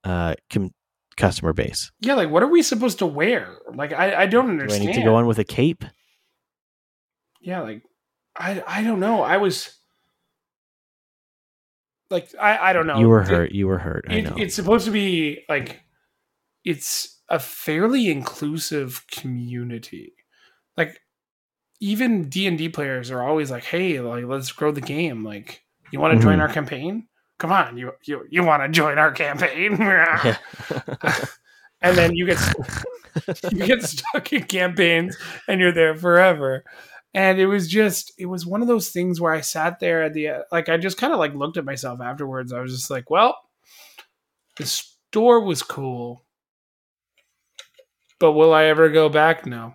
uh 0.04 0.34
com- 0.52 0.74
customer 1.16 1.52
base. 1.52 1.92
Yeah, 2.00 2.14
like 2.14 2.28
what 2.30 2.42
are 2.42 2.48
we 2.48 2.62
supposed 2.62 2.98
to 2.98 3.06
wear? 3.06 3.58
Like 3.74 3.92
I, 3.92 4.22
I 4.22 4.26
don't 4.26 4.58
do 4.66 4.74
I 4.74 4.78
need 4.78 4.94
to 4.94 5.02
go 5.02 5.18
in 5.20 5.26
with 5.26 5.38
a 5.38 5.44
cape? 5.44 5.84
Yeah, 7.40 7.60
like 7.60 7.82
I 8.36 8.62
I 8.66 8.82
don't 8.82 8.98
know. 9.00 9.22
I 9.22 9.36
was 9.36 9.78
like 12.10 12.28
I 12.40 12.70
I 12.70 12.72
don't 12.72 12.86
know. 12.86 12.98
you 12.98 13.08
were 13.08 13.22
It- 13.22 13.28
hurt. 13.28 13.52
You 13.52 13.66
were 13.68 13.78
hurt. 13.78 14.06
I 14.08 14.14
it- 14.16 14.22
know. 14.22 14.34
it's 14.36 14.54
supposed 14.54 14.84
to 14.86 14.90
be 14.90 15.44
like 15.48 15.80
it's 16.64 17.20
a 17.32 17.40
fairly 17.40 18.10
inclusive 18.12 19.04
community. 19.10 20.12
Like 20.76 21.00
even 21.80 22.28
D 22.28 22.46
and 22.46 22.56
D 22.58 22.68
players 22.68 23.10
are 23.10 23.22
always 23.22 23.50
like, 23.50 23.64
"Hey, 23.64 23.98
like 24.00 24.24
let's 24.26 24.52
grow 24.52 24.70
the 24.70 24.80
game. 24.80 25.24
Like, 25.24 25.64
you 25.90 25.98
want 26.00 26.14
to 26.18 26.22
join 26.24 26.38
Mhm. 26.38 26.42
our 26.42 26.48
campaign? 26.48 27.08
Come 27.38 27.50
on, 27.52 27.76
you 27.78 27.92
you 28.04 28.24
you 28.30 28.44
want 28.44 28.62
to 28.62 28.68
join 28.68 28.98
our 28.98 29.12
campaign?" 29.12 29.76
And 31.82 31.98
then 31.98 32.14
you 32.14 32.26
get 32.26 32.38
you 33.52 33.66
get 33.66 33.82
stuck 33.82 34.32
in 34.32 34.44
campaigns 34.44 35.16
and 35.48 35.60
you're 35.60 35.72
there 35.72 35.96
forever 35.96 36.64
and 37.14 37.38
it 37.38 37.46
was 37.46 37.68
just 37.68 38.12
it 38.18 38.26
was 38.26 38.46
one 38.46 38.62
of 38.62 38.68
those 38.68 38.88
things 38.90 39.20
where 39.20 39.32
i 39.34 39.40
sat 39.40 39.80
there 39.80 40.04
at 40.04 40.14
the 40.14 40.28
like 40.50 40.68
i 40.68 40.76
just 40.78 40.96
kind 40.96 41.12
of 41.12 41.18
like 41.18 41.34
looked 41.34 41.56
at 41.56 41.64
myself 41.64 42.00
afterwards 42.00 42.52
i 42.52 42.60
was 42.60 42.72
just 42.74 42.90
like 42.90 43.10
well 43.10 43.36
the 44.56 44.66
store 44.66 45.40
was 45.40 45.62
cool 45.62 46.24
but 48.22 48.32
will 48.32 48.54
i 48.54 48.64
ever 48.64 48.88
go 48.88 49.08
back 49.10 49.44
no 49.44 49.74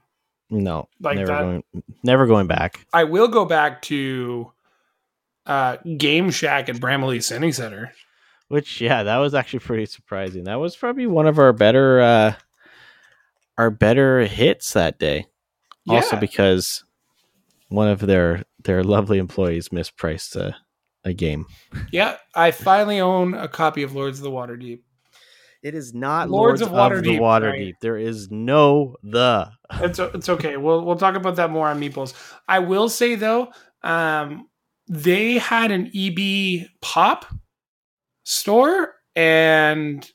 no, 0.49 0.87
Like 1.01 1.17
never 1.17 1.27
that. 1.27 1.41
going, 1.41 1.63
never 2.03 2.25
going 2.25 2.47
back. 2.47 2.85
i 2.93 3.03
will 3.03 3.27
go 3.27 3.43
back 3.45 3.81
to 3.83 4.51
uh 5.45 5.75
game 5.97 6.31
shack 6.31 6.69
at 6.69 6.77
Bramalea 6.77 7.21
city 7.21 7.51
center 7.51 7.91
Which, 8.47 8.79
yeah, 8.79 9.03
that 9.03 9.17
was 9.17 9.33
actually 9.35 9.59
pretty 9.59 9.87
surprising. 9.87 10.45
That 10.45 10.55
was 10.61 10.73
probably 10.77 11.05
one 11.05 11.27
of 11.27 11.37
our 11.37 11.51
better, 11.51 11.99
uh 11.99 12.33
our 13.57 13.69
better 13.69 14.21
hits 14.21 14.71
that 14.71 14.97
day. 14.99 15.25
Also 15.89 16.15
because 16.15 16.85
one 17.67 17.89
of 17.89 17.99
their 17.99 18.43
their 18.63 18.83
lovely 18.85 19.17
employees 19.17 19.67
mispriced 19.69 20.35
a, 20.37 20.55
a 21.03 21.11
game. 21.13 21.45
yeah 21.91 22.15
i 22.35 22.51
finally 22.51 22.99
own 23.01 23.33
a 23.33 23.49
copy 23.49 23.83
of 23.83 23.93
lords 23.95 24.19
of 24.19 24.23
the 24.23 24.31
waterdeep 24.31 24.79
It 25.63 25.75
is 25.75 25.93
not 25.93 26.29
Lords 26.29 26.61
Lords, 26.61 26.61
of 26.61 26.67
of, 26.69 26.91
Waterdeep, 26.91 27.03
the 27.03 27.19
Waterdeep. 27.19 27.51
right. 27.51 27.75
There 27.81 27.97
is 27.97 28.29
no 28.29 28.95
the. 29.03 29.51
it's 29.73 29.99
it's 29.99 30.29
okay. 30.29 30.57
We'll 30.57 30.85
we'll 30.85 30.97
talk 30.97 31.15
about 31.15 31.35
that 31.37 31.49
more 31.49 31.67
on 31.67 31.79
Meeples. 31.79 32.13
I 32.47 32.59
will 32.59 32.89
say 32.89 33.15
though, 33.15 33.51
um, 33.83 34.47
they 34.87 35.37
had 35.37 35.71
an 35.71 35.91
EB 35.95 36.67
pop 36.81 37.25
store, 38.23 38.95
and 39.15 40.09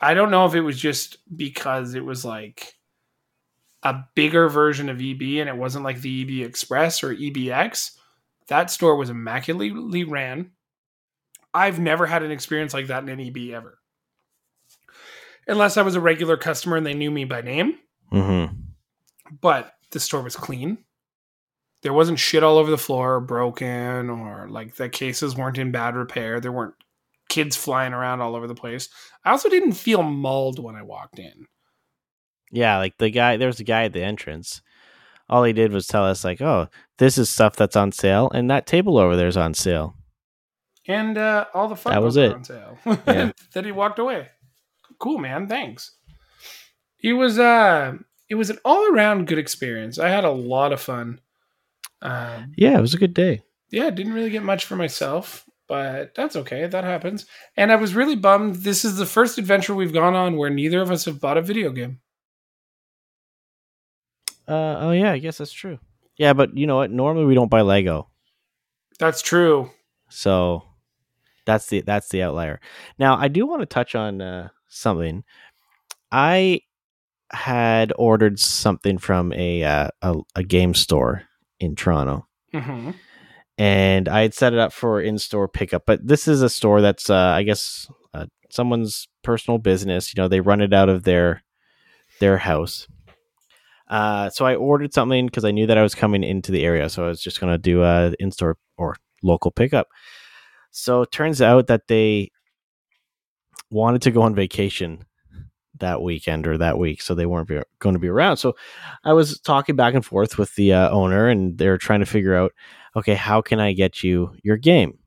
I 0.00 0.14
don't 0.14 0.30
know 0.30 0.46
if 0.46 0.54
it 0.54 0.62
was 0.62 0.78
just 0.78 1.18
because 1.36 1.94
it 1.94 2.04
was 2.04 2.24
like 2.24 2.74
a 3.82 3.96
bigger 4.14 4.48
version 4.48 4.88
of 4.88 5.00
EB, 5.00 5.22
and 5.40 5.48
it 5.48 5.56
wasn't 5.56 5.84
like 5.84 6.00
the 6.00 6.22
EB 6.22 6.46
Express 6.46 7.02
or 7.02 7.14
EBX. 7.14 7.92
That 8.48 8.70
store 8.70 8.96
was 8.96 9.10
immaculately 9.10 10.04
ran. 10.04 10.52
I've 11.52 11.78
never 11.78 12.06
had 12.06 12.22
an 12.22 12.30
experience 12.30 12.74
like 12.74 12.88
that 12.88 13.02
in 13.02 13.08
an 13.08 13.20
EB 13.20 13.54
ever. 13.54 13.79
Unless 15.48 15.76
I 15.76 15.82
was 15.82 15.94
a 15.94 16.00
regular 16.00 16.36
customer 16.36 16.76
and 16.76 16.86
they 16.86 16.94
knew 16.94 17.10
me 17.10 17.24
by 17.24 17.40
name, 17.42 17.74
Mm-hmm. 18.12 18.54
but 19.40 19.74
the 19.92 20.00
store 20.00 20.22
was 20.22 20.36
clean. 20.36 20.78
There 21.82 21.92
wasn't 21.92 22.18
shit 22.18 22.42
all 22.42 22.58
over 22.58 22.70
the 22.70 22.76
floor, 22.78 23.14
or 23.16 23.20
broken, 23.20 24.10
or 24.10 24.48
like 24.50 24.74
the 24.76 24.88
cases 24.88 25.34
weren't 25.36 25.58
in 25.58 25.70
bad 25.72 25.94
repair. 25.96 26.38
There 26.40 26.52
weren't 26.52 26.74
kids 27.28 27.56
flying 27.56 27.92
around 27.92 28.20
all 28.20 28.34
over 28.36 28.46
the 28.46 28.54
place. 28.54 28.88
I 29.24 29.30
also 29.30 29.48
didn't 29.48 29.72
feel 29.72 30.02
mauled 30.02 30.58
when 30.62 30.74
I 30.76 30.82
walked 30.82 31.18
in. 31.18 31.46
Yeah, 32.52 32.76
like 32.78 32.98
the 32.98 33.10
guy, 33.10 33.36
there 33.36 33.46
was 33.46 33.60
a 33.60 33.64
guy 33.64 33.84
at 33.84 33.92
the 33.92 34.02
entrance. 34.02 34.60
All 35.28 35.44
he 35.44 35.52
did 35.52 35.72
was 35.72 35.86
tell 35.86 36.04
us, 36.04 36.24
like, 36.24 36.40
oh, 36.42 36.68
this 36.98 37.16
is 37.16 37.30
stuff 37.30 37.54
that's 37.56 37.76
on 37.76 37.92
sale, 37.92 38.28
and 38.34 38.50
that 38.50 38.66
table 38.66 38.98
over 38.98 39.16
there 39.16 39.28
is 39.28 39.36
on 39.36 39.54
sale. 39.54 39.94
And 40.88 41.16
uh, 41.16 41.46
all 41.54 41.68
the 41.68 41.76
Funkos 41.76 41.90
That 41.92 42.02
was 42.02 42.16
it. 42.16 42.32
on 42.32 42.44
sale. 42.44 42.78
Yeah. 43.06 43.30
then 43.54 43.64
he 43.64 43.70
walked 43.72 43.98
away. 44.00 44.28
Cool, 45.00 45.18
man. 45.18 45.48
Thanks. 45.48 45.96
It 47.02 47.14
was 47.14 47.38
uh 47.38 47.94
it 48.28 48.36
was 48.36 48.50
an 48.50 48.58
all 48.64 48.92
around 48.94 49.26
good 49.26 49.38
experience. 49.38 49.98
I 49.98 50.08
had 50.10 50.24
a 50.24 50.30
lot 50.30 50.72
of 50.72 50.80
fun. 50.80 51.20
Um, 52.02 52.52
Yeah, 52.56 52.78
it 52.78 52.80
was 52.80 52.94
a 52.94 52.98
good 52.98 53.14
day. 53.14 53.42
yeah, 53.70 53.90
didn't 53.90 54.12
really 54.12 54.30
get 54.30 54.42
much 54.44 54.64
for 54.66 54.76
myself, 54.76 55.44
but 55.68 56.14
that's 56.14 56.36
okay. 56.36 56.66
That 56.66 56.84
happens. 56.84 57.26
And 57.56 57.72
I 57.72 57.76
was 57.76 57.94
really 57.94 58.14
bummed. 58.16 58.56
This 58.56 58.84
is 58.84 58.96
the 58.96 59.06
first 59.06 59.36
adventure 59.38 59.74
we've 59.74 59.92
gone 59.92 60.14
on 60.14 60.36
where 60.36 60.50
neither 60.50 60.80
of 60.80 60.90
us 60.90 61.04
have 61.06 61.20
bought 61.20 61.36
a 61.38 61.42
video 61.42 61.70
game. 61.72 62.00
Uh, 64.48 64.76
oh 64.80 64.90
yeah, 64.92 65.12
I 65.12 65.18
guess 65.18 65.38
that's 65.38 65.52
true. 65.52 65.78
Yeah, 66.16 66.32
but 66.32 66.56
you 66.56 66.66
know 66.66 66.76
what? 66.76 66.90
Normally 66.90 67.24
we 67.24 67.34
don't 67.34 67.50
buy 67.50 67.60
Lego, 67.62 68.08
That's 68.98 69.22
true. 69.22 69.70
so 70.08 70.64
that's 71.46 71.66
the 71.68 71.80
that's 71.82 72.08
the 72.08 72.22
outlier. 72.22 72.60
Now 72.98 73.16
I 73.16 73.28
do 73.28 73.46
want 73.46 73.62
to 73.62 73.66
touch 73.66 73.94
on 73.94 74.20
uh, 74.20 74.48
something. 74.70 75.24
I 76.10 76.62
had 77.32 77.92
ordered 77.96 78.40
something 78.40 78.98
from 78.98 79.32
a 79.34 79.62
uh, 79.62 79.88
a, 80.02 80.16
a 80.36 80.42
game 80.42 80.74
store 80.74 81.24
in 81.60 81.76
Toronto. 81.76 82.26
hmm 82.52 82.92
and 83.60 84.08
I 84.08 84.22
had 84.22 84.32
set 84.32 84.54
it 84.54 84.58
up 84.58 84.72
for 84.72 85.02
in-store 85.02 85.46
pickup. 85.46 85.82
But 85.84 86.06
this 86.06 86.26
is 86.26 86.40
a 86.40 86.48
store 86.48 86.80
that's, 86.80 87.10
uh, 87.10 87.14
I 87.14 87.42
guess, 87.42 87.88
uh, 88.14 88.24
someone's 88.48 89.06
personal 89.22 89.58
business. 89.58 90.14
You 90.14 90.22
know, 90.22 90.28
they 90.28 90.40
run 90.40 90.62
it 90.62 90.72
out 90.72 90.88
of 90.88 91.02
their 91.02 91.42
their 92.20 92.38
house. 92.38 92.88
Uh, 93.86 94.30
so 94.30 94.46
I 94.46 94.54
ordered 94.54 94.94
something 94.94 95.26
because 95.26 95.44
I 95.44 95.50
knew 95.50 95.66
that 95.66 95.76
I 95.76 95.82
was 95.82 95.94
coming 95.94 96.24
into 96.24 96.52
the 96.52 96.64
area, 96.64 96.88
so 96.88 97.04
I 97.04 97.08
was 97.08 97.20
just 97.20 97.38
gonna 97.38 97.58
do 97.58 97.82
a 97.82 98.14
in-store 98.18 98.56
or 98.78 98.96
local 99.22 99.50
pickup. 99.50 99.88
So 100.70 101.02
it 101.02 101.12
turns 101.12 101.42
out 101.42 101.66
that 101.66 101.86
they 101.86 102.30
wanted 103.70 104.02
to 104.02 104.10
go 104.10 104.22
on 104.22 104.34
vacation 104.34 105.04
that 105.78 106.02
weekend 106.02 106.46
or 106.46 106.58
that 106.58 106.78
week, 106.78 107.00
so 107.02 107.14
they 107.14 107.26
weren't 107.26 107.48
be, 107.48 107.60
going 107.78 107.94
to 107.94 107.98
be 107.98 108.08
around. 108.08 108.36
So 108.36 108.54
I 109.04 109.12
was 109.12 109.40
talking 109.40 109.76
back 109.76 109.94
and 109.94 110.04
forth 110.04 110.38
with 110.38 110.54
the 110.54 110.74
uh, 110.74 110.90
owner, 110.90 111.28
and 111.28 111.56
they're 111.56 111.78
trying 111.78 112.00
to 112.00 112.06
figure 112.06 112.34
out 112.34 112.52
okay, 112.96 113.14
how 113.14 113.40
can 113.40 113.60
I 113.60 113.72
get 113.72 114.02
you 114.02 114.34
your 114.42 114.56
game? 114.56 114.98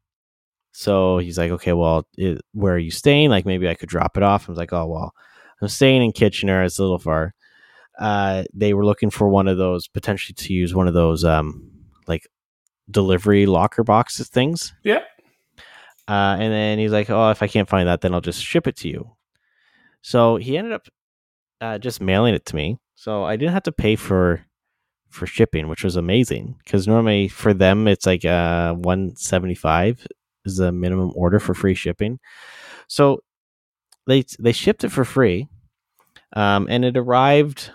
So 0.71 1.19
he's 1.19 1.37
like, 1.37 1.51
okay, 1.51 1.73
well, 1.73 2.07
it, 2.17 2.41
where 2.53 2.73
are 2.73 2.79
you 2.79 2.91
staying? 2.91 3.29
Like, 3.29 3.45
maybe 3.45 3.69
I 3.69 3.75
could 3.75 3.89
drop 3.89 4.17
it 4.17 4.23
off. 4.23 4.47
I 4.47 4.51
was 4.51 4.57
like, 4.57 4.73
oh, 4.73 4.87
well, 4.87 5.13
I'm 5.61 5.67
staying 5.67 6.01
in 6.01 6.11
Kitchener. 6.11 6.63
It's 6.63 6.79
a 6.79 6.81
little 6.81 6.99
far. 6.99 7.33
Uh, 7.99 8.43
they 8.53 8.73
were 8.73 8.85
looking 8.85 9.11
for 9.11 9.29
one 9.29 9.47
of 9.47 9.57
those, 9.57 9.87
potentially 9.87 10.33
to 10.33 10.53
use 10.53 10.73
one 10.73 10.87
of 10.87 10.95
those, 10.95 11.23
um, 11.23 11.69
like 12.07 12.27
delivery 12.89 13.45
locker 13.45 13.83
boxes 13.83 14.29
things. 14.29 14.73
Yeah. 14.83 15.03
Uh, 16.07 16.35
and 16.39 16.51
then 16.51 16.79
he's 16.79 16.91
like, 16.91 17.09
oh, 17.09 17.29
if 17.29 17.41
I 17.41 17.47
can't 17.47 17.69
find 17.69 17.87
that, 17.87 18.01
then 18.01 18.13
I'll 18.13 18.21
just 18.21 18.43
ship 18.43 18.67
it 18.67 18.75
to 18.77 18.89
you. 18.89 19.11
So 20.01 20.35
he 20.35 20.57
ended 20.57 20.73
up 20.73 20.87
uh, 21.61 21.77
just 21.77 22.01
mailing 22.01 22.33
it 22.33 22.45
to 22.47 22.55
me. 22.55 22.77
So 22.95 23.23
I 23.23 23.35
didn't 23.37 23.53
have 23.53 23.63
to 23.63 23.71
pay 23.71 23.95
for 23.95 24.45
for 25.09 25.27
shipping, 25.27 25.67
which 25.67 25.83
was 25.83 25.95
amazing 25.95 26.55
because 26.63 26.87
normally 26.87 27.27
for 27.27 27.53
them 27.53 27.87
it's 27.87 28.07
like 28.07 28.25
uh 28.25 28.73
175 28.73 30.07
is 30.45 30.57
the 30.57 30.71
minimum 30.71 31.11
order 31.15 31.39
for 31.39 31.53
free 31.53 31.75
shipping. 31.75 32.19
So 32.87 33.21
they 34.07 34.25
they 34.39 34.51
shipped 34.51 34.83
it 34.83 34.89
for 34.89 35.05
free, 35.05 35.47
um, 36.35 36.67
and 36.69 36.83
it 36.83 36.97
arrived 36.97 37.71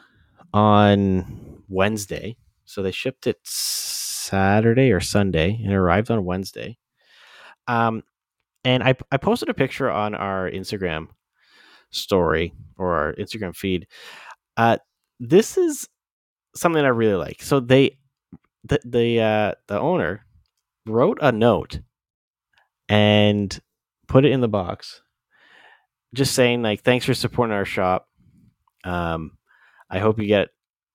on 0.53 1.63
Wednesday. 1.69 2.37
So 2.65 2.83
they 2.83 2.91
shipped 2.91 3.27
it 3.27 3.39
Saturday 3.45 4.93
or 4.93 5.01
Sunday, 5.01 5.59
and 5.63 5.73
it 5.73 5.77
arrived 5.77 6.11
on 6.11 6.25
Wednesday. 6.25 6.77
Um, 7.67 8.03
and 8.65 8.83
I 8.83 8.95
I 9.11 9.17
posted 9.17 9.49
a 9.49 9.55
picture 9.55 9.91
on 9.91 10.15
our 10.15 10.51
Instagram 10.51 11.09
story 11.91 12.53
or 12.77 12.95
our 12.95 13.15
Instagram 13.15 13.55
feed. 13.55 13.87
Uh, 14.57 14.79
this 15.21 15.57
is 15.57 15.89
something 16.55 16.85
I 16.85 16.89
really 16.89 17.15
like. 17.15 17.43
So 17.43 17.61
they, 17.61 17.99
the 18.65 18.81
the 18.85 19.21
uh, 19.21 19.53
the 19.67 19.79
owner 19.79 20.25
wrote 20.87 21.19
a 21.21 21.33
note 21.33 21.81
and 22.89 23.59
put 24.07 24.25
it 24.25 24.33
in 24.33 24.41
the 24.41 24.49
box, 24.49 25.03
just 26.15 26.35
saying 26.35 26.63
like, 26.63 26.83
"Thanks 26.83 27.07
for 27.07 27.15
supporting 27.15 27.55
our 27.55 27.65
shop. 27.65 28.09
Um, 28.85 29.33
I 29.91 29.99
hope 29.99 30.19
you 30.19 30.27
get 30.27 30.49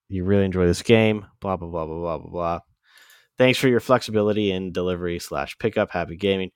you 0.09 0.23
really 0.23 0.45
enjoy 0.45 0.65
this 0.67 0.81
game. 0.81 1.25
Blah 1.39 1.57
blah 1.57 1.67
blah 1.69 1.85
blah 1.85 1.99
blah 1.99 2.17
blah 2.17 2.31
blah. 2.31 2.59
Thanks 3.37 3.57
for 3.57 3.67
your 3.67 3.79
flexibility 3.79 4.51
in 4.51 4.71
delivery 4.71 5.19
slash 5.19 5.57
pickup. 5.57 5.89
Happy 5.91 6.15
gaming. 6.15 6.51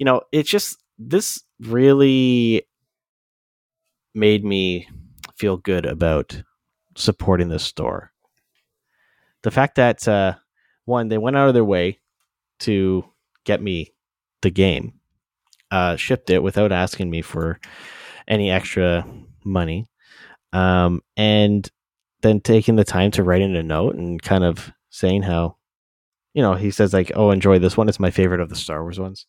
You 0.00 0.06
know, 0.06 0.22
it's 0.32 0.50
just 0.50 0.82
this 0.98 1.44
really 1.60 2.66
made 4.16 4.44
me 4.44 4.88
feel 5.36 5.58
good 5.58 5.86
about 5.86 6.42
supporting 6.96 7.50
this 7.50 7.62
store 7.62 8.10
the 9.42 9.50
fact 9.50 9.76
that 9.76 10.06
uh, 10.06 10.34
one 10.84 11.08
they 11.08 11.18
went 11.18 11.36
out 11.36 11.48
of 11.48 11.54
their 11.54 11.64
way 11.64 11.98
to 12.60 13.04
get 13.44 13.62
me 13.62 13.94
the 14.42 14.50
game, 14.50 14.94
uh, 15.70 15.96
shipped 15.96 16.30
it 16.30 16.42
without 16.42 16.72
asking 16.72 17.10
me 17.10 17.22
for 17.22 17.60
any 18.28 18.50
extra 18.50 19.06
money, 19.44 19.86
um, 20.52 21.00
and 21.16 21.70
then 22.22 22.40
taking 22.40 22.76
the 22.76 22.84
time 22.84 23.10
to 23.12 23.22
write 23.22 23.42
in 23.42 23.56
a 23.56 23.62
note 23.62 23.94
and 23.94 24.22
kind 24.22 24.44
of 24.44 24.72
saying 24.90 25.22
how, 25.22 25.56
you 26.34 26.42
know, 26.42 26.54
he 26.54 26.70
says 26.70 26.92
like, 26.92 27.12
"Oh, 27.14 27.30
enjoy 27.30 27.58
this 27.58 27.76
one. 27.76 27.88
It's 27.88 28.00
my 28.00 28.10
favorite 28.10 28.40
of 28.40 28.50
the 28.50 28.56
Star 28.56 28.82
Wars 28.82 29.00
ones." 29.00 29.26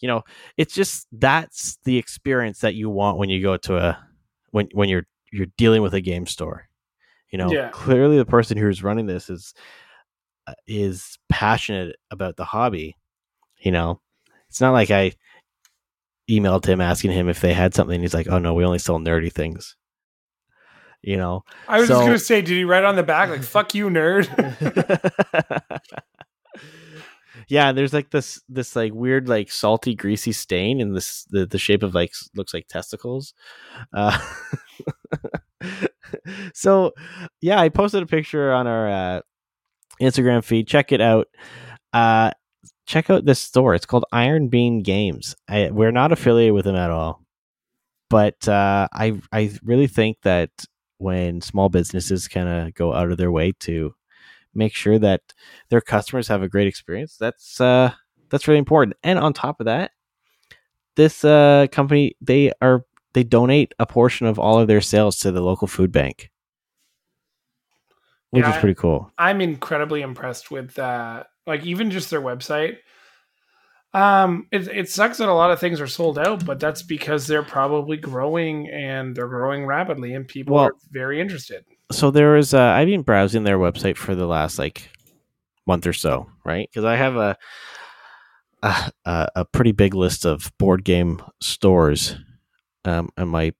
You 0.00 0.08
know, 0.08 0.22
it's 0.56 0.74
just 0.74 1.06
that's 1.12 1.78
the 1.84 1.98
experience 1.98 2.60
that 2.60 2.74
you 2.74 2.88
want 2.90 3.18
when 3.18 3.28
you 3.30 3.42
go 3.42 3.56
to 3.58 3.76
a 3.76 3.98
when 4.50 4.68
when 4.72 4.88
you're 4.88 5.06
you're 5.32 5.46
dealing 5.56 5.82
with 5.82 5.94
a 5.94 6.00
game 6.00 6.26
store 6.26 6.68
you 7.30 7.38
know 7.38 7.52
Yeah. 7.52 7.68
clearly 7.70 8.16
the 8.18 8.24
person 8.24 8.56
who's 8.58 8.82
running 8.82 9.06
this 9.06 9.30
is 9.30 9.54
uh, 10.48 10.54
is 10.66 11.18
passionate 11.28 11.94
about 12.10 12.34
the 12.36 12.44
hobby 12.44 12.96
you 13.60 13.70
know 13.70 14.00
it's 14.48 14.60
not 14.60 14.72
like 14.72 14.90
i 14.90 15.12
emailed 16.28 16.66
him 16.66 16.80
asking 16.80 17.12
him 17.12 17.28
if 17.28 17.40
they 17.40 17.52
had 17.52 17.74
something 17.74 18.00
he's 18.00 18.12
like 18.14 18.26
oh 18.28 18.40
no 18.40 18.54
we 18.54 18.64
only 18.64 18.80
sell 18.80 18.98
nerdy 18.98 19.32
things 19.32 19.76
you 21.02 21.16
know 21.16 21.44
I 21.68 21.78
was 21.78 21.86
So- 21.86 21.94
just 21.94 22.06
gonna 22.06 22.18
say, 22.18 22.42
did 22.42 22.56
he 22.56 22.64
write 22.64 22.82
on 22.82 22.96
the 22.96 23.04
back 23.04 23.28
like 23.30 23.42
"fuck 23.54 23.72
you, 23.76 23.88
nerd"? 23.88 24.26
yeah 27.50 27.72
there's 27.72 27.92
like 27.92 28.10
this 28.10 28.40
this 28.48 28.76
like 28.76 28.94
weird 28.94 29.28
like 29.28 29.50
salty 29.50 29.94
greasy 29.94 30.32
stain 30.32 30.80
in 30.80 30.94
this 30.94 31.24
the, 31.30 31.44
the 31.44 31.58
shape 31.58 31.82
of 31.82 31.94
like 31.94 32.12
looks 32.34 32.54
like 32.54 32.68
testicles. 32.68 33.34
Uh 33.92 34.18
so 36.54 36.92
yeah 37.40 37.60
i 37.60 37.68
posted 37.68 38.02
a 38.02 38.06
picture 38.06 38.52
on 38.52 38.66
our 38.66 38.88
uh 38.88 39.20
instagram 40.00 40.44
feed. 40.44 40.68
Check 40.68 40.92
it 40.92 41.00
out. 41.00 41.26
Uh 41.92 42.30
check 42.86 43.10
out 43.10 43.24
this 43.24 43.40
store. 43.40 43.74
It's 43.74 43.86
called 43.86 44.04
iron 44.12 44.48
bean 44.48 44.82
games. 44.82 45.34
I, 45.48 45.70
we're 45.70 45.92
not 45.92 46.12
affiliated 46.12 46.54
with 46.54 46.64
them 46.64 46.76
at 46.76 46.90
all. 46.90 47.20
But 48.08 48.46
uh 48.48 48.88
i 48.92 49.20
i 49.32 49.50
really 49.64 49.88
think 49.88 50.18
that 50.22 50.50
when 50.98 51.40
small 51.40 51.68
businesses 51.68 52.28
kind 52.28 52.48
of 52.48 52.74
go 52.74 52.92
out 52.92 53.10
of 53.10 53.18
their 53.18 53.32
way 53.32 53.52
to 53.60 53.94
make 54.54 54.74
sure 54.74 54.98
that 54.98 55.20
their 55.68 55.80
customers 55.80 56.28
have 56.28 56.42
a 56.42 56.48
great 56.48 56.66
experience. 56.66 57.16
That's 57.16 57.60
uh 57.60 57.92
that's 58.30 58.46
really 58.48 58.58
important. 58.58 58.96
And 59.02 59.18
on 59.18 59.32
top 59.32 59.60
of 59.60 59.66
that, 59.66 59.90
this 60.96 61.24
uh 61.24 61.66
company 61.72 62.16
they 62.20 62.52
are 62.60 62.84
they 63.12 63.24
donate 63.24 63.72
a 63.78 63.86
portion 63.86 64.26
of 64.26 64.38
all 64.38 64.58
of 64.58 64.68
their 64.68 64.80
sales 64.80 65.18
to 65.20 65.32
the 65.32 65.40
local 65.40 65.66
food 65.66 65.90
bank. 65.92 66.30
Which 68.30 68.44
Yeah, 68.44 68.54
is 68.54 68.60
pretty 68.60 68.76
cool. 68.76 69.10
I'm 69.18 69.40
incredibly 69.40 70.02
impressed 70.02 70.50
with 70.50 70.74
that. 70.74 71.26
Like 71.46 71.64
even 71.64 71.90
just 71.90 72.10
their 72.10 72.20
website. 72.20 72.76
Um, 73.92 74.46
it 74.52 74.68
it 74.68 74.88
sucks 74.88 75.18
that 75.18 75.28
a 75.28 75.34
lot 75.34 75.50
of 75.50 75.58
things 75.58 75.80
are 75.80 75.88
sold 75.88 76.16
out, 76.16 76.44
but 76.46 76.60
that's 76.60 76.82
because 76.82 77.26
they're 77.26 77.42
probably 77.42 77.96
growing 77.96 78.68
and 78.70 79.16
they're 79.16 79.26
growing 79.26 79.66
rapidly, 79.66 80.14
and 80.14 80.28
people 80.28 80.54
Well- 80.54 80.64
are 80.66 80.74
very 80.92 81.20
interested. 81.20 81.64
So 81.92 82.10
there 82.10 82.32
was 82.32 82.54
uh 82.54 82.60
I've 82.60 82.86
been 82.86 83.02
browsing 83.02 83.44
their 83.44 83.58
website 83.58 83.96
for 83.96 84.14
the 84.14 84.26
last 84.26 84.58
like 84.58 84.90
month 85.66 85.86
or 85.86 85.92
so, 85.92 86.28
right? 86.44 86.68
Because 86.70 86.84
I 86.84 86.96
have 86.96 87.16
a 87.16 87.36
a, 88.62 88.92
a, 89.36 89.44
pretty 89.46 89.72
big 89.72 89.94
list 89.94 90.26
of 90.26 90.52
board 90.58 90.84
game 90.84 91.22
stores 91.40 92.16
um, 92.84 93.08
and 93.16 93.30
my 93.30 93.52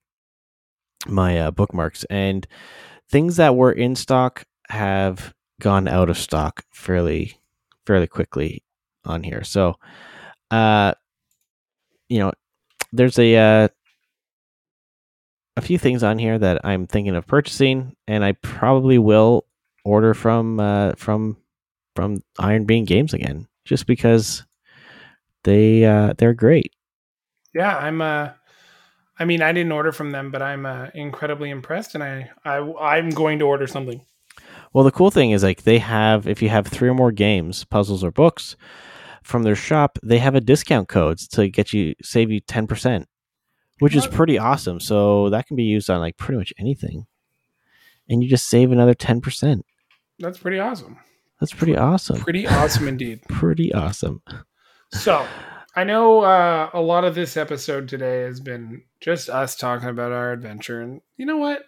my 1.07 1.39
uh, 1.39 1.51
bookmarks 1.51 2.03
and 2.05 2.45
things 3.09 3.37
that 3.37 3.55
were 3.55 3.71
in 3.71 3.95
stock 3.95 4.45
have 4.69 5.33
gone 5.59 5.87
out 5.87 6.09
of 6.09 6.17
stock 6.17 6.63
fairly 6.71 7.39
fairly 7.85 8.07
quickly 8.07 8.63
on 9.05 9.23
here. 9.23 9.43
So, 9.43 9.75
uh, 10.51 10.93
you 12.09 12.19
know, 12.19 12.31
there's 12.93 13.17
a 13.17 13.35
uh, 13.35 13.67
a 15.57 15.61
few 15.61 15.77
things 15.77 16.03
on 16.03 16.17
here 16.17 16.37
that 16.39 16.61
I'm 16.63 16.87
thinking 16.87 17.15
of 17.15 17.27
purchasing, 17.27 17.95
and 18.07 18.23
I 18.23 18.33
probably 18.33 18.97
will 18.97 19.45
order 19.83 20.13
from 20.13 20.59
uh, 20.59 20.93
from 20.95 21.37
from 21.95 22.23
Iron 22.39 22.65
Bean 22.65 22.85
Games 22.85 23.13
again, 23.13 23.47
just 23.65 23.85
because 23.85 24.45
they 25.43 25.85
uh, 25.85 26.13
they're 26.17 26.33
great. 26.33 26.73
Yeah, 27.53 27.75
I'm. 27.75 28.01
Uh, 28.01 28.29
I 29.19 29.25
mean, 29.25 29.43
I 29.43 29.51
didn't 29.51 29.71
order 29.71 29.91
from 29.91 30.11
them, 30.11 30.31
but 30.31 30.41
I'm 30.41 30.65
uh, 30.65 30.87
incredibly 30.95 31.51
impressed, 31.51 31.93
and 31.93 32.03
I, 32.03 32.31
I 32.43 32.57
I'm 32.57 33.09
going 33.11 33.39
to 33.39 33.45
order 33.45 33.67
something. 33.67 34.01
Well, 34.73 34.83
the 34.85 34.91
cool 34.91 35.11
thing 35.11 35.31
is 35.31 35.43
like 35.43 35.63
they 35.63 35.79
have 35.79 36.27
if 36.27 36.41
you 36.41 36.49
have 36.49 36.65
three 36.65 36.89
or 36.89 36.93
more 36.93 37.11
games, 37.11 37.65
puzzles 37.65 38.03
or 38.03 38.11
books 38.11 38.55
from 39.21 39.43
their 39.43 39.55
shop, 39.55 39.99
they 40.01 40.17
have 40.17 40.33
a 40.33 40.41
discount 40.41 40.87
codes 40.87 41.27
to 41.29 41.49
get 41.49 41.73
you 41.73 41.93
save 42.01 42.31
you 42.31 42.39
ten 42.39 42.67
percent, 42.67 43.07
which 43.81 43.95
is 43.95 44.07
pretty 44.07 44.37
awesome. 44.37 44.79
So 44.79 45.29
that 45.29 45.45
can 45.47 45.55
be 45.57 45.63
used 45.63 45.89
on 45.89 45.99
like 45.99 46.15
pretty 46.17 46.37
much 46.37 46.53
anything, 46.57 47.05
and 48.09 48.23
you 48.23 48.29
just 48.29 48.47
save 48.47 48.71
another 48.71 48.93
ten 48.93 49.19
percent. 49.21 49.65
That's 50.19 50.37
pretty 50.37 50.59
awesome. 50.59 50.97
That's 51.39 51.53
pretty 51.53 51.75
awesome. 51.75 52.17
Pretty 52.21 52.47
awesome 52.47 52.87
indeed. 52.87 53.21
Pretty 53.27 53.73
awesome. 53.73 54.21
So, 54.91 55.25
I 55.75 55.83
know 55.83 56.19
uh, 56.21 56.69
a 56.73 56.81
lot 56.81 57.03
of 57.03 57.15
this 57.15 57.35
episode 57.35 57.87
today 57.89 58.21
has 58.21 58.39
been 58.39 58.83
just 58.99 59.27
us 59.29 59.55
talking 59.55 59.89
about 59.89 60.11
our 60.11 60.31
adventure, 60.33 60.81
and 60.81 61.01
you 61.17 61.25
know 61.25 61.37
what? 61.37 61.63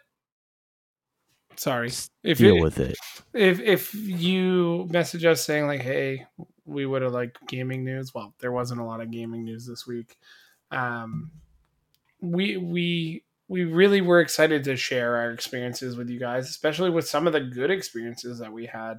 Sorry, 1.55 1.91
if 2.24 2.38
Deal 2.39 2.57
it- 2.57 2.61
with 2.61 2.80
it. 2.80 2.97
if 3.34 3.59
if 3.59 3.93
you 3.95 4.88
message 4.91 5.24
us 5.26 5.43
saying 5.45 5.68
like, 5.68 5.82
"Hey, 5.82 6.26
we 6.66 6.86
would 6.86 7.01
have 7.03 7.14
liked 7.14 7.39
gaming 7.47 7.84
news," 7.84 8.11
well, 8.14 8.34
there 8.39 8.51
wasn't 8.51 8.82
a 8.82 8.84
lot 8.84 9.01
of 9.01 9.11
gaming 9.11 9.43
news 9.43 9.66
this 9.68 9.86
week. 9.88 10.18
Um, 10.72 11.32
we 12.24 12.57
we 12.57 13.24
we 13.49 13.65
really 13.65 14.01
were 14.01 14.21
excited 14.21 14.63
to 14.63 14.76
share 14.76 15.17
our 15.17 15.32
experiences 15.32 15.95
with 15.95 16.09
you 16.09 16.19
guys, 16.19 16.49
especially 16.49 16.89
with 16.89 17.07
some 17.07 17.28
of 17.28 17.34
the 17.34 17.41
good 17.41 17.69
experiences 17.69 18.39
that 18.39 18.53
we 18.53 18.65
had. 18.65 18.97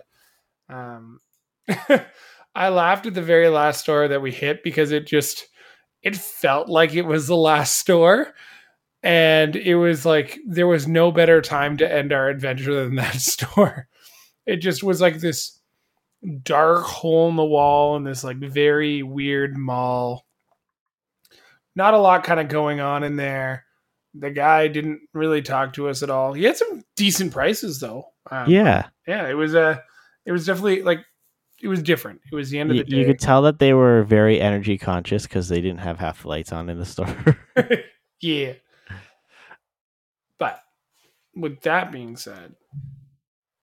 Um, 0.69 1.21
I 2.55 2.69
laughed 2.69 3.07
at 3.07 3.15
the 3.15 3.23
very 3.23 3.49
last 3.49 3.81
store 3.81 4.07
that 4.09 4.23
we 4.23 4.31
hit 4.31 4.63
because 4.63 4.93
it 4.93 5.07
just 5.07 5.49
it 6.03 6.15
felt 6.15 6.69
like 6.69 6.95
it 6.95 7.07
was 7.07 7.27
the 7.27 7.37
last 7.37 7.79
store. 7.79 8.35
And 9.03 9.57
it 9.57 9.75
was 9.75 10.07
like 10.07 10.39
there 10.47 10.67
was 10.67 10.87
no 10.87 11.11
better 11.11 11.41
time 11.41 11.77
to 11.79 11.91
end 11.91 12.13
our 12.13 12.29
adventure 12.29 12.85
than 12.85 12.97
that 12.97 13.15
store. 13.21 13.89
It 14.47 14.57
just 14.57 14.83
was 14.83 15.01
like 15.01 15.19
this 15.19 15.59
dark 16.43 16.85
hole 16.85 17.29
in 17.29 17.37
the 17.37 17.45
wall 17.45 17.97
and 17.97 18.07
this 18.07 18.25
like 18.25 18.39
very 18.39 19.03
weird 19.03 19.57
mall 19.57 20.27
not 21.77 21.95
a 21.95 21.99
lot 21.99 22.25
kind 22.25 22.41
of 22.41 22.49
going 22.49 22.81
on 22.81 23.03
in 23.03 23.17
there 23.17 23.65
the 24.15 24.31
guy 24.31 24.69
didn't 24.69 25.01
really 25.13 25.43
talk 25.43 25.73
to 25.73 25.89
us 25.89 26.03
at 26.03 26.11
all 26.11 26.33
he 26.33 26.45
had 26.45 26.57
some 26.57 26.83
decent 26.97 27.33
prices 27.33 27.81
though 27.81 28.05
um, 28.31 28.49
Yeah, 28.49 28.87
yeah 29.07 29.29
it 29.29 29.35
was 29.35 29.55
a 29.55 29.83
it 30.25 30.33
was 30.33 30.47
definitely 30.47 30.83
like 30.83 31.01
it 31.63 31.69
was 31.69 31.83
different 31.83 32.21
it 32.31 32.35
was 32.35 32.51
the 32.51 32.59
end 32.59 32.71
of 32.71 32.77
the 32.77 32.85
day 32.85 32.97
you 32.99 33.07
could 33.07 33.19
tell 33.19 33.43
that 33.43 33.59
they 33.59 33.75
were 33.75 34.03
very 34.05 34.41
energy 34.41 34.79
conscious 34.79 35.25
because 35.25 35.49
they 35.49 35.61
didn't 35.61 35.81
have 35.81 35.99
half 35.99 36.23
the 36.23 36.29
lights 36.29 36.53
on 36.53 36.69
in 36.69 36.79
the 36.79 36.85
store. 36.85 37.17
yeah. 38.21 38.53
But 40.39 40.61
with 41.35 41.61
that 41.63 41.91
being 41.93 42.17
said, 42.17 42.55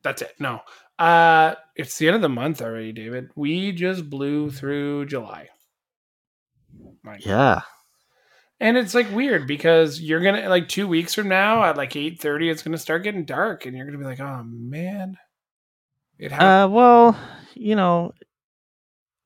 that's 0.03 0.21
it. 0.21 0.33
No. 0.39 0.61
Uh 0.99 1.55
it's 1.75 1.97
the 1.97 2.07
end 2.07 2.15
of 2.15 2.21
the 2.21 2.29
month 2.29 2.61
already, 2.61 2.91
David. 2.91 3.29
We 3.35 3.71
just 3.71 4.09
blew 4.09 4.51
through 4.51 5.05
July. 5.05 5.49
My 7.03 7.19
God. 7.19 7.63
And 8.61 8.77
it's 8.77 8.93
like 8.93 9.09
weird 9.11 9.47
because 9.47 9.99
you're 9.99 10.19
gonna 10.21 10.47
like 10.47 10.69
two 10.69 10.87
weeks 10.87 11.15
from 11.15 11.27
now 11.27 11.63
at 11.63 11.77
like 11.77 11.95
eight 11.95 12.21
thirty, 12.21 12.47
it's 12.47 12.61
gonna 12.61 12.77
start 12.77 13.01
getting 13.01 13.25
dark, 13.25 13.65
and 13.65 13.75
you're 13.75 13.87
gonna 13.87 13.97
be 13.97 14.05
like, 14.05 14.19
"Oh 14.19 14.43
man, 14.43 15.17
it 16.19 16.31
happened." 16.31 16.71
Uh, 16.71 16.75
well, 16.75 17.19
you 17.55 17.75
know, 17.75 18.13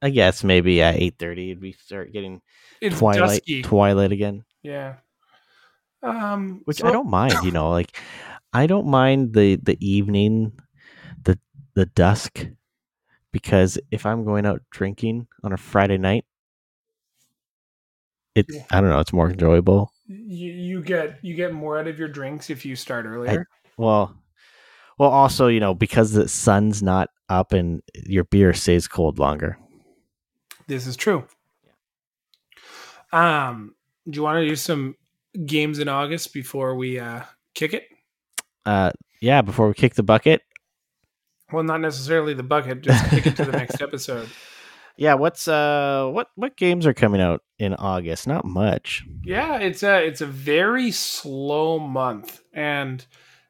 I 0.01 0.09
guess 0.09 0.41
maybe 0.45 0.81
at 0.81 0.95
eight 0.95 1.15
thirty 1.19 1.53
we 1.53 1.73
start 1.73 2.13
getting 2.13 2.41
it's 2.79 2.97
twilight, 2.97 3.41
dusky." 3.41 3.61
twilight 3.61 4.13
again, 4.13 4.45
yeah. 4.63 4.95
Um, 6.01 6.61
which 6.63 6.77
so- 6.77 6.87
I 6.87 6.93
don't 6.93 7.09
mind. 7.09 7.33
You 7.43 7.51
know, 7.51 7.71
like 7.71 7.99
I 8.53 8.67
don't 8.67 8.87
mind 8.87 9.33
the 9.33 9.57
the 9.57 9.77
evening, 9.85 10.53
the 11.21 11.37
the 11.73 11.87
dusk, 11.87 12.47
because 13.33 13.77
if 13.91 14.05
I'm 14.05 14.23
going 14.23 14.45
out 14.45 14.61
drinking 14.71 15.27
on 15.43 15.51
a 15.51 15.57
Friday 15.57 15.97
night, 15.97 16.23
it 18.35 18.45
Yeah. 18.49 18.63
I 18.71 18.81
don't 18.81 18.89
know, 18.89 18.99
it's 18.99 19.13
more 19.13 19.29
enjoyable. 19.29 19.91
You, 20.07 20.51
you 20.51 20.81
get 20.83 21.17
you 21.23 21.33
get 21.35 21.53
more 21.53 21.79
out 21.79 21.87
of 21.87 21.97
your 21.97 22.07
drinks 22.07 22.49
if 22.49 22.65
you 22.65 22.75
start 22.75 23.05
earlier. 23.05 23.47
Well, 23.77 24.15
well, 24.99 25.09
also 25.09 25.47
you 25.47 25.59
know 25.59 25.73
because 25.73 26.11
the 26.11 26.27
sun's 26.27 26.83
not 26.83 27.09
up 27.29 27.53
and 27.53 27.81
your 28.05 28.23
beer 28.25 28.53
stays 28.53 28.87
cold 28.87 29.17
longer. 29.17 29.57
This 30.67 30.85
is 30.87 30.95
true. 30.95 31.25
Um, 33.11 33.75
do 34.09 34.17
you 34.17 34.23
want 34.23 34.43
to 34.43 34.47
do 34.47 34.55
some 34.55 34.95
games 35.45 35.79
in 35.79 35.87
August 35.87 36.33
before 36.33 36.75
we 36.75 36.99
uh 36.99 37.21
kick 37.53 37.73
it? 37.73 37.83
Uh, 38.65 38.91
yeah. 39.21 39.41
Before 39.41 39.67
we 39.67 39.73
kick 39.73 39.95
the 39.95 40.03
bucket, 40.03 40.41
Well, 41.51 41.63
not 41.63 41.81
necessarily 41.81 42.33
the 42.33 42.43
bucket, 42.43 42.81
just 42.81 43.09
kick 43.09 43.27
it 43.27 43.35
to 43.37 43.45
the 43.45 43.51
next 43.51 43.81
episode. 43.81 44.29
Yeah. 44.97 45.13
What's 45.15 45.47
uh 45.47 46.09
what 46.11 46.29
what 46.35 46.57
games 46.57 46.85
are 46.85 46.93
coming 46.93 47.21
out 47.21 47.43
in 47.59 47.73
August? 47.73 48.27
Not 48.27 48.45
much. 48.45 49.05
Yeah, 49.23 49.57
it's 49.57 49.83
a 49.83 50.05
it's 50.05 50.21
a 50.21 50.27
very 50.27 50.91
slow 50.91 51.79
month, 51.79 52.41
and 52.53 53.05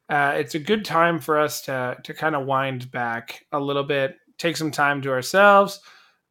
uh, 0.09 0.33
it's 0.37 0.55
a 0.55 0.59
good 0.59 0.85
time 0.85 1.19
for 1.19 1.39
us 1.39 1.61
to 1.61 1.97
to 2.03 2.13
kind 2.13 2.35
of 2.35 2.45
wind 2.45 2.91
back 2.91 3.45
a 3.51 3.59
little 3.59 3.83
bit, 3.83 4.17
take 4.37 4.57
some 4.57 4.71
time 4.71 5.01
to 5.03 5.11
ourselves. 5.11 5.79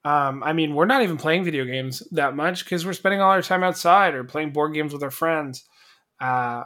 Um, 0.05 0.43
I 0.43 0.53
mean, 0.53 0.75
we're 0.75 0.85
not 0.85 1.03
even 1.03 1.17
playing 1.17 1.45
video 1.45 1.65
games 1.65 2.03
that 2.13 2.37
much 2.37 2.65
because 2.65 2.85
we're 2.85 2.93
spending 2.93 3.21
all 3.21 3.31
our 3.31 3.43
time 3.43 3.65
outside 3.65 4.15
or 4.15 4.23
playing 4.23 4.53
board 4.53 4.75
games 4.75 4.93
with 4.93 5.03
our 5.03 5.11
friends. 5.11 5.65
Uh, 6.21 6.65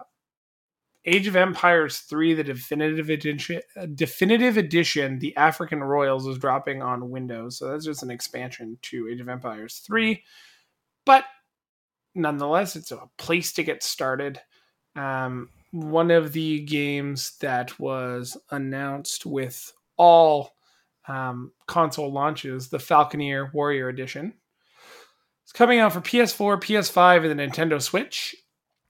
Age 1.09 1.27
of 1.27 1.37
Empires 1.37 1.99
three, 2.01 2.35
the 2.35 2.45
definitive 2.45 3.11
edition, 3.11 3.61
definitive 3.95 4.57
edition, 4.57 5.19
the 5.19 5.37
African 5.37 5.83
Royals 5.83 6.27
is 6.27 6.39
dropping 6.39 6.83
on 6.83 7.11
Windows, 7.11 7.59
so 7.59 7.71
that's 7.71 7.85
just 7.85 8.03
an 8.03 8.11
expansion 8.11 8.79
to 8.83 9.09
Age 9.09 9.21
of 9.21 9.29
Empires 9.29 9.83
three. 9.87 10.23
But 11.05 11.25
nonetheless, 12.15 12.77
it's 12.77 12.93
a 12.93 13.09
place 13.17 13.53
to 13.55 13.63
get 13.63 13.83
started. 13.83 14.41
Um, 14.97 15.51
one 15.71 16.11
of 16.11 16.33
the 16.33 16.61
games 16.61 17.37
that 17.41 17.79
was 17.79 18.37
announced 18.51 19.27
with 19.27 19.73
all 19.97 20.55
um, 21.07 21.53
console 21.67 22.13
launches, 22.13 22.69
the 22.69 22.79
Falconeer 22.79 23.53
Warrior 23.53 23.89
Edition, 23.89 24.35
it's 25.45 25.53
coming 25.53 25.79
out 25.79 25.95
for 25.95 26.01
PS4, 26.01 26.61
PS5, 26.61 27.31
and 27.31 27.39
the 27.39 27.43
Nintendo 27.47 27.81
Switch 27.81 28.37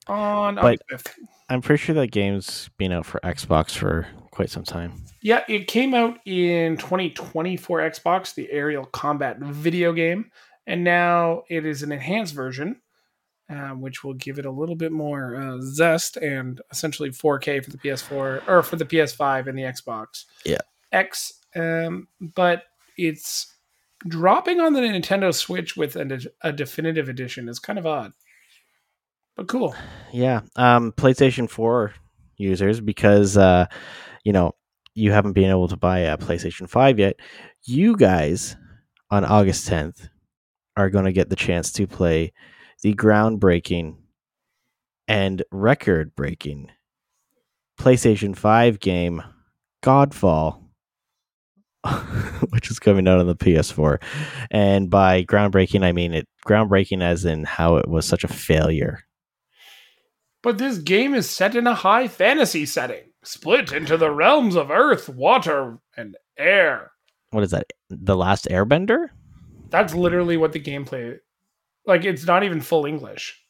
on 0.09 0.57
But- 0.57 0.81
August 0.91 1.07
5th. 1.07 1.15
I'm 1.49 1.63
pretty 1.63 1.83
sure 1.83 1.95
that 1.95 2.09
game's 2.11 2.69
been 2.79 2.93
out 2.93 3.07
for 3.07 3.21
Xbox 3.25 3.71
for 3.71 4.07
quite 4.31 4.51
some 4.51 4.65
time. 4.65 4.93
Yeah, 5.23 5.45
it 5.49 5.67
came 5.67 5.95
out 5.95 6.19
in 6.27 6.77
2020 6.77 7.57
for 7.57 7.79
Xbox, 7.81 8.35
the 8.35 8.51
aerial 8.53 8.85
combat 8.85 9.39
video 9.41 9.93
game, 9.93 10.31
and 10.67 10.85
now 10.85 11.43
it 11.49 11.65
is 11.67 11.83
an 11.83 11.91
enhanced 11.91 12.35
version, 12.35 12.81
uh, 13.51 13.71
which 13.71 14.05
will 14.05 14.15
give 14.15 14.39
it 14.39 14.45
a 14.47 14.51
little 14.51 14.77
bit 14.77 14.93
more 14.93 15.35
uh, 15.37 15.59
zest 15.63 16.17
and 16.19 16.61
essentially 16.71 17.11
4K 17.11 17.65
for 17.65 17.71
the 17.71 17.79
PS4 17.79 18.47
or 18.47 18.63
for 18.63 18.77
the 18.77 18.85
PS5 18.85 19.47
and 19.49 19.59
the 19.59 19.63
Xbox 19.63 20.25
Yeah. 20.45 20.59
X. 20.93 21.33
Um, 21.57 22.09
but 22.21 22.65
it's 22.99 23.55
dropping 24.07 24.61
on 24.61 24.75
the 24.75 24.81
Nintendo 24.81 25.35
Switch 25.35 25.77
with 25.77 25.97
a, 25.97 26.21
a 26.43 26.53
definitive 26.53 27.09
edition 27.09 27.49
is 27.49 27.59
kind 27.59 27.79
of 27.79 27.87
odd, 27.87 28.13
but 29.39 29.47
cool. 29.47 29.73
Yeah. 30.13 30.41
Um, 30.57 30.91
PlayStation 30.91 31.49
4 31.49 31.95
users, 32.39 32.81
because, 32.81 33.37
uh, 33.37 33.67
you 34.25 34.33
know, 34.33 34.57
you 34.95 35.13
haven't 35.13 35.35
been 35.35 35.49
able 35.49 35.69
to 35.69 35.77
buy 35.77 36.01
a 36.01 36.19
PlayStation 36.19 36.69
5 36.69 36.99
yet, 36.99 37.15
you 37.65 37.97
guys 37.97 38.57
on 39.13 39.25
August 39.25 39.69
10th 39.69 40.09
are 40.77 40.91
going 40.91 41.05
to 41.05 41.13
get 41.13 41.31
the 41.31 41.37
chance 41.37 41.71
to 41.73 41.87
play 41.87 42.33
the 42.83 42.95
groundbreaking 42.95 43.97
and 45.07 45.45
record 45.53 46.17
breaking 46.17 46.71
PlayStation 47.81 48.37
5 48.37 48.81
game 48.81 49.23
Godfall 49.85 50.65
which 52.51 52.71
is 52.71 52.81
coming 52.81 53.07
out 53.07 53.21
on 53.21 53.29
the 53.29 53.37
PS4. 53.37 54.03
And 54.51 54.91
by 54.91 55.23
groundbreaking, 55.23 55.85
I 55.85 55.93
mean 55.93 56.13
it 56.13 56.29
groundbreaking 56.45 57.03
as 57.03 57.25
in 57.25 57.45
how 57.45 57.77
it 57.77 57.89
was 57.89 58.05
such 58.05 58.25
a 58.25 58.29
failure. 58.29 59.05
But 60.43 60.59
this 60.59 60.79
game 60.79 61.15
is 61.15 61.29
set 61.29 61.57
in 61.57 61.67
a 61.67 61.75
high 61.75 62.09
fantasy 62.09 62.65
setting, 62.65 63.05
split 63.23 63.73
into 63.73 63.97
the 63.97 64.11
realms 64.11 64.55
of 64.55 64.71
earth, 64.71 65.09
water, 65.09 65.79
and 65.97 66.17
air. 66.39 66.93
What 67.31 67.43
is 67.43 67.51
that? 67.51 67.73
The 67.91 68.17
Last 68.17 68.47
Airbender? 68.51 69.09
That's 69.71 69.95
literally 69.95 70.37
what 70.37 70.53
the 70.53 70.61
gameplay 70.61 71.19
like 71.89 72.05
it's 72.05 72.27
not 72.27 72.45
even 72.45 72.61
full 72.61 72.87
English. 72.87 73.43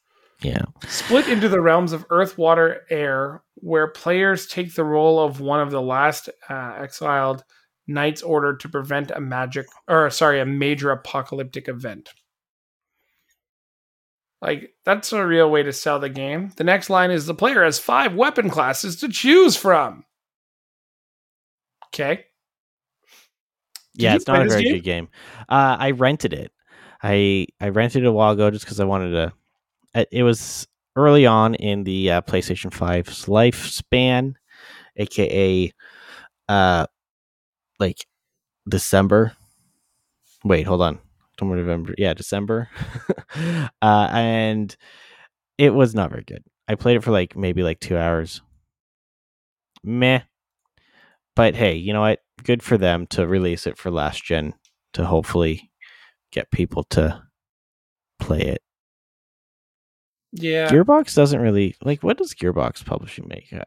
Yeah. 0.43 0.63
Split 0.87 1.29
into 1.29 1.49
the 1.49 1.61
realms 1.61 1.93
of 1.93 2.07
earth, 2.11 2.39
water, 2.39 2.87
air, 2.89 3.43
where 3.57 3.89
players 3.89 4.47
take 4.47 4.75
the 4.75 4.85
role 4.85 5.19
of 5.19 5.41
one 5.41 5.61
of 5.61 5.73
the 5.73 5.83
last 5.83 6.31
uh, 6.49 6.77
exiled 6.79 7.43
knights 7.89 8.23
ordered 8.23 8.61
to 8.61 8.69
prevent 8.69 9.11
a 9.11 9.21
magic 9.21 9.67
or 9.89 10.09
sorry, 10.11 10.41
a 10.41 10.47
major 10.47 10.93
apocalyptic 10.93 11.69
event. 11.69 12.11
Like 14.41 14.75
that's 14.85 15.13
a 15.13 15.27
real 15.27 15.51
way 15.51 15.63
to 15.63 15.73
sell 15.73 15.99
the 15.99 16.09
game. 16.09 16.53
The 16.57 16.65
next 16.65 16.91
line 16.91 17.11
is 17.11 17.27
the 17.27 17.35
player 17.35 17.65
has 17.65 17.79
five 17.79 18.15
weapon 18.15 18.51
classes 18.51 18.97
to 18.97 19.09
choose 19.09 19.57
from. 19.57 20.05
Okay. 21.87 22.27
Did 23.95 24.03
yeah, 24.03 24.15
it's 24.15 24.29
not 24.29 24.47
a 24.47 24.49
very 24.49 24.63
game? 24.63 24.75
good 24.75 24.85
game. 24.85 25.09
Uh, 25.49 25.77
I 25.79 25.91
rented 25.91 26.33
it. 26.33 26.53
I 27.03 27.47
I 27.61 27.71
rented 27.71 28.05
it 28.05 28.07
a 28.07 28.13
while 28.13 28.33
ago 28.33 28.51
just 28.51 28.65
because 28.65 28.79
I 28.79 28.85
wanted 28.85 29.11
to. 29.11 29.33
It, 30.13 30.23
was 30.23 30.69
early 30.95 31.27
on 31.27 31.55
in 31.57 31.83
the 31.83 32.13
uh, 32.13 32.21
PlayStation 32.21 32.71
5's 32.71 33.27
lifespan, 33.27 34.35
aka, 34.97 35.73
uh, 36.49 36.87
like 37.81 38.07
December. 38.69 39.33
Wait, 40.45 40.67
hold 40.67 40.83
on. 40.83 41.01
October, 41.39 41.57
November. 41.57 41.95
Yeah, 41.97 42.15
December. 42.15 42.69
uh, 43.83 44.09
and 44.13 44.77
it 45.57 45.71
was 45.71 45.95
not 45.95 46.11
very 46.11 46.25
good. 46.25 46.43
I 46.67 46.75
played 46.75 46.97
it 46.97 47.05
for 47.05 47.13
like 47.13 47.37
maybe 47.37 47.63
like 47.63 47.79
two 47.79 47.97
hours. 47.97 48.43
Meh. 49.85 50.23
But 51.37 51.55
hey, 51.55 51.77
you 51.77 51.93
know 51.93 52.01
what? 52.01 52.19
Good 52.43 52.63
for 52.63 52.77
them 52.77 53.07
to 53.09 53.27
release 53.27 53.67
it 53.67 53.79
for 53.79 53.91
last 53.91 54.25
gen 54.25 54.55
to 54.95 55.05
hopefully 55.05 55.71
get 56.33 56.51
people 56.51 56.83
to 56.91 57.23
play 58.19 58.41
it. 58.41 58.63
Yeah. 60.33 60.69
Gearbox 60.69 61.15
doesn't 61.15 61.41
really 61.41 61.77
like 61.83 62.03
what 62.03 62.19
does 62.19 62.35
Gearbox 62.35 62.85
Publishing 62.85 63.29
make? 63.29 63.53
Uh, 63.53 63.65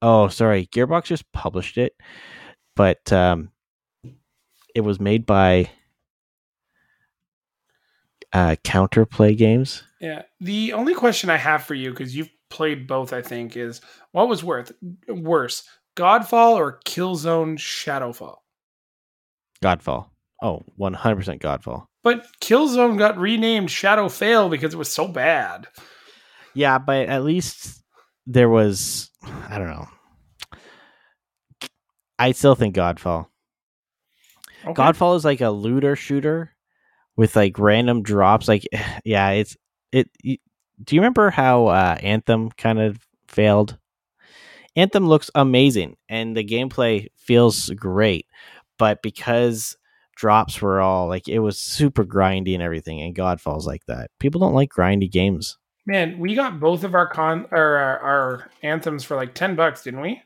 Oh, 0.00 0.28
sorry. 0.28 0.68
Gearbox 0.68 1.06
just 1.06 1.30
published 1.32 1.76
it, 1.76 1.92
but 2.76 3.12
um 3.12 3.50
it 4.76 4.82
was 4.82 5.00
made 5.00 5.26
by 5.26 5.68
uh 8.32 8.56
Counterplay 8.64 9.36
Games. 9.36 9.82
Yeah. 10.00 10.22
The 10.40 10.72
only 10.72 10.94
question 10.94 11.30
I 11.30 11.36
have 11.36 11.64
for 11.64 11.74
you, 11.74 11.90
because 11.90 12.16
you've 12.16 12.30
played 12.50 12.86
both, 12.86 13.12
I 13.12 13.22
think, 13.22 13.56
is 13.56 13.80
what 14.12 14.28
was 14.28 14.44
worth 14.44 14.72
worse, 15.08 15.64
Godfall 15.96 16.54
or 16.54 16.80
Killzone 16.84 17.58
Shadowfall? 17.58 18.36
Godfall. 19.62 20.06
Oh, 20.42 20.62
100% 20.78 21.40
Godfall. 21.40 21.86
But 22.04 22.26
Killzone 22.40 22.96
got 22.96 23.18
renamed 23.18 23.68
Shadowfail 23.68 24.50
because 24.50 24.72
it 24.72 24.78
was 24.78 24.92
so 24.92 25.08
bad. 25.08 25.66
Yeah, 26.54 26.78
but 26.78 27.08
at 27.08 27.24
least 27.24 27.82
there 28.26 28.48
was 28.48 29.10
I 29.48 29.58
don't 29.58 29.68
know. 29.68 29.88
I 32.18 32.32
still 32.32 32.54
think 32.54 32.74
Godfall. 32.74 33.26
Okay. 34.64 34.72
Godfall 34.72 35.16
is 35.16 35.24
like 35.24 35.40
a 35.40 35.50
looter 35.50 35.96
shooter 35.96 36.54
with 37.18 37.36
like 37.36 37.58
random 37.58 38.02
drops. 38.02 38.48
Like, 38.48 38.66
yeah, 39.04 39.30
it's 39.30 39.54
it. 39.92 40.08
Do 40.22 40.94
you 40.94 41.00
remember 41.00 41.28
how 41.28 41.66
uh, 41.66 41.98
Anthem 42.00 42.50
kind 42.52 42.80
of 42.80 43.06
failed? 43.26 43.76
Anthem 44.76 45.08
looks 45.08 45.28
amazing 45.34 45.96
and 46.08 46.36
the 46.36 46.44
gameplay 46.44 47.08
feels 47.16 47.68
great, 47.70 48.26
but 48.78 49.02
because 49.02 49.76
drops 50.14 50.62
were 50.62 50.80
all 50.80 51.08
like 51.08 51.28
it 51.28 51.40
was 51.40 51.58
super 51.58 52.04
grindy 52.04 52.54
and 52.54 52.62
everything, 52.62 53.02
and 53.02 53.14
Godfall's 53.14 53.66
like 53.66 53.84
that. 53.86 54.10
People 54.20 54.40
don't 54.40 54.54
like 54.54 54.70
grindy 54.70 55.10
games. 55.10 55.58
Man, 55.84 56.18
we 56.18 56.34
got 56.34 56.60
both 56.60 56.84
of 56.84 56.94
our 56.94 57.08
con 57.08 57.46
or 57.50 57.76
our, 57.76 57.98
our 57.98 58.50
anthems 58.62 59.02
for 59.04 59.16
like 59.16 59.34
ten 59.34 59.56
bucks, 59.56 59.82
didn't 59.82 60.00
we? 60.00 60.22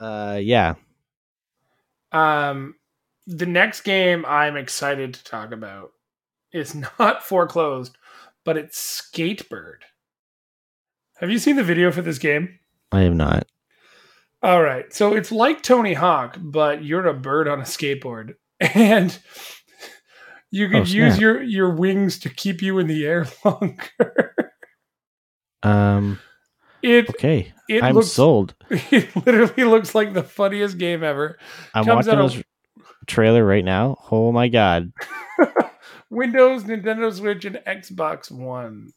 Uh, 0.00 0.38
yeah, 0.42 0.74
Um, 2.10 2.74
the 3.26 3.46
next 3.46 3.82
game 3.82 4.24
I'm 4.26 4.56
excited 4.56 5.14
to 5.14 5.24
talk 5.24 5.52
about 5.52 5.90
is 6.52 6.74
not 6.98 7.22
foreclosed, 7.22 7.96
but 8.44 8.56
it's 8.56 8.78
Skatebird. 9.00 9.78
Have 11.18 11.30
you 11.30 11.38
seen 11.38 11.56
the 11.56 11.62
video 11.64 11.92
for 11.92 12.02
this 12.02 12.18
game? 12.18 12.58
I 12.90 13.00
have 13.02 13.14
not. 13.14 13.46
All 14.42 14.60
right. 14.60 14.92
So 14.92 15.14
it's 15.14 15.30
like 15.30 15.62
Tony 15.62 15.94
Hawk, 15.94 16.36
but 16.40 16.82
you're 16.82 17.06
a 17.06 17.14
bird 17.14 17.46
on 17.48 17.60
a 17.60 17.64
skateboard. 17.64 18.34
And 18.74 19.16
you 20.52 20.68
could 20.68 20.82
Oh, 20.82 20.84
use 20.84 21.18
your, 21.18 21.42
your 21.42 21.70
wings 21.70 22.18
to 22.20 22.28
keep 22.28 22.60
you 22.62 22.78
in 22.78 22.86
the 22.86 23.06
air 23.06 23.26
longer. 23.44 24.52
Um, 25.62 26.18
It 26.82 27.08
okay, 27.10 27.52
it 27.68 27.82
I'm 27.82 27.94
looks 27.94 28.08
sold. 28.12 28.54
it 28.70 29.14
literally 29.16 29.64
looks 29.64 29.94
like 29.94 30.12
the 30.14 30.22
funniest 30.22 30.78
game 30.78 31.02
ever. 31.04 31.38
I'm 31.74 31.84
comes 31.84 32.06
watching 32.06 32.20
of- 32.20 32.44
trailer 33.06 33.44
right 33.44 33.64
now. 33.64 33.96
Oh 34.10 34.32
my 34.32 34.48
god. 34.48 34.92
Windows, 36.10 36.64
Nintendo 36.64 37.12
Switch, 37.12 37.44
and 37.44 37.56
Xbox 37.66 38.30
One. 38.30 38.90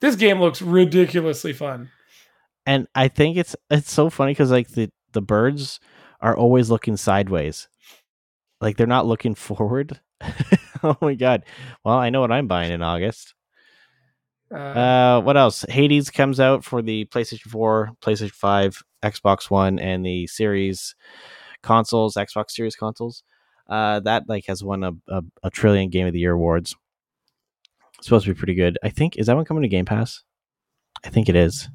This 0.00 0.16
game 0.16 0.40
looks 0.40 0.62
ridiculously 0.62 1.52
fun. 1.52 1.90
and 2.66 2.86
I 2.94 3.08
think 3.08 3.36
it's 3.36 3.56
it's 3.70 3.92
so 3.92 4.10
funny 4.10 4.32
because 4.32 4.50
like 4.50 4.68
the 4.68 4.90
the 5.12 5.22
birds 5.22 5.80
are 6.20 6.36
always 6.36 6.70
looking 6.70 6.96
sideways, 6.96 7.68
like 8.60 8.76
they're 8.76 8.86
not 8.86 9.06
looking 9.06 9.34
forward. 9.46 10.00
oh 10.82 10.96
my 11.00 11.14
god! 11.14 11.44
Well, 11.84 11.96
I 11.96 12.10
know 12.10 12.20
what 12.20 12.32
I'm 12.32 12.46
buying 12.48 12.72
in 12.72 12.82
August. 12.82 13.34
Uh, 14.52 14.56
Uh, 14.58 15.20
what 15.22 15.36
else? 15.36 15.64
Hades 15.68 16.10
comes 16.10 16.40
out 16.40 16.64
for 16.64 16.80
the 16.80 17.04
PlayStation 17.06 17.50
4, 17.50 17.90
PlayStation 18.00 18.30
5, 18.32 18.82
Xbox 19.04 19.50
One, 19.50 19.78
and 19.78 20.04
the 20.06 20.26
Series 20.26 20.94
consoles, 21.62 22.14
Xbox 22.14 22.50
Series 22.50 22.76
consoles. 22.76 23.22
Uh, 23.68 24.00
that 24.00 24.24
like 24.28 24.46
has 24.46 24.64
won 24.64 24.82
a, 24.82 24.92
a, 25.08 25.22
a 25.42 25.50
trillion 25.50 25.90
Game 25.90 26.06
of 26.06 26.12
the 26.12 26.20
Year 26.20 26.32
awards. 26.32 26.74
It's 27.98 28.06
supposed 28.06 28.24
to 28.26 28.32
be 28.34 28.38
pretty 28.38 28.54
good. 28.54 28.78
I 28.82 28.88
think 28.88 29.16
is 29.16 29.26
that 29.26 29.36
one 29.36 29.44
coming 29.44 29.62
to 29.62 29.68
Game 29.68 29.84
Pass? 29.84 30.22
I 31.04 31.10
think 31.10 31.28
it 31.28 31.36
is. 31.36 31.68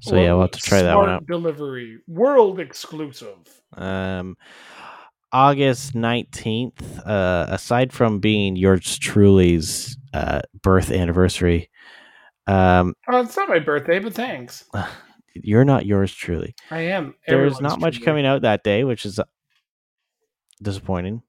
So 0.00 0.16
yeah, 0.16 0.32
we'll 0.32 0.42
have 0.42 0.50
to 0.52 0.60
try 0.60 0.82
that 0.82 0.96
one 0.96 1.08
out. 1.08 1.26
Delivery, 1.26 1.98
world 2.08 2.58
exclusive. 2.58 3.36
Um, 3.76 4.36
August 5.32 5.94
nineteenth. 5.94 6.98
Uh, 7.06 7.46
aside 7.48 7.92
from 7.92 8.18
being 8.18 8.56
yours 8.56 8.98
truly's 8.98 9.96
uh, 10.12 10.40
birth 10.62 10.90
anniversary, 10.90 11.70
um, 12.48 12.94
Oh, 13.08 13.20
it's 13.20 13.36
not 13.36 13.48
my 13.48 13.60
birthday, 13.60 14.00
but 14.00 14.12
thanks. 14.14 14.64
you're 15.34 15.64
not 15.64 15.86
yours 15.86 16.12
truly. 16.12 16.54
I 16.70 16.80
am. 16.80 17.14
There's 17.26 17.54
everyone's 17.54 17.60
not 17.60 17.80
much 17.80 17.94
truly. 17.94 18.04
coming 18.06 18.26
out 18.26 18.42
that 18.42 18.62
day, 18.64 18.84
which 18.84 19.04
is 19.04 19.18
uh, 19.18 19.24
disappointing. 20.62 21.22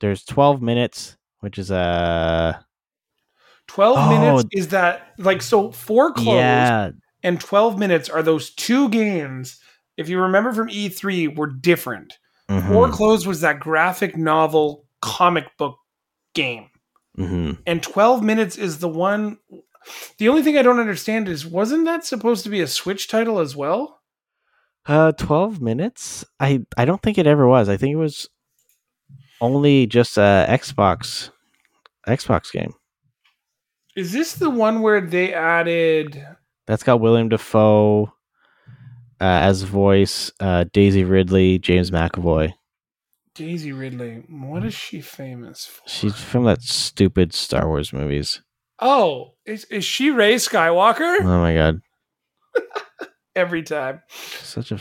There's 0.00 0.24
12 0.24 0.60
minutes, 0.62 1.16
which 1.40 1.58
is 1.58 1.70
uh 1.70 2.54
12 3.68 3.96
Oh. 3.98 4.08
minutes 4.08 4.48
is 4.52 4.68
that 4.68 5.12
like 5.18 5.42
so 5.42 5.70
Foreclosed 5.72 6.26
yeah, 6.28 6.90
and 7.22 7.40
12 7.40 7.78
minutes 7.78 8.08
are 8.08 8.22
those 8.22 8.50
two 8.54 8.88
games 8.88 9.60
if 9.96 10.08
you 10.08 10.18
remember 10.20 10.52
from 10.52 10.68
E3 10.68 11.36
were 11.36 11.46
different. 11.46 12.18
mhm, 12.50 12.66
Foreclosed 12.68 13.26
was 13.26 13.40
that 13.42 13.60
graphic 13.60 14.16
novel 14.16 14.86
comic 15.00 15.46
book 15.58 15.76
game. 16.34 16.68
mhm. 17.18 17.58
And 17.66 17.82
12 17.82 18.22
minutes 18.22 18.56
is 18.56 18.78
the 18.78 18.88
one 18.88 19.38
the 20.18 20.28
only 20.28 20.42
thing 20.42 20.56
I 20.56 20.62
don't 20.62 20.78
understand 20.80 21.28
is 21.28 21.46
wasn't 21.46 21.84
that 21.86 22.04
supposed 22.04 22.44
to 22.44 22.50
be 22.50 22.60
a 22.60 22.66
Switch 22.66 23.08
title 23.08 23.38
as 23.38 23.56
well? 23.56 24.00
Uh, 24.86 25.12
12 25.12 25.60
minutes. 25.60 26.24
I 26.40 26.64
I 26.76 26.84
don't 26.84 27.02
think 27.02 27.18
it 27.18 27.26
ever 27.26 27.46
was. 27.46 27.68
I 27.68 27.76
think 27.76 27.92
it 27.92 27.96
was 27.96 28.28
only 29.40 29.86
just 29.86 30.16
a 30.18 30.46
Xbox 30.48 31.30
Xbox 32.08 32.52
game. 32.52 32.74
Is 33.94 34.12
this 34.12 34.34
the 34.34 34.50
one 34.50 34.80
where 34.80 35.00
they 35.00 35.34
added 35.34 36.26
That's 36.66 36.82
got 36.82 37.00
William 37.00 37.28
Dafoe 37.28 38.12
uh, 39.20 39.24
as 39.24 39.62
voice, 39.62 40.32
uh, 40.40 40.64
Daisy 40.72 41.04
Ridley, 41.04 41.58
James 41.58 41.90
McAvoy. 41.90 42.54
Daisy 43.34 43.72
Ridley? 43.72 44.24
What 44.28 44.64
is 44.64 44.74
she 44.74 45.00
famous 45.00 45.66
for? 45.66 45.88
She's 45.88 46.16
from 46.16 46.44
that 46.44 46.62
stupid 46.62 47.32
Star 47.32 47.68
Wars 47.68 47.92
movies. 47.92 48.42
Oh, 48.82 49.34
is, 49.46 49.64
is 49.66 49.84
she 49.84 50.10
Rey 50.10 50.34
Skywalker? 50.34 51.18
Oh 51.20 51.40
my 51.40 51.54
god. 51.54 51.80
every 53.36 53.62
time. 53.62 54.00
Such 54.08 54.72
a 54.72 54.78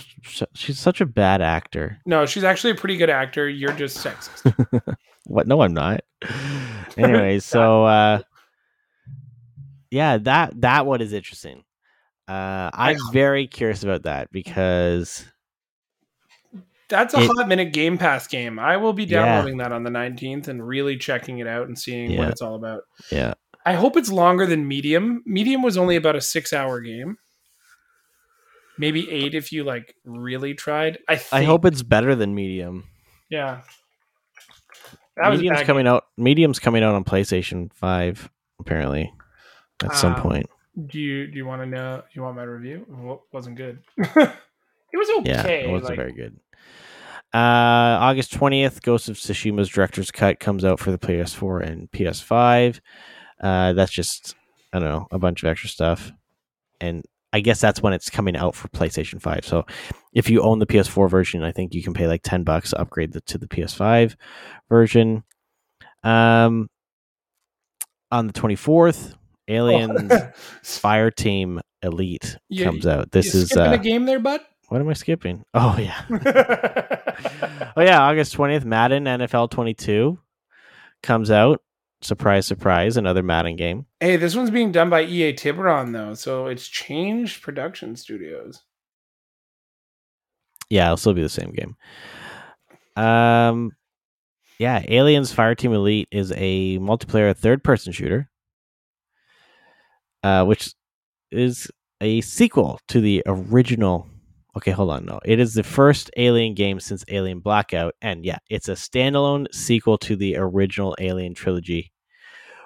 she's 0.53 0.79
such 0.79 0.99
a 1.01 1.05
bad 1.05 1.41
actor. 1.41 1.99
No, 2.05 2.25
she's 2.25 2.43
actually 2.43 2.71
a 2.71 2.75
pretty 2.75 2.97
good 2.97 3.09
actor. 3.09 3.47
You're 3.47 3.73
just 3.73 3.97
sexist. 4.03 4.95
What? 5.27 5.45
No, 5.47 5.61
I'm 5.61 5.73
not. 5.73 6.01
anyway, 6.97 7.37
so 7.41 7.85
uh, 7.85 8.21
yeah, 9.91 10.17
that 10.17 10.59
that 10.61 10.85
one 10.85 10.99
is 11.01 11.13
interesting. 11.13 11.63
Uh, 12.27 12.69
I'm 12.73 12.97
very 13.13 13.45
curious 13.47 13.83
about 13.83 14.03
that 14.03 14.31
because 14.31 15.23
That's 16.89 17.13
a 17.13 17.19
It- 17.21 17.27
hot 17.37 17.47
minute 17.47 17.71
Game 17.71 17.97
Pass 17.97 18.27
game. 18.27 18.57
I 18.57 18.77
will 18.77 18.93
be 18.93 19.03
Yeah. 19.05 19.23
downloading 19.25 19.57
that 19.57 19.71
on 19.71 19.83
the 19.83 19.89
19th 19.91 20.47
and 20.47 20.65
really 20.65 20.97
checking 20.97 21.37
it 21.39 21.47
out 21.47 21.67
and 21.67 21.77
seeing 21.77 22.17
what 22.17 22.29
it's 22.29 22.41
all 22.41 22.55
about. 22.55 22.81
yeah, 23.11 23.33
I 23.65 23.73
hope 23.73 23.95
it's 23.97 24.11
longer 24.11 24.45
than 24.45 24.67
Medium. 24.67 25.21
Medium 25.25 25.61
was 25.61 25.77
only 25.77 25.95
about 25.95 26.15
a 26.15 26.21
six 26.21 26.51
hour 26.53 26.79
game. 26.81 27.17
Maybe 28.77 29.09
eight 29.11 29.35
if 29.35 29.51
you 29.51 29.63
like 29.63 29.95
really 30.05 30.53
tried. 30.53 30.97
I 31.07 31.17
think, 31.17 31.33
I 31.33 31.43
hope 31.43 31.65
it's 31.65 31.83
better 31.83 32.15
than 32.15 32.33
Medium. 32.33 32.85
Yeah. 33.29 33.61
That 35.17 35.31
Medium's 35.33 35.61
coming 35.61 35.87
out. 35.87 36.05
Medium's 36.17 36.57
coming 36.59 36.83
out 36.83 36.95
on 36.95 37.03
PlayStation 37.03 37.71
Five 37.73 38.29
apparently 38.59 39.11
at 39.83 39.95
some 39.95 40.15
Um, 40.15 40.21
point. 40.21 40.49
Do 40.87 40.99
you 40.99 41.27
do 41.27 41.37
you 41.37 41.45
want 41.45 41.61
to 41.61 41.65
know? 41.67 42.01
You 42.13 42.21
want 42.23 42.37
my 42.37 42.43
review? 42.43 42.85
Well, 42.89 43.23
wasn't 43.31 43.57
good. 43.57 43.79
it 43.97 44.07
was 44.93 45.09
okay. 45.19 45.29
Yeah, 45.31 45.47
it 45.47 45.69
wasn't 45.69 45.89
like- 45.89 45.97
very 45.97 46.13
good. 46.13 46.39
Uh, 47.33 47.95
August 48.01 48.33
20th, 48.33 48.81
Ghost 48.81 49.07
of 49.07 49.15
Tsushima's 49.17 49.69
director's 49.69 50.11
cut 50.11 50.41
comes 50.41 50.65
out 50.65 50.79
for 50.81 50.91
the 50.91 50.97
PS4 50.97 51.65
and 51.65 51.89
PS5. 51.91 52.81
Uh, 53.41 53.73
that's 53.73 53.91
just, 53.91 54.35
I 54.71 54.79
don't 54.79 54.89
know, 54.89 55.07
a 55.11 55.19
bunch 55.19 55.43
of 55.43 55.49
extra 55.49 55.67
stuff. 55.69 56.11
And 56.79 57.03
I 57.33 57.39
guess 57.41 57.59
that's 57.59 57.81
when 57.81 57.93
it's 57.93 58.09
coming 58.09 58.35
out 58.35 58.55
for 58.55 58.67
PlayStation 58.69 59.21
5. 59.21 59.45
So 59.45 59.65
if 60.13 60.29
you 60.29 60.41
own 60.41 60.59
the 60.59 60.65
PS4 60.67 61.09
version, 61.09 61.43
I 61.43 61.51
think 61.51 61.73
you 61.73 61.81
can 61.81 61.93
pay 61.93 62.07
like 62.07 62.21
10 62.23 62.43
bucks 62.43 62.71
to 62.71 62.79
upgrade 62.81 63.13
the, 63.13 63.21
to 63.21 63.37
the 63.37 63.47
PS5 63.47 64.15
version. 64.69 65.23
Um, 66.03 66.69
on 68.11 68.27
the 68.27 68.33
24th, 68.33 69.15
Aliens 69.47 70.11
Fireteam 70.63 71.59
Elite 71.81 72.37
You- 72.49 72.63
comes 72.65 72.85
out. 72.85 73.11
This 73.11 73.33
is, 73.33 73.55
uh, 73.55 73.71
a 73.71 73.77
game 73.77 74.05
there, 74.05 74.19
bud. 74.19 74.41
what 74.69 74.81
am 74.81 74.89
I 74.89 74.93
skipping? 74.93 75.43
Oh, 75.53 75.77
yeah. 75.79 76.03
oh 77.75 77.81
yeah, 77.81 78.01
August 78.01 78.33
twentieth, 78.33 78.65
Madden 78.65 79.05
NFL 79.05 79.49
twenty 79.51 79.73
two 79.73 80.19
comes 81.03 81.31
out. 81.31 81.61
Surprise, 82.03 82.47
surprise! 82.47 82.97
Another 82.97 83.21
Madden 83.21 83.55
game. 83.55 83.85
hey, 83.99 84.17
this 84.17 84.35
one's 84.35 84.49
being 84.49 84.71
done 84.71 84.89
by 84.89 85.03
EA 85.03 85.33
Tiburon 85.33 85.91
though, 85.91 86.15
so 86.15 86.47
it's 86.47 86.67
changed 86.67 87.41
production 87.43 87.95
studios. 87.95 88.63
Yeah, 90.69 90.85
it'll 90.85 90.97
still 90.97 91.13
be 91.13 91.21
the 91.21 91.29
same 91.29 91.51
game. 91.51 91.75
Um, 92.95 93.71
yeah, 94.57 94.83
Aliens 94.87 95.33
Fireteam 95.33 95.73
Elite 95.73 96.07
is 96.11 96.31
a 96.35 96.79
multiplayer 96.79 97.35
third 97.35 97.63
person 97.63 97.91
shooter, 97.91 98.29
uh, 100.23 100.45
which 100.45 100.73
is 101.31 101.69
a 101.99 102.21
sequel 102.21 102.79
to 102.87 103.01
the 103.01 103.21
original. 103.25 104.07
Okay, 104.57 104.71
hold 104.71 104.89
on. 104.89 105.05
No, 105.05 105.19
it 105.23 105.39
is 105.39 105.53
the 105.53 105.63
first 105.63 106.11
Alien 106.17 106.53
game 106.55 106.79
since 106.79 107.05
Alien 107.07 107.39
Blackout, 107.39 107.95
and 108.01 108.25
yeah, 108.25 108.37
it's 108.49 108.67
a 108.67 108.73
standalone 108.73 109.45
sequel 109.53 109.97
to 109.99 110.15
the 110.17 110.35
original 110.37 110.93
Alien 110.99 111.33
trilogy, 111.33 111.91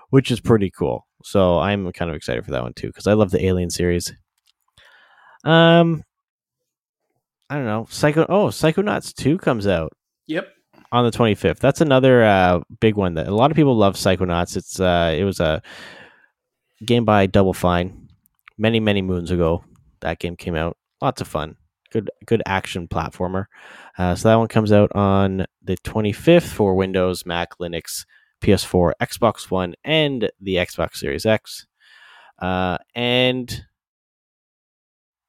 which 0.09 0.31
is 0.31 0.39
pretty 0.39 0.71
cool. 0.71 1.05
So 1.23 1.59
I'm 1.59 1.91
kind 1.91 2.09
of 2.09 2.15
excited 2.17 2.43
for 2.43 2.51
that 2.51 2.63
one 2.63 2.73
too 2.73 2.87
because 2.87 3.05
I 3.07 3.13
love 3.13 3.29
the 3.31 3.45
Alien 3.45 3.69
series. 3.69 4.11
Um, 5.43 6.03
I 7.49 7.55
don't 7.55 7.65
know. 7.65 7.85
Psycho. 7.89 8.25
Oh, 8.29 8.47
Psychonauts 8.47 9.13
two 9.13 9.37
comes 9.37 9.67
out 9.67 9.93
Yep. 10.27 10.47
on 10.91 11.05
the 11.05 11.11
25th. 11.15 11.59
That's 11.59 11.81
another 11.81 12.23
uh, 12.23 12.61
big 12.79 12.95
one 12.95 13.13
that 13.15 13.27
a 13.27 13.35
lot 13.35 13.51
of 13.51 13.55
people 13.55 13.75
love 13.77 13.95
Psychonauts. 13.95 14.57
It's 14.57 14.79
uh, 14.79 15.13
it 15.15 15.23
was 15.23 15.39
a 15.39 15.61
game 16.83 17.05
by 17.05 17.27
Double 17.27 17.53
Fine 17.53 18.09
many 18.57 18.79
many 18.79 19.03
moons 19.03 19.29
ago. 19.29 19.63
That 20.01 20.17
game 20.17 20.35
came 20.35 20.55
out. 20.55 20.77
Lots 21.01 21.21
of 21.21 21.27
fun. 21.27 21.55
Good 21.91 22.09
good 22.25 22.43
action 22.45 22.87
platformer. 22.87 23.45
Uh, 23.97 24.15
so 24.15 24.29
that 24.29 24.35
one 24.35 24.47
comes 24.47 24.71
out 24.71 24.93
on 24.95 25.45
the 25.63 25.77
25th 25.77 26.47
for 26.47 26.75
Windows, 26.75 27.25
Mac, 27.25 27.57
Linux, 27.59 28.05
PS4, 28.41 28.93
Xbox 29.01 29.49
One, 29.49 29.75
and 29.83 30.29
the 30.41 30.55
Xbox 30.55 30.97
Series 30.97 31.25
X. 31.25 31.67
Uh, 32.39 32.77
and 32.93 33.65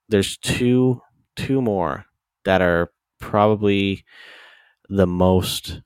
there's 0.09 0.37
two 0.39 1.01
two 1.37 1.61
more 1.61 2.07
that 2.45 2.63
are 2.63 2.91
probably 3.21 4.05
the 4.89 5.07
most 5.07 5.83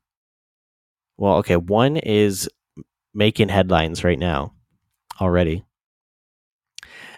well 1.17 1.37
okay 1.37 1.57
one 1.57 1.97
is 1.97 2.49
making 3.15 3.49
headlines 3.49 4.05
right 4.05 4.19
now 4.19 4.53
already 5.21 5.65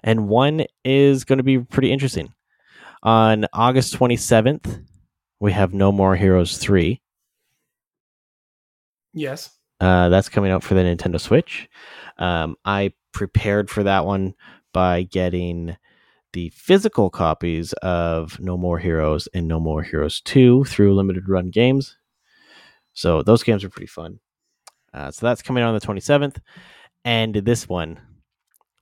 and 0.03 0.29
one 0.29 0.65
is 0.85 1.25
going 1.25 1.39
to 1.39 1.43
be 1.43 1.59
pretty 1.59 1.93
interesting 1.93 2.33
on 3.03 3.47
august 3.53 3.95
27th 3.99 4.85
we 5.41 5.53
have 5.53 5.75
no 5.75 5.91
more 5.93 6.15
heroes 6.17 6.59
3 6.59 7.01
Yes. 9.15 9.51
uh, 9.81 10.09
that's 10.09 10.29
coming 10.29 10.51
out 10.53 10.63
for 10.63 10.75
the 10.75 10.81
nintendo 10.83 11.21
switch 11.21 11.69
um, 12.19 12.57
i 12.65 12.93
prepared 13.13 13.69
for 13.69 13.83
that 13.83 14.05
one 14.07 14.35
by 14.73 15.03
getting 15.03 15.77
the 16.33 16.49
physical 16.49 17.11
copies 17.11 17.75
of 17.83 18.41
No 18.41 18.57
More 18.57 18.79
Heroes 18.79 19.29
and 19.35 19.47
No 19.47 19.61
More 19.61 19.83
Heroes 19.83 20.23
2 20.23 20.65
through 20.65 20.95
limited 20.95 21.29
run 21.29 21.51
games. 21.51 21.99
So 22.95 23.23
those 23.23 23.43
games 23.43 23.63
are 23.65 23.69
pretty 23.69 23.87
fun. 23.87 24.19
Uh, 24.95 25.11
so 25.11 25.27
that's 25.27 25.43
coming 25.43 25.63
out 25.63 25.69
on 25.69 25.75
the 25.75 25.87
27th. 25.87 26.39
And 27.05 27.35
this 27.35 27.69
one, 27.69 28.01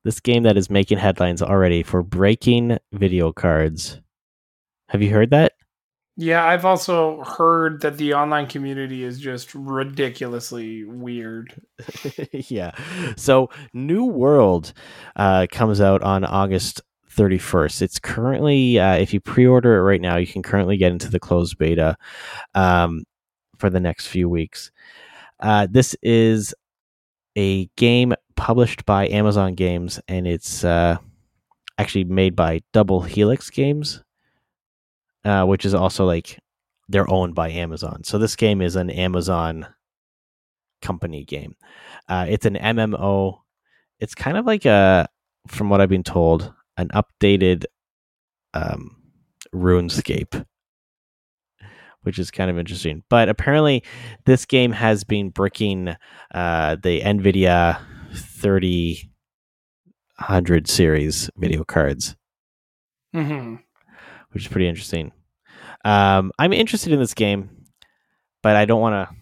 this 0.04 0.20
game 0.20 0.44
that 0.44 0.56
is 0.56 0.70
making 0.70 0.98
headlines 0.98 1.42
already 1.42 1.82
for 1.82 2.04
breaking 2.04 2.78
video 2.92 3.32
cards. 3.32 4.00
Have 4.90 5.02
you 5.02 5.10
heard 5.10 5.30
that? 5.30 5.52
Yeah, 6.16 6.44
I've 6.44 6.64
also 6.64 7.22
heard 7.22 7.80
that 7.82 7.96
the 7.96 8.14
online 8.14 8.46
community 8.46 9.04
is 9.04 9.20
just 9.20 9.54
ridiculously 9.54 10.84
weird. 10.84 11.54
yeah. 12.32 12.72
So 13.16 13.48
New 13.72 14.04
World 14.04 14.72
uh, 15.16 15.46
comes 15.50 15.80
out 15.80 16.02
on 16.02 16.24
August 16.24 16.82
31st. 17.14 17.82
It's 17.82 17.98
currently, 17.98 18.78
uh, 18.78 18.96
if 18.96 19.14
you 19.14 19.20
pre-order 19.20 19.76
it 19.76 19.82
right 19.82 20.00
now, 20.00 20.16
you 20.16 20.26
can 20.26 20.42
currently 20.42 20.76
get 20.76 20.92
into 20.92 21.08
the 21.08 21.20
closed 21.20 21.56
beta 21.56 21.96
um, 22.54 23.04
for 23.58 23.70
the 23.70 23.80
next 23.80 24.08
few 24.08 24.28
weeks. 24.28 24.72
Uh, 25.38 25.68
this 25.70 25.96
is 26.02 26.52
a 27.38 27.66
game 27.76 28.14
published 28.36 28.84
by 28.84 29.08
Amazon 29.08 29.54
Games, 29.54 30.00
and 30.08 30.26
it's 30.26 30.64
uh, 30.64 30.96
actually 31.78 32.04
made 32.04 32.34
by 32.34 32.60
Double 32.72 33.00
Helix 33.02 33.48
Games, 33.48 34.02
uh, 35.24 35.44
which 35.44 35.64
is 35.64 35.74
also 35.74 36.04
like 36.04 36.38
they're 36.88 37.10
owned 37.10 37.34
by 37.34 37.50
Amazon. 37.50 38.04
So 38.04 38.18
this 38.18 38.36
game 38.36 38.60
is 38.60 38.76
an 38.76 38.90
Amazon 38.90 39.66
company 40.82 41.24
game. 41.24 41.56
Uh, 42.08 42.26
it's 42.28 42.46
an 42.46 42.56
MMO. 42.56 43.40
It's 44.00 44.14
kind 44.14 44.36
of 44.36 44.46
like 44.46 44.64
a, 44.64 45.08
from 45.46 45.70
what 45.70 45.80
I've 45.80 45.88
been 45.88 46.02
told, 46.02 46.52
an 46.76 46.88
updated 46.88 47.64
um, 48.54 48.96
RuneScape, 49.54 50.44
which 52.02 52.18
is 52.18 52.30
kind 52.30 52.50
of 52.50 52.58
interesting. 52.58 53.04
But 53.08 53.28
apparently, 53.28 53.84
this 54.26 54.44
game 54.44 54.72
has 54.72 55.04
been 55.04 55.30
bricking 55.30 55.94
uh, 56.34 56.76
the 56.82 57.00
NVIDIA 57.02 57.80
3000 58.14 60.68
series 60.68 61.30
video 61.36 61.64
cards, 61.64 62.16
hmm 63.12 63.56
which 64.32 64.44
is 64.44 64.48
pretty 64.48 64.68
interesting. 64.68 65.12
Um, 65.84 66.32
I'm 66.38 66.52
interested 66.52 66.92
in 66.92 66.98
this 66.98 67.14
game, 67.14 67.50
but 68.42 68.56
I 68.56 68.64
don't 68.64 68.80
want 68.80 69.08
to 69.08 69.16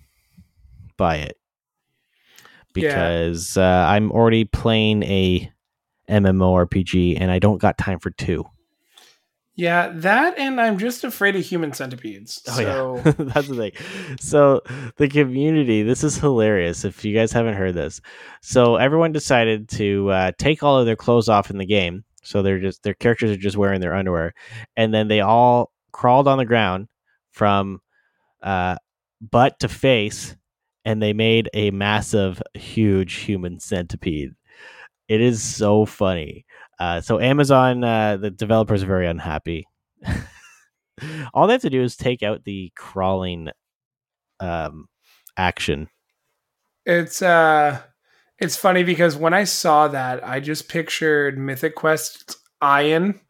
buy 0.97 1.17
it 1.17 1.37
Yeah. 2.75 2.89
because 2.89 3.57
uh, 3.57 3.63
I'm 3.63 4.11
already 4.13 4.45
playing 4.45 5.03
a 5.05 5.51
MMORPG 6.09 7.21
and 7.21 7.31
I 7.31 7.39
don't 7.39 7.59
got 7.61 7.79
time 7.79 7.99
for 7.99 8.11
two. 8.11 8.45
Yeah, 9.55 9.91
that 9.93 10.39
and 10.39 10.61
I'm 10.61 10.79
just 10.79 11.03
afraid 11.03 11.35
of 11.35 11.45
human 11.45 11.73
centipedes. 11.73 12.41
Oh 12.47 12.53
so 12.53 12.63
yeah, 13.05 13.13
that's 13.19 13.49
the 13.49 13.57
thing. 13.57 13.73
So 14.21 14.63
the 14.99 15.09
community, 15.09 15.83
this 15.83 16.05
is 16.05 16.17
hilarious. 16.17 16.85
If 16.85 17.05
you 17.05 17.13
guys 17.13 17.33
haven't 17.33 17.55
heard 17.55 17.75
this, 17.75 18.01
so 18.41 18.77
everyone 18.77 19.11
decided 19.11 19.69
to 19.71 20.09
uh, 20.11 20.33
take 20.39 20.63
all 20.63 20.79
of 20.79 20.87
their 20.87 20.95
clothes 20.95 21.29
off 21.29 21.51
in 21.51 21.59
the 21.59 21.67
game. 21.67 22.05
So 22.23 22.43
they're 22.43 22.61
just 22.61 22.83
their 22.83 22.95
characters 22.95 23.31
are 23.31 23.37
just 23.37 23.57
wearing 23.57 23.81
their 23.81 23.95
underwear, 23.95 24.35
and 24.77 24.93
then 24.93 25.09
they 25.09 25.21
all 25.21 25.73
crawled 25.93 26.29
on 26.29 26.39
the 26.39 26.45
ground 26.45 26.89
from 27.33 27.81
uh, 28.43 28.77
butt 29.21 29.59
to 29.61 29.69
face, 29.69 30.37
and 30.85 31.03
they 31.03 31.13
made 31.13 31.49
a 31.55 31.71
massive, 31.71 32.43
huge 32.55 33.15
human 33.15 33.61
centipede. 33.61 34.35
It 35.09 35.21
is 35.21 35.43
so 35.43 35.87
funny. 35.87 36.45
Uh, 36.79 37.01
so 37.01 37.19
Amazon, 37.19 37.83
uh, 37.83 38.17
the 38.19 38.31
developers 38.31 38.83
are 38.83 38.87
very 38.87 39.07
unhappy. 39.07 39.67
All 41.35 41.47
they 41.47 41.55
have 41.55 41.63
to 41.63 41.71
do 41.71 41.83
is 41.83 41.97
take 41.97 42.23
out 42.23 42.45
the 42.45 42.73
crawling 42.77 43.49
um, 44.41 44.87
action. 45.37 45.89
It's 46.85 47.21
uh 47.21 47.83
it's 48.39 48.57
funny 48.57 48.83
because 48.85 49.17
when 49.17 49.35
I 49.35 49.45
saw 49.45 49.89
that, 49.89 50.27
I 50.27 50.41
just 50.41 50.69
pictured 50.69 51.39
Mythic 51.39 51.75
Quest 51.75 52.37
Ian 52.63 53.21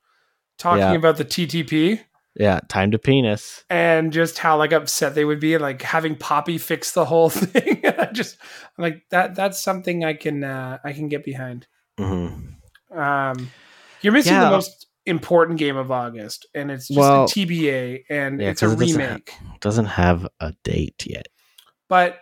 talking 0.59 0.81
Yeah. 0.81 0.93
about 0.95 1.17
the 1.17 1.25
TTP 1.25 2.01
Yeah, 2.35 2.61
time 2.69 2.91
to 2.93 2.99
penis. 2.99 3.65
and 3.71 4.13
just 4.13 4.39
how 4.39 4.57
like 4.59 4.73
upset 4.73 5.15
they 5.15 5.25
would 5.25 5.41
be 5.41 5.57
like 5.59 5.83
having 5.83 6.15
Poppy 6.17 6.59
fix 6.59 6.93
the 6.93 7.05
whole 7.05 7.31
thing. 7.31 7.83
I 7.85 8.07
just 8.13 8.37
I'm 8.77 8.83
like 8.83 9.03
that 9.11 9.35
that's 9.35 9.61
something 9.63 10.05
I 10.05 10.15
can 10.15 10.45
uh 10.45 10.79
I 10.85 10.93
can 10.93 11.09
get 11.09 11.25
behind. 11.25 11.67
hmm 11.99 12.29
Um 12.95 13.51
you're 14.03 14.13
missing 14.13 14.35
Yeah. 14.35 14.45
the 14.45 14.51
most 14.51 14.87
important 15.07 15.59
game 15.59 15.77
of 15.77 15.91
August 15.91 16.47
and 16.55 16.71
it's 16.71 16.87
just 16.89 16.99
Well- 16.99 17.25
a 17.25 17.29
TBA 17.29 18.05
and 18.11 18.41
Yeah, 18.41 18.51
it's 18.51 18.63
a 18.63 18.67
it 18.71 18.77
doesn't 18.79 18.99
remake. 19.01 19.33
Doesn't 19.61 19.87
have 19.87 20.27
a 20.41 20.53
date 20.65 21.05
yet. 21.07 21.29
but 21.89 22.19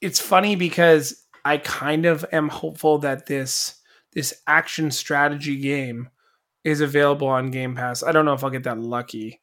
it's 0.00 0.20
funny 0.20 0.56
because 0.56 1.26
I 1.44 1.58
kind 1.58 2.06
of 2.06 2.24
am 2.32 2.48
hopeful 2.48 2.98
that 2.98 3.26
this 3.26 3.80
this 4.12 4.34
action 4.46 4.90
strategy 4.90 5.56
game 5.58 6.08
is 6.64 6.80
available 6.80 7.28
on 7.28 7.50
Game 7.50 7.74
Pass. 7.74 8.02
I 8.02 8.12
don't 8.12 8.24
know 8.24 8.32
if 8.32 8.42
I'll 8.42 8.50
get 8.50 8.64
that 8.64 8.78
lucky, 8.78 9.40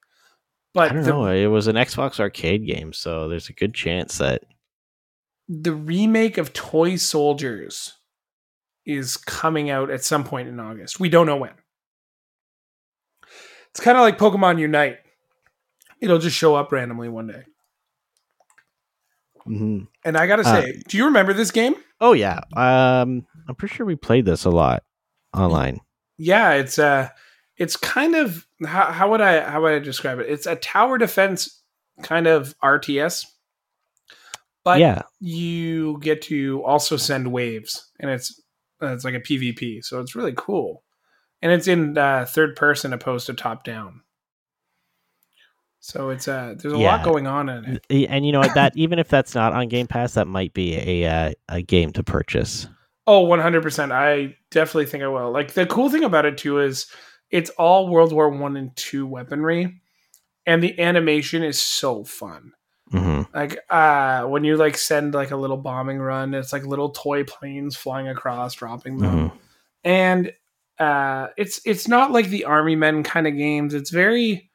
but 0.74 0.91
I 0.91 0.95
don't 0.95 1.04
the, 1.04 1.10
know. 1.12 1.28
It 1.28 1.47
was 1.47 1.68
an 1.68 1.76
Xbox 1.76 2.20
arcade 2.20 2.66
game, 2.66 2.91
so 2.91 3.28
there's 3.30 3.49
a 3.49 3.54
good 3.54 3.74
chance 3.74 4.18
that 4.18 4.43
the 5.47 5.74
remake 5.74 6.38
of 6.38 6.54
Toy 6.54 6.95
Soldiers 6.95 7.93
is 8.86 9.16
coming 9.16 9.70
out 9.70 9.89
at 9.89 10.04
some 10.04 10.24
point 10.24 10.49
in 10.49 10.60
August. 10.60 10.99
We 10.99 11.10
don't 11.10 11.28
know 11.28 11.38
when. 11.38 11.54
It's 13.72 13.80
kind 13.80 13.97
of 13.97 14.01
like 14.01 14.18
Pokemon 14.18 14.60
Unite. 14.60 14.97
It'll 16.01 16.20
just 16.20 16.36
show 16.36 16.56
up 16.56 16.72
randomly 16.72 17.10
one 17.10 17.28
day. 17.28 17.43
Mhm. 19.48 19.88
And 20.06 20.18
I 20.18 20.28
gotta 20.28 20.44
Uh, 20.44 20.62
say, 20.62 20.82
do 20.88 20.98
you 20.98 21.06
remember 21.06 21.34
this 21.34 21.52
game? 21.52 21.76
Oh 22.00 22.14
yeah. 22.14 22.41
Um 22.56 23.26
I'm 23.48 23.56
pretty 23.58 23.76
sure 23.76 23.86
we 23.86 23.96
played 23.96 24.26
this 24.26 24.46
a 24.46 24.50
lot 24.50 24.84
online. 25.36 25.80
yeah 26.18 26.52
it's 26.54 26.78
uh 26.78 27.10
it's 27.58 27.76
kind 27.76 28.16
of 28.16 28.46
how, 28.66 28.91
how 28.91 29.10
would 29.10 29.20
i 29.22 29.41
how 29.50 29.62
would 29.62 29.74
i 29.74 29.80
describe 29.80 30.20
it 30.20 30.30
it's 30.30 30.46
a 30.46 30.56
tower 30.56 30.98
defense 31.00 31.62
kind 32.04 32.28
of 32.28 32.56
rts 32.64 33.26
but 34.64 34.80
yeah. 34.80 35.02
you 35.20 35.98
get 36.02 36.22
to 36.22 36.64
also 36.64 36.98
send 36.98 37.32
waves 37.32 37.89
and 38.00 38.12
it's 38.12 38.39
uh, 38.82 38.94
it's 38.94 39.04
like 39.04 39.16
a 39.16 39.20
pvp 39.20 39.84
so 39.84 40.00
it's 40.00 40.16
really 40.16 40.34
cool 40.38 40.84
and 41.41 41.52
it's 41.52 41.68
in 41.68 41.98
uh, 41.98 42.26
third 42.30 42.56
person 42.56 42.94
opposed 42.94 43.26
to 43.26 43.34
top 43.34 43.64
down 43.64 44.02
so 45.86 46.11
it's 46.11 46.29
uh 46.29 46.55
there's 46.57 46.73
a 46.73 46.77
lot 46.77 47.03
going 47.03 47.27
on 47.27 47.49
in 47.49 47.65
it 47.65 48.07
And 48.09 48.25
you 48.25 48.31
know 48.31 48.39
what 48.39 48.53
that 48.55 48.71
even 48.77 48.99
if 48.99 49.09
that's 49.09 49.36
not 49.36 49.51
on 49.51 49.67
Game 49.67 49.86
Pass, 49.86 50.13
that 50.13 50.27
might 50.27 50.53
be 50.53 50.75
a 50.75 51.05
uh, 51.05 51.34
a 51.49 51.61
game 51.61 51.91
to 51.91 52.03
purchase. 52.03 52.67
Oh, 53.05 53.25
100%. 53.25 53.91
I 53.91 54.38
definitely 54.49 54.86
think 54.86 55.03
I 55.03 55.07
will. 55.09 55.31
Like 55.31 55.53
the 55.53 55.65
cool 55.65 55.89
thing 55.89 56.05
about 56.05 56.25
it 56.25 56.38
too 56.38 56.59
is 56.59 56.88
it's 57.31 57.49
all 57.51 57.89
World 57.89 58.13
War 58.13 58.29
1 58.29 58.55
and 58.55 58.73
2 58.77 59.05
weaponry 59.05 59.81
and 60.45 60.63
the 60.63 60.79
animation 60.79 61.43
is 61.43 61.61
so 61.61 62.05
fun. 62.05 62.53
hmm 62.89 63.23
Like 63.34 63.59
uh 63.69 64.23
when 64.23 64.45
you 64.45 64.55
like 64.55 64.77
send 64.77 65.13
like 65.13 65.31
a 65.31 65.38
little 65.38 65.57
bombing 65.57 65.99
run, 65.99 66.34
it's 66.34 66.53
like 66.53 66.65
little 66.65 66.91
toy 66.91 67.25
planes 67.25 67.75
flying 67.75 68.07
across 68.07 68.53
dropping 68.53 68.99
them. 68.99 69.29
hmm 69.29 69.38
And 69.84 70.31
uh 70.79 71.27
it's 71.38 71.59
it's 71.65 71.89
not 71.89 72.11
like 72.11 72.29
the 72.29 72.45
army 72.45 72.77
men 72.77 73.03
kind 73.03 73.27
of 73.27 73.36
games. 73.36 73.73
It's 73.73 73.89
very 73.89 74.49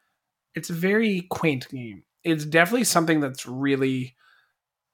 it's 0.55 0.69
a 0.69 0.73
very 0.73 1.21
quaint 1.29 1.67
game. 1.69 2.03
It's 2.23 2.45
definitely 2.45 2.85
something 2.85 3.19
that's 3.19 3.45
really 3.45 4.15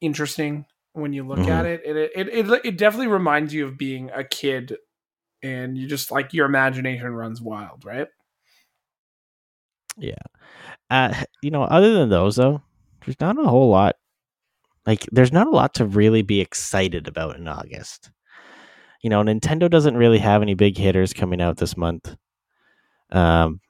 interesting 0.01 0.65
when 0.93 1.13
you 1.13 1.23
look 1.27 1.41
Mhm. 1.41 1.49
at 1.49 1.65
it. 1.65 1.81
It, 1.85 1.97
it 2.15 2.27
it 2.29 2.61
it 2.65 2.77
definitely 2.77 3.07
reminds 3.07 3.53
you 3.53 3.65
of 3.65 3.77
being 3.77 4.09
a 4.11 4.23
kid 4.23 4.77
and 5.43 5.77
you 5.77 5.87
just 5.87 6.11
like 6.11 6.33
your 6.33 6.45
imagination 6.45 7.07
runs 7.13 7.41
wild, 7.41 7.85
right? 7.85 8.07
Yeah. 9.97 10.13
Uh, 10.89 11.13
you 11.41 11.51
know, 11.51 11.63
other 11.63 11.93
than 11.93 12.09
those 12.09 12.35
though, 12.35 12.61
there's 13.05 13.19
not 13.19 13.39
a 13.39 13.47
whole 13.47 13.69
lot. 13.69 13.95
Like, 14.85 15.05
there's 15.11 15.33
not 15.33 15.47
a 15.47 15.51
lot 15.51 15.75
to 15.75 15.85
really 15.85 16.21
be 16.21 16.41
excited 16.41 17.07
about 17.07 17.37
in 17.37 17.47
August. 17.47 18.11
You 19.01 19.09
know, 19.09 19.21
Nintendo 19.23 19.69
doesn't 19.69 19.97
really 19.97 20.19
have 20.19 20.41
any 20.41 20.53
big 20.55 20.77
hitters 20.77 21.13
coming 21.13 21.41
out 21.41 21.57
this 21.57 21.77
month. 21.77 22.15
Um, 23.11 23.61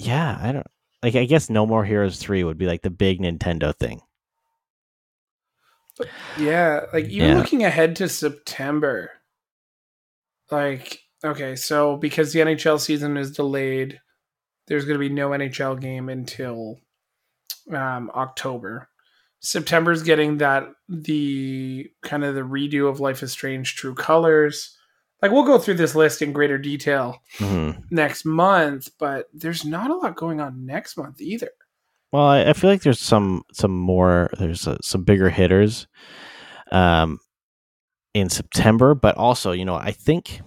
yeah, 0.00 0.38
I 0.40 0.52
don't 0.52 0.66
like. 1.02 1.14
I 1.14 1.24
guess 1.26 1.50
No 1.50 1.66
More 1.66 1.84
Heroes 1.84 2.18
three 2.18 2.42
would 2.44 2.58
be 2.58 2.66
like 2.66 2.82
the 2.82 2.90
big 2.90 3.20
Nintendo 3.20 3.74
thing. 3.74 4.00
Yeah, 6.38 6.86
like 6.92 7.06
even 7.06 7.30
Yeah. 7.30 7.36
looking 7.38 7.64
ahead 7.64 7.96
to 7.96 8.08
September. 8.08 9.10
Like, 10.50 11.00
okay, 11.22 11.54
so 11.56 11.96
because 11.96 12.32
the 12.32 12.40
NHL 12.40 12.80
season 12.80 13.16
is 13.16 13.32
delayed, 13.32 14.00
there's 14.66 14.84
going 14.84 14.94
to 14.98 15.08
be 15.08 15.12
no 15.14 15.30
NHL 15.30 15.78
game 15.80 16.08
until 16.08 16.78
um, 17.70 18.10
October. 18.14 18.88
September's 19.40 20.02
getting 20.02 20.38
that 20.38 20.64
the 20.88 21.90
kind 22.02 22.24
of 22.24 22.34
the 22.34 22.40
redo 22.42 22.88
of 22.88 23.00
Life 23.00 23.22
is 23.22 23.32
Strange 23.32 23.76
True 23.76 23.94
Colors. 23.94 24.76
Like 25.22 25.32
we'll 25.32 25.44
go 25.44 25.58
through 25.58 25.74
this 25.74 25.94
list 25.94 26.22
in 26.22 26.32
greater 26.32 26.56
detail 26.58 27.20
Mhm. 27.38 27.82
next 27.90 28.24
month, 28.24 28.88
but 28.98 29.28
there's 29.34 29.64
not 29.64 29.90
a 29.90 29.96
lot 29.96 30.16
going 30.16 30.40
on 30.40 30.64
next 30.66 30.96
month 30.96 31.20
either. 31.20 31.50
Well, 32.12 32.24
I, 32.24 32.44
I 32.46 32.52
feel 32.54 32.70
like 32.70 32.82
there's 32.82 32.98
some 33.00 33.42
some 33.52 33.76
more. 33.76 34.30
There's 34.38 34.66
uh, 34.66 34.78
some 34.82 35.04
bigger 35.04 35.30
hitters, 35.30 35.86
um, 36.72 37.18
in 38.14 38.28
September, 38.28 38.94
but 38.94 39.16
also, 39.16 39.52
you 39.52 39.64
know, 39.64 39.76
I 39.76 39.92
think 39.92 40.40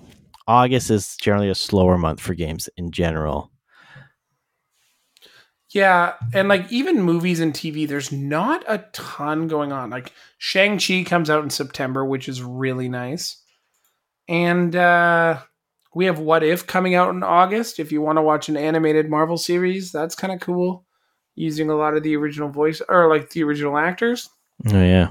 August 0.48 0.90
is 0.92 1.16
generally 1.22 1.50
a 1.50 1.56
slower 1.56 1.98
month 1.98 2.20
for 2.20 2.34
games 2.34 2.68
in 2.76 2.92
general. 2.92 3.52
Yeah, 5.70 6.14
and 6.34 6.48
like 6.50 6.72
even 6.72 7.02
movies 7.02 7.40
and 7.40 7.54
TV, 7.54 7.88
there's 7.88 8.12
not 8.12 8.64
a 8.68 8.86
ton 8.94 9.48
going 9.48 9.72
on. 9.72 9.90
Like 9.90 10.12
Shang-Chi 10.38 11.04
comes 11.04 11.30
out 11.32 11.44
in 11.44 11.50
September, 11.50 12.06
which 12.06 12.30
is 12.30 12.44
really 12.44 12.90
nice. 12.90 13.42
And 14.28 14.76
uh 14.76 15.40
we 15.96 16.06
have 16.06 16.18
What 16.20 16.44
If 16.44 16.66
coming 16.66 16.96
out 16.96 17.10
in 17.14 17.22
August. 17.24 17.80
If 17.80 17.92
you 17.92 18.02
want 18.02 18.18
to 18.18 18.22
watch 18.24 18.50
an 18.50 18.58
animated 18.58 19.10
Marvel 19.10 19.38
series, 19.38 19.92
that's 19.92 20.16
kind 20.16 20.34
of 20.34 20.40
cool. 20.40 20.86
Using 21.36 21.70
a 21.70 21.76
lot 21.76 21.96
of 21.96 22.04
the 22.04 22.16
original 22.16 22.50
voice 22.50 22.82
or 22.90 23.10
like 23.10 23.30
the 23.30 23.44
original 23.44 23.78
actors. 23.78 24.30
Oh 24.72 24.82
yeah, 24.82 25.10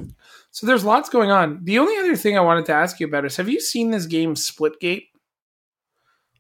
So 0.51 0.67
there's 0.67 0.85
lots 0.85 1.09
going 1.09 1.31
on. 1.31 1.61
The 1.65 1.79
only 1.79 1.97
other 1.99 2.17
thing 2.17 2.37
I 2.39 2.41
wanted 2.41 2.65
to 2.67 2.73
ask 2.73 2.99
you 3.01 3.07
about 3.07 3.25
is 3.25 3.37
have 3.37 3.49
you 3.49 3.61
seen 3.61 3.91
this 3.91 4.07
game 4.07 4.35
Splitgate? 4.35 5.07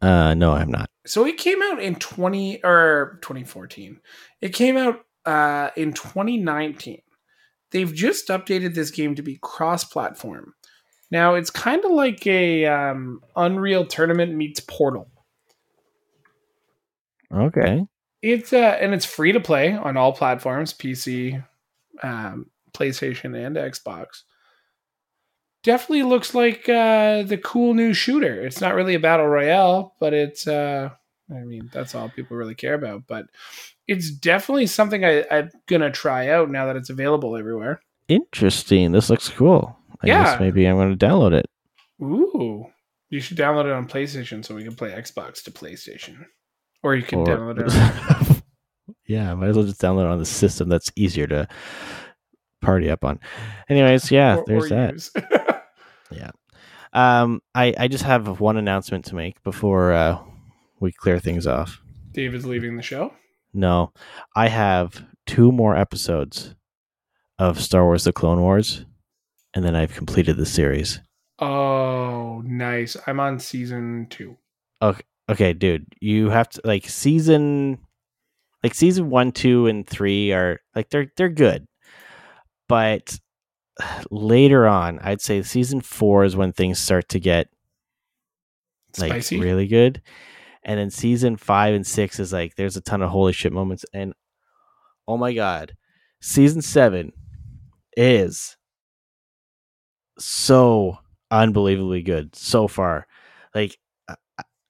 uh, 0.00 0.34
no, 0.34 0.52
I'm 0.52 0.70
not. 0.70 0.88
so 1.06 1.24
it 1.26 1.36
came 1.36 1.60
out 1.62 1.80
in 1.80 1.94
20 1.96 2.62
or 2.64 3.18
2014 3.22 4.00
it 4.40 4.50
came 4.54 4.76
out 4.76 5.00
uh, 5.26 5.70
in 5.76 5.92
2019 5.92 7.00
they've 7.70 7.94
just 7.94 8.28
updated 8.28 8.74
this 8.74 8.90
game 8.90 9.14
to 9.14 9.22
be 9.22 9.38
cross-platform 9.42 10.54
now 11.12 11.34
it's 11.34 11.50
kind 11.50 11.84
of 11.84 11.90
like 11.90 12.26
a 12.26 12.64
um, 12.64 13.20
unreal 13.36 13.84
tournament 13.86 14.34
meets 14.34 14.60
portal. 14.60 15.10
Okay, 17.32 17.86
it's 18.22 18.52
uh, 18.54 18.78
and 18.80 18.94
it's 18.94 19.04
free 19.04 19.32
to 19.32 19.40
play 19.40 19.72
on 19.72 19.96
all 19.96 20.12
platforms 20.12 20.72
pc 20.72 21.44
um, 22.02 22.46
playstation 22.72 23.36
and 23.36 23.56
xbox. 23.56 24.22
Definitely 25.62 26.02
looks 26.04 26.34
like 26.34 26.68
uh, 26.68 27.22
the 27.22 27.38
cool 27.38 27.74
new 27.74 27.92
shooter. 27.92 28.44
It's 28.44 28.60
not 28.60 28.74
really 28.74 28.94
a 28.94 29.00
battle 29.00 29.26
royale 29.26 29.94
but 30.00 30.14
it's 30.14 30.48
uh, 30.48 30.90
i 31.30 31.40
mean 31.44 31.70
that's 31.72 31.94
all 31.94 32.08
people 32.08 32.36
really 32.36 32.54
care 32.54 32.74
about 32.74 33.06
but 33.06 33.26
it's 33.86 34.10
definitely 34.10 34.66
something 34.66 35.04
I, 35.04 35.24
i'm 35.30 35.50
gonna 35.66 35.90
try 35.90 36.28
out 36.28 36.50
now 36.50 36.66
that 36.66 36.76
it's 36.76 36.90
available 36.90 37.36
everywhere. 37.36 37.80
Interesting. 38.08 38.92
This 38.92 39.10
looks 39.10 39.28
cool. 39.28 39.78
I 40.02 40.06
Yeah. 40.08 40.24
guess 40.24 40.40
maybe 40.40 40.66
I'm 40.66 40.76
going 40.76 40.96
to 40.96 41.06
download 41.06 41.32
it. 41.32 41.46
ooh 42.02 42.66
you 43.10 43.20
should 43.20 43.36
download 43.36 43.66
it 43.66 43.72
on 43.72 43.86
playstation 43.86 44.42
so 44.44 44.54
we 44.54 44.64
can 44.64 44.74
play 44.74 44.90
xbox 44.90 45.42
to 45.44 45.50
playstation 45.50 46.24
or 46.82 46.94
you 46.94 47.02
can 47.02 47.20
Or- 47.20 47.26
download 47.26 47.62
it 47.66 48.42
yeah, 49.06 49.30
I 49.30 49.34
might 49.34 49.48
as 49.48 49.56
well 49.56 49.66
just 49.66 49.80
download 49.80 50.04
it 50.06 50.10
on 50.10 50.18
the 50.18 50.24
system 50.24 50.68
that's 50.68 50.90
easier 50.96 51.26
to 51.28 51.46
party 52.62 52.88
up 52.90 53.04
on. 53.04 53.18
Anyways, 53.68 54.10
yeah, 54.10 54.36
or- 54.38 54.44
there's 54.46 54.64
or 54.66 54.68
that. 55.20 55.64
yeah. 56.10 56.30
Um, 56.94 57.40
I 57.54 57.74
I 57.78 57.88
just 57.88 58.04
have 58.04 58.40
one 58.40 58.56
announcement 58.56 59.04
to 59.06 59.14
make 59.14 59.42
before 59.42 59.92
uh, 59.92 60.18
we 60.80 60.92
clear 60.92 61.18
things 61.18 61.46
off. 61.46 61.80
david's 62.12 62.46
leaving 62.46 62.76
the 62.76 62.82
show 62.82 63.12
No, 63.54 63.92
I 64.36 64.48
have 64.48 65.04
two 65.26 65.52
more 65.52 65.76
episodes 65.76 66.54
of 67.38 67.60
Star 67.60 67.84
Wars: 67.84 68.04
The 68.04 68.12
Clone 68.12 68.40
Wars, 68.40 68.84
and 69.54 69.64
then 69.64 69.76
I've 69.76 69.94
completed 69.94 70.36
the 70.36 70.46
series. 70.46 71.00
Oh 71.38 72.42
nice. 72.44 72.96
I'm 73.06 73.20
on 73.20 73.38
season 73.40 74.06
two. 74.10 74.36
okay, 74.80 75.02
okay, 75.28 75.52
dude, 75.52 75.86
you 76.00 76.30
have 76.30 76.48
to 76.50 76.60
like 76.64 76.88
season 76.88 77.78
like 78.62 78.74
season 78.74 79.10
1, 79.10 79.32
2 79.32 79.66
and 79.66 79.86
3 79.86 80.32
are 80.32 80.60
like 80.74 80.90
they're 80.90 81.10
they're 81.16 81.28
good. 81.28 81.66
But 82.68 83.18
later 84.10 84.66
on, 84.66 84.98
I'd 85.00 85.20
say 85.20 85.42
season 85.42 85.80
4 85.80 86.24
is 86.24 86.36
when 86.36 86.52
things 86.52 86.78
start 86.78 87.08
to 87.10 87.20
get 87.20 87.48
like 88.98 89.10
Spicy. 89.10 89.40
really 89.40 89.66
good. 89.66 90.02
And 90.64 90.78
then 90.78 90.90
season 90.90 91.36
5 91.36 91.74
and 91.74 91.86
6 91.86 92.20
is 92.20 92.32
like 92.32 92.54
there's 92.54 92.76
a 92.76 92.80
ton 92.80 93.02
of 93.02 93.10
holy 93.10 93.32
shit 93.32 93.52
moments 93.52 93.84
and 93.92 94.12
oh 95.08 95.16
my 95.16 95.32
god. 95.32 95.74
Season 96.20 96.62
7 96.62 97.12
is 97.96 98.56
so 100.18 100.98
unbelievably 101.30 102.02
good 102.02 102.34
so 102.36 102.68
far. 102.68 103.06
Like 103.54 103.78
I- 104.08 104.16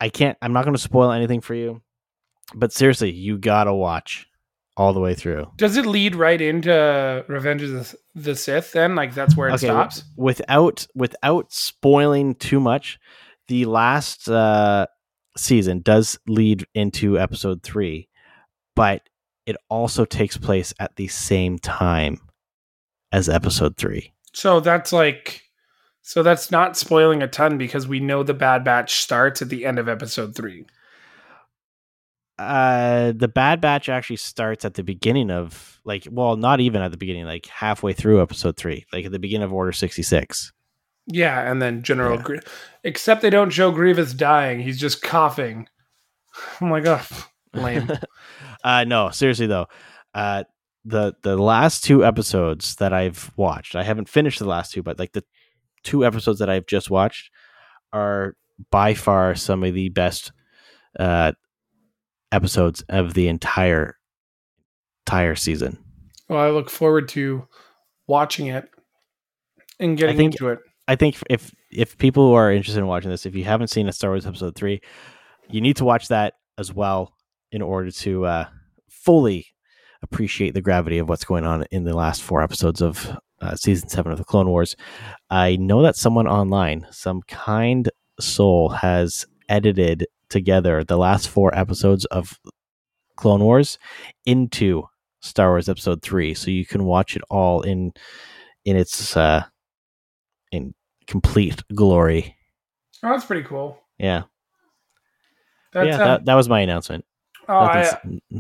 I 0.01 0.09
can't 0.09 0.36
I'm 0.43 0.52
not 0.52 0.64
going 0.64 0.74
to 0.77 0.82
spoil 0.82 1.12
anything 1.12 1.40
for 1.40 1.55
you. 1.55 1.81
But 2.55 2.73
seriously, 2.73 3.10
you 3.10 3.39
got 3.39 3.64
to 3.64 3.73
watch 3.74 4.27
all 4.77 4.93
the 4.93 5.01
way 5.01 5.14
through. 5.14 5.47
Does 5.56 5.77
it 5.77 5.86
lead 5.86 6.14
right 6.16 6.40
into 6.40 7.24
Revenge 7.28 7.62
of 7.62 7.70
the, 7.70 7.97
the 8.14 8.36
Sith? 8.36 8.73
Then, 8.73 8.94
like 8.94 9.14
that's 9.14 9.36
where 9.36 9.48
it 9.48 9.55
Okay, 9.55 9.66
stops. 9.69 10.05
Without 10.16 10.86
without 10.94 11.52
spoiling 11.52 12.35
too 12.35 12.60
much, 12.60 12.98
the 13.48 13.64
last 13.66 14.28
uh 14.28 14.86
season 15.36 15.81
does 15.81 16.19
lead 16.27 16.66
into 16.74 17.19
episode 17.19 17.62
3, 17.62 18.06
but 18.77 19.02
it 19.47 19.56
also 19.70 20.05
takes 20.05 20.36
place 20.36 20.74
at 20.78 20.94
the 20.97 21.09
same 21.09 21.59
time 21.59 22.19
as 23.12 23.28
episode 23.31 23.77
3. 23.78 24.11
So 24.35 24.61
that's 24.61 24.93
like, 24.93 25.43
so 26.03 26.23
that's 26.23 26.51
not 26.51 26.77
spoiling 26.77 27.23
a 27.23 27.29
ton 27.29 27.59
because 27.59 27.87
we 27.87 28.01
know 28.01 28.23
the 28.23 28.35
Bad 28.35 28.65
Batch 28.65 28.95
starts 29.03 29.43
at 29.43 29.49
the 29.49 29.65
end 29.67 29.79
of 29.79 29.89
episode 29.89 30.35
three. 30.35 30.67
uh 32.39 33.13
the 33.15 33.29
bad 33.29 33.61
batch 33.61 33.89
actually 33.89 34.17
starts 34.17 34.65
at 34.65 34.75
the 34.75 34.83
beginning 34.83 35.31
of 35.31 35.81
like 35.85 36.07
well 36.11 36.37
not 36.37 36.61
even 36.61 36.81
at 36.81 36.91
the 36.91 36.97
beginning 36.97 37.27
like 37.27 37.47
halfway 37.47 37.93
through 37.93 38.23
episode 38.23 38.57
3 38.57 38.87
like 38.93 39.05
at 39.05 39.13
the 39.13 39.19
beginning 39.19 39.45
of 39.45 39.53
order 39.53 39.71
66 39.73 40.53
Yeah, 41.07 41.51
and 41.51 41.61
then 41.61 41.83
General, 41.83 42.17
Yeah. 42.17 42.23
Gr- 42.23 42.37
except 42.85 43.21
they 43.23 43.31
don't 43.31 43.51
show 43.51 43.71
Grievous 43.71 44.15
dying. 44.15 44.61
He's 44.61 44.81
just 44.81 45.03
coughing. 45.03 45.69
I'm 46.61 46.71
like, 46.71 46.87
oh, 46.87 47.03
lame. 47.53 47.91
uh 48.65 48.85
no 48.85 49.11
seriously 49.11 49.47
though 49.47 49.67
uh 50.15 50.45
the 50.85 51.15
the 51.23 51.37
last 51.37 51.85
two 51.85 52.05
episodes 52.05 52.77
that 52.77 52.93
i've 52.93 53.31
watched 53.37 53.77
i 53.77 53.83
haven't 53.83 54.09
finished 54.09 54.39
the 54.39 54.45
last 54.45 54.73
two 54.73 54.83
but 54.83 54.99
like 54.99 55.13
the 55.13 55.25
two 55.85 56.05
episodes 56.05 56.39
that 56.39 56.51
i've 56.51 56.67
just 56.67 56.91
watched 56.91 57.31
are 57.93 58.35
by 58.71 58.95
far 58.95 59.35
some 59.35 59.63
of 59.63 59.75
the 59.75 59.89
best 59.91 60.33
uh 60.99 61.33
episodes 62.33 62.83
of 62.89 63.15
the 63.15 63.29
entire 63.29 63.97
entire 65.07 65.35
season 65.35 65.79
well, 66.33 66.41
I 66.41 66.49
look 66.49 66.71
forward 66.71 67.09
to 67.09 67.47
watching 68.07 68.47
it 68.47 68.67
and 69.79 69.99
getting 69.99 70.17
think- 70.17 70.35
into 70.35 70.49
it. 70.49 70.61
I 70.89 70.97
think 70.97 71.17
if 71.29 71.55
if 71.71 71.97
people 71.99 72.29
who 72.29 72.35
are 72.35 72.51
interested 72.51 72.81
in 72.81 72.87
watching 72.87 73.11
this, 73.11 73.27
if 73.27 73.35
you 73.35 73.45
haven't 73.45 73.69
seen 73.69 73.87
a 73.87 73.93
Star 73.93 74.11
Wars 74.11 74.27
Episode 74.27 74.55
three, 74.57 74.81
you 75.49 75.61
need 75.61 75.77
to 75.77 75.85
watch 75.85 76.09
that 76.09 76.35
as 76.59 76.73
well 76.73 77.13
in 77.53 77.61
order 77.63 77.91
to 77.91 78.25
uh, 78.25 78.47
fully 78.89 79.47
appreciate 80.03 80.55
the 80.55 80.62
gravity 80.62 80.99
of 80.99 81.09
what's 81.09 81.24
going 81.24 81.45
on 81.45 81.65
in 81.70 81.85
the 81.85 81.95
last 81.95 82.23
four 82.23 82.43
episodes 82.43 82.81
of 82.83 83.16
uh, 83.41 83.55
season 83.57 83.89
seven 83.89 84.12
of 84.12 84.19
the 84.19 84.24
Clone 84.24 84.49
Wars. 84.49 84.77
I 85.31 85.57
know 85.57 85.83
that 85.83 85.97
someone 85.97 86.27
online, 86.27 86.87
some 86.91 87.23
kind 87.29 87.89
soul, 88.20 88.69
has 88.69 89.24
edited 89.49 90.07
together 90.29 90.85
the 90.85 90.97
last 90.97 91.29
four 91.29 91.57
episodes 91.57 92.05
of 92.07 92.39
Clone 93.16 93.41
Wars 93.43 93.79
into 94.27 94.85
Star 95.20 95.51
Wars 95.51 95.69
Episode 95.69 96.03
three, 96.03 96.35
so 96.35 96.51
you 96.51 96.66
can 96.66 96.85
watch 96.85 97.16
it 97.16 97.23
all 97.31 97.62
in 97.62 97.93
in 98.65 98.77
its 98.77 99.16
uh, 99.16 99.45
in 100.51 100.74
complete 101.07 101.62
glory. 101.74 102.37
Oh, 103.03 103.11
that's 103.11 103.24
pretty 103.24 103.43
cool. 103.43 103.79
Yeah, 103.99 104.23
That's, 105.73 105.89
yeah. 105.89 105.95
um, 105.95 105.99
that, 105.99 106.24
that 106.24 106.35
was 106.35 106.49
my 106.49 106.61
announcement. 106.61 107.05
Oh, 107.48 107.55
I, 107.55 107.90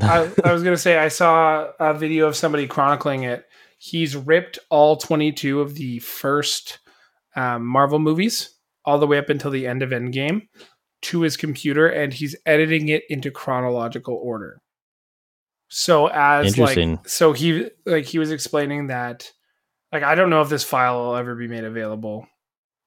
I, 0.00 0.30
I 0.44 0.52
was 0.52 0.62
gonna 0.62 0.76
say 0.76 0.98
I 0.98 1.08
saw 1.08 1.68
a 1.78 1.94
video 1.94 2.26
of 2.26 2.36
somebody 2.36 2.66
chronicling 2.66 3.24
it. 3.24 3.44
He's 3.78 4.16
ripped 4.16 4.58
all 4.70 4.96
22 4.96 5.60
of 5.60 5.74
the 5.74 5.98
first 5.98 6.78
um, 7.34 7.66
Marvel 7.66 7.98
movies 7.98 8.54
all 8.84 8.98
the 8.98 9.06
way 9.06 9.18
up 9.18 9.28
until 9.28 9.50
the 9.50 9.66
end 9.66 9.82
of 9.82 9.90
Endgame 9.90 10.48
to 11.02 11.20
his 11.22 11.36
computer, 11.36 11.88
and 11.88 12.12
he's 12.12 12.36
editing 12.46 12.88
it 12.88 13.04
into 13.08 13.30
chronological 13.30 14.14
order. 14.14 14.60
So 15.68 16.06
as 16.08 16.58
like, 16.58 16.98
so 17.06 17.32
he 17.32 17.70
like 17.86 18.04
he 18.04 18.18
was 18.18 18.30
explaining 18.30 18.88
that, 18.88 19.32
like 19.90 20.02
I 20.02 20.14
don't 20.14 20.30
know 20.30 20.42
if 20.42 20.48
this 20.48 20.64
file 20.64 21.02
will 21.02 21.16
ever 21.16 21.34
be 21.34 21.48
made 21.48 21.64
available. 21.64 22.26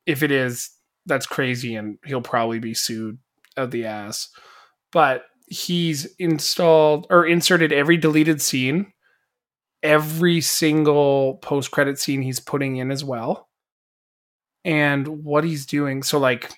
If 0.05 0.21
it 0.21 0.31
is, 0.31 0.69
that's 1.05 1.25
crazy, 1.25 1.75
and 1.75 1.97
he'll 2.05 2.21
probably 2.21 2.59
be 2.59 2.73
sued 2.73 3.17
out 3.57 3.71
the 3.71 3.85
ass. 3.85 4.29
But 4.91 5.25
he's 5.47 6.05
installed 6.17 7.07
or 7.09 7.25
inserted 7.25 7.71
every 7.71 7.97
deleted 7.97 8.41
scene, 8.41 8.91
every 9.83 10.41
single 10.41 11.35
post 11.41 11.71
credit 11.71 11.99
scene 11.99 12.21
he's 12.21 12.39
putting 12.39 12.77
in 12.77 12.91
as 12.91 13.03
well, 13.03 13.47
and 14.63 15.07
what 15.07 15.43
he's 15.43 15.65
doing. 15.65 16.03
So, 16.03 16.19
like, 16.19 16.51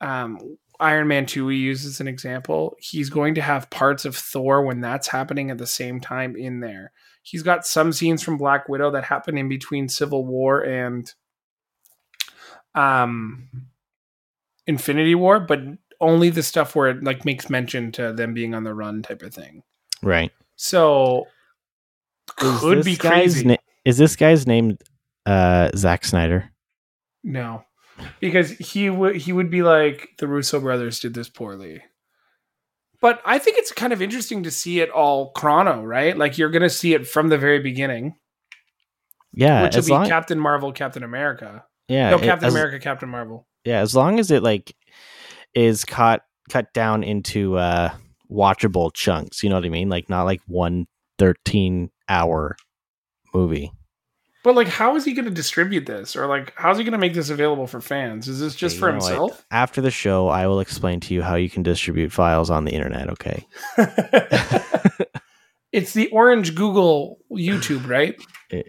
um, 0.00 0.56
Iron 0.80 1.06
Man 1.06 1.26
2, 1.26 1.46
we 1.46 1.56
use 1.56 1.84
as 1.84 2.00
an 2.00 2.08
example, 2.08 2.74
he's 2.78 3.08
going 3.08 3.36
to 3.36 3.42
have 3.42 3.70
parts 3.70 4.04
of 4.04 4.16
Thor 4.16 4.64
when 4.64 4.80
that's 4.80 5.06
happening 5.06 5.50
at 5.50 5.58
the 5.58 5.66
same 5.66 6.00
time 6.00 6.36
in 6.36 6.60
there. 6.60 6.92
He's 7.22 7.44
got 7.44 7.64
some 7.64 7.92
scenes 7.92 8.22
from 8.22 8.36
Black 8.36 8.68
Widow 8.68 8.90
that 8.90 9.04
happen 9.04 9.38
in 9.38 9.48
between 9.48 9.88
Civil 9.88 10.26
War 10.26 10.60
and 10.62 11.10
um 12.74 13.48
Infinity 14.66 15.14
War, 15.14 15.40
but 15.40 15.60
only 16.02 16.28
the 16.28 16.42
stuff 16.42 16.76
where 16.76 16.90
it 16.90 17.02
like 17.02 17.24
makes 17.24 17.48
mention 17.48 17.90
to 17.92 18.12
them 18.12 18.34
being 18.34 18.54
on 18.54 18.64
the 18.64 18.74
run 18.74 19.00
type 19.02 19.22
of 19.22 19.32
thing. 19.34 19.62
right. 20.02 20.30
So 20.56 21.26
Is 22.40 22.60
could 22.60 22.84
be 22.84 22.96
crazy. 22.96 23.46
na- 23.46 23.56
is 23.84 23.96
this 23.98 24.14
guy's 24.16 24.46
name 24.46 24.76
uh, 25.26 25.70
Zack 25.76 26.04
Snyder? 26.04 26.50
no, 27.24 27.64
because 28.20 28.50
he 28.50 28.90
would 28.90 29.16
he 29.16 29.32
would 29.32 29.50
be 29.50 29.62
like 29.62 30.10
the 30.18 30.26
Russo 30.28 30.60
brothers 30.60 31.00
did 31.00 31.14
this 31.14 31.28
poorly. 31.28 31.82
But 33.00 33.20
I 33.24 33.38
think 33.38 33.58
it's 33.58 33.72
kind 33.72 33.92
of 33.92 34.00
interesting 34.00 34.44
to 34.44 34.50
see 34.52 34.80
it 34.80 34.90
all 34.90 35.30
chrono, 35.32 35.82
right? 35.82 36.16
Like 36.16 36.38
you're 36.38 36.50
going 36.50 36.62
to 36.62 36.70
see 36.70 36.94
it 36.94 37.06
from 37.08 37.28
the 37.30 37.38
very 37.38 37.58
beginning, 37.58 38.14
Yeah, 39.32 39.62
which 39.64 39.72
will 39.74 39.78
as 39.80 39.86
be 39.86 39.92
long, 39.92 40.06
Captain 40.06 40.38
Marvel, 40.38 40.70
Captain 40.72 41.02
America. 41.02 41.64
yeah, 41.88 42.10
no, 42.10 42.16
it- 42.18 42.22
Captain 42.22 42.46
as- 42.48 42.54
America, 42.54 42.78
Captain 42.78 43.08
Marvel. 43.08 43.46
Yeah, 43.64 43.80
as 43.80 43.94
long 43.96 44.20
as 44.20 44.30
it 44.30 44.42
like 44.44 44.74
is 45.54 45.84
cut 45.84 46.22
cut 46.50 46.72
down 46.72 47.02
into 47.02 47.56
uh 47.56 47.90
watchable 48.30 48.92
chunks, 48.92 49.42
you 49.42 49.48
know 49.50 49.56
what 49.56 49.64
I 49.64 49.68
mean? 49.68 49.88
Like 49.88 50.08
not 50.08 50.24
like 50.24 50.40
one 50.46 50.86
13 51.18 51.90
hour 52.08 52.56
movie. 53.34 53.72
But 54.44 54.56
like, 54.56 54.66
how 54.66 54.96
is 54.96 55.04
he 55.04 55.12
going 55.12 55.26
to 55.26 55.30
distribute 55.30 55.86
this, 55.86 56.16
or 56.16 56.26
like, 56.26 56.52
how's 56.56 56.76
he 56.76 56.82
going 56.82 56.92
to 56.92 56.98
make 56.98 57.14
this 57.14 57.30
available 57.30 57.68
for 57.68 57.80
fans? 57.80 58.26
Is 58.26 58.40
this 58.40 58.56
just 58.56 58.74
Okay, 58.74 58.80
for 58.80 58.88
know 58.88 58.98
what? 58.98 59.08
himself? 59.08 59.46
After 59.52 59.80
the 59.80 59.92
show, 59.92 60.26
I 60.28 60.48
will 60.48 60.58
explain 60.58 60.98
to 61.00 61.14
you 61.14 61.22
how 61.22 61.36
you 61.36 61.48
can 61.48 61.62
distribute 61.62 62.10
files 62.10 62.50
on 62.50 62.64
the 62.64 62.72
internet, 62.72 63.08
okay? 63.10 63.46
it's 65.72 65.92
the 65.92 66.08
orange 66.08 66.56
Google 66.56 67.18
YouTube, 67.30 67.86
right? 67.88 68.20
Uh, 68.52 68.62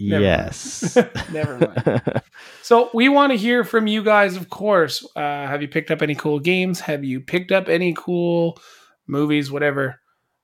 Never 0.00 0.24
yes. 0.24 0.96
Never 1.32 1.58
mind. 1.58 2.22
So 2.62 2.88
we 2.94 3.08
want 3.08 3.32
to 3.32 3.36
hear 3.36 3.64
from 3.64 3.88
you 3.88 4.02
guys, 4.04 4.36
of 4.36 4.48
course. 4.48 5.04
Uh, 5.16 5.20
have 5.20 5.60
you 5.60 5.66
picked 5.66 5.90
up 5.90 6.02
any 6.02 6.14
cool 6.14 6.38
games? 6.38 6.78
Have 6.78 7.04
you 7.04 7.20
picked 7.20 7.50
up 7.50 7.68
any 7.68 7.94
cool 7.94 8.60
movies? 9.08 9.50
Whatever 9.50 10.00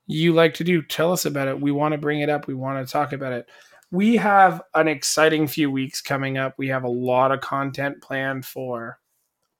you 0.06 0.32
like 0.32 0.54
to 0.54 0.64
do, 0.64 0.82
tell 0.82 1.12
us 1.12 1.24
about 1.24 1.46
it. 1.46 1.60
We 1.60 1.70
want 1.70 1.92
to 1.92 1.98
bring 1.98 2.20
it 2.20 2.28
up. 2.28 2.48
We 2.48 2.54
want 2.54 2.84
to 2.84 2.92
talk 2.92 3.12
about 3.12 3.32
it. 3.32 3.46
We 3.92 4.16
have 4.16 4.60
an 4.74 4.88
exciting 4.88 5.46
few 5.46 5.70
weeks 5.70 6.00
coming 6.00 6.36
up. 6.36 6.54
We 6.58 6.66
have 6.68 6.82
a 6.82 6.88
lot 6.88 7.30
of 7.30 7.40
content 7.40 8.02
planned 8.02 8.44
for 8.44 8.98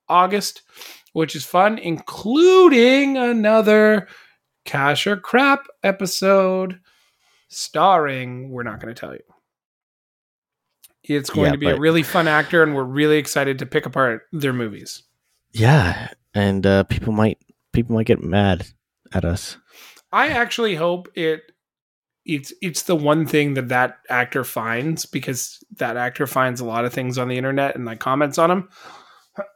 August, 0.09 0.63
which 1.13 1.37
is 1.37 1.45
fun, 1.45 1.79
including 1.79 3.17
another 3.17 4.09
Cash 4.65 5.07
or 5.07 5.17
Crap 5.17 5.67
episode 5.83 6.81
starring, 7.49 8.51
we're 8.51 8.65
not 8.65 8.81
going 8.81 8.95
to 8.95 9.01
tell 9.01 9.15
you. 9.15 9.36
It's 11.09 11.31
going 11.31 11.47
Yeah, 11.47 11.53
to 11.53 11.59
be 11.59 11.69
a 11.71 11.79
really 11.79 12.03
fun 12.03 12.29
actor, 12.29 12.63
and 12.63 12.75
we're 12.75 12.85
really 12.85 13.17
excited 13.19 13.59
to 13.61 13.67
pick 13.67 13.87
apart 13.87 14.23
their 14.33 14.53
movies. 14.53 15.03
yeah, 15.53 16.09
and 16.35 16.67
uh 16.67 16.85
people 16.85 17.13
might 17.13 17.39
people 17.73 17.95
might 17.95 18.07
get 18.07 18.23
mad 18.23 18.67
at 19.13 19.25
us. 19.25 19.57
I 20.13 20.29
actually 20.29 20.75
hope 20.75 21.09
it 21.15 21.43
it's 22.25 22.53
it's 22.61 22.83
the 22.83 22.97
one 22.97 23.25
thing 23.27 23.55
that 23.55 23.69
that 23.69 23.99
actor 24.11 24.43
finds 24.45 25.07
because 25.07 25.63
that 25.77 25.97
actor 25.97 26.27
finds 26.27 26.61
a 26.61 26.65
lot 26.65 26.85
of 26.85 26.93
things 26.93 27.19
on 27.19 27.29
the 27.29 27.37
internet 27.39 27.77
and 27.77 27.85
like 27.85 28.01
comments 28.01 28.37
on 28.39 28.49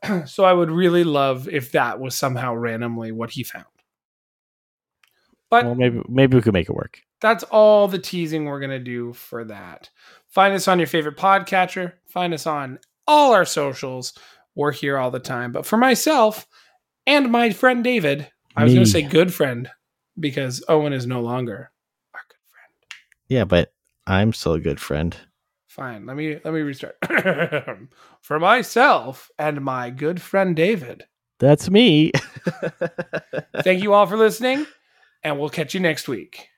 them. 0.03 0.27
so 0.27 0.45
I 0.45 0.53
would 0.53 0.71
really 0.71 1.05
love 1.05 1.49
if 1.49 1.73
that 1.73 1.99
was 2.01 2.15
somehow 2.15 2.55
randomly 2.55 3.11
what 3.13 3.31
he 3.31 3.43
found. 3.43 3.65
But 5.51 5.65
well, 5.65 5.75
maybe 5.75 6.01
maybe 6.09 6.37
we 6.37 6.43
could 6.43 6.53
make 6.53 6.69
it 6.69 6.75
work. 6.75 7.01
that's 7.21 7.43
all 7.45 7.89
the 7.89 7.99
teasing 7.99 8.45
we're 8.45 8.61
going 8.61 8.71
to 8.71 8.79
do 8.79 9.13
for 9.13 9.45
that. 9.45 9.91
Find 10.31 10.55
us 10.55 10.69
on 10.69 10.79
your 10.79 10.87
favorite 10.87 11.17
podcatcher. 11.17 11.95
Find 12.09 12.33
us 12.33 12.47
on 12.47 12.79
all 13.07 13.33
our 13.33 13.45
socials. 13.45 14.15
We're 14.55 14.73
here 14.73 14.97
all 14.99 15.11
the 15.11 15.21
time. 15.21 15.53
But 15.53 15.67
for 15.67 15.77
myself 15.77 16.47
and 17.07 17.31
my 17.31 17.51
friend 17.51 17.83
David, 17.83 18.31
I 18.57 18.65
was 18.65 18.73
going 18.73 18.85
to 18.85 18.91
say 18.91 19.03
good 19.03 19.35
friend 19.35 19.69
because 20.19 20.65
Owen 20.69 20.93
is 20.93 21.07
no 21.07 21.21
longer 21.21 21.71
our 22.15 22.21
good 22.29 22.51
friend. 22.51 22.73
Yeah, 23.29 23.45
but 23.45 23.73
I'm 24.07 24.33
still 24.33 24.55
a 24.55 24.61
good 24.61 24.81
friend. 24.81 25.17
Fine. 25.67 26.07
Let 26.07 26.17
me 26.17 26.39
let 26.45 26.53
me 26.53 26.61
restart. 26.61 26.97
for 28.23 28.39
myself 28.41 29.31
and 29.39 29.61
my 29.63 29.91
good 29.91 30.21
friend 30.21 30.55
David. 30.55 31.05
That's 31.39 31.71
me. 31.71 32.13
Thank 33.63 33.83
you 33.83 33.95
all 33.95 34.07
for 34.07 34.17
listening 34.17 34.67
and 35.23 35.39
we'll 35.39 35.49
catch 35.49 35.75
you 35.75 35.81
next 35.81 36.09
week. 36.09 36.50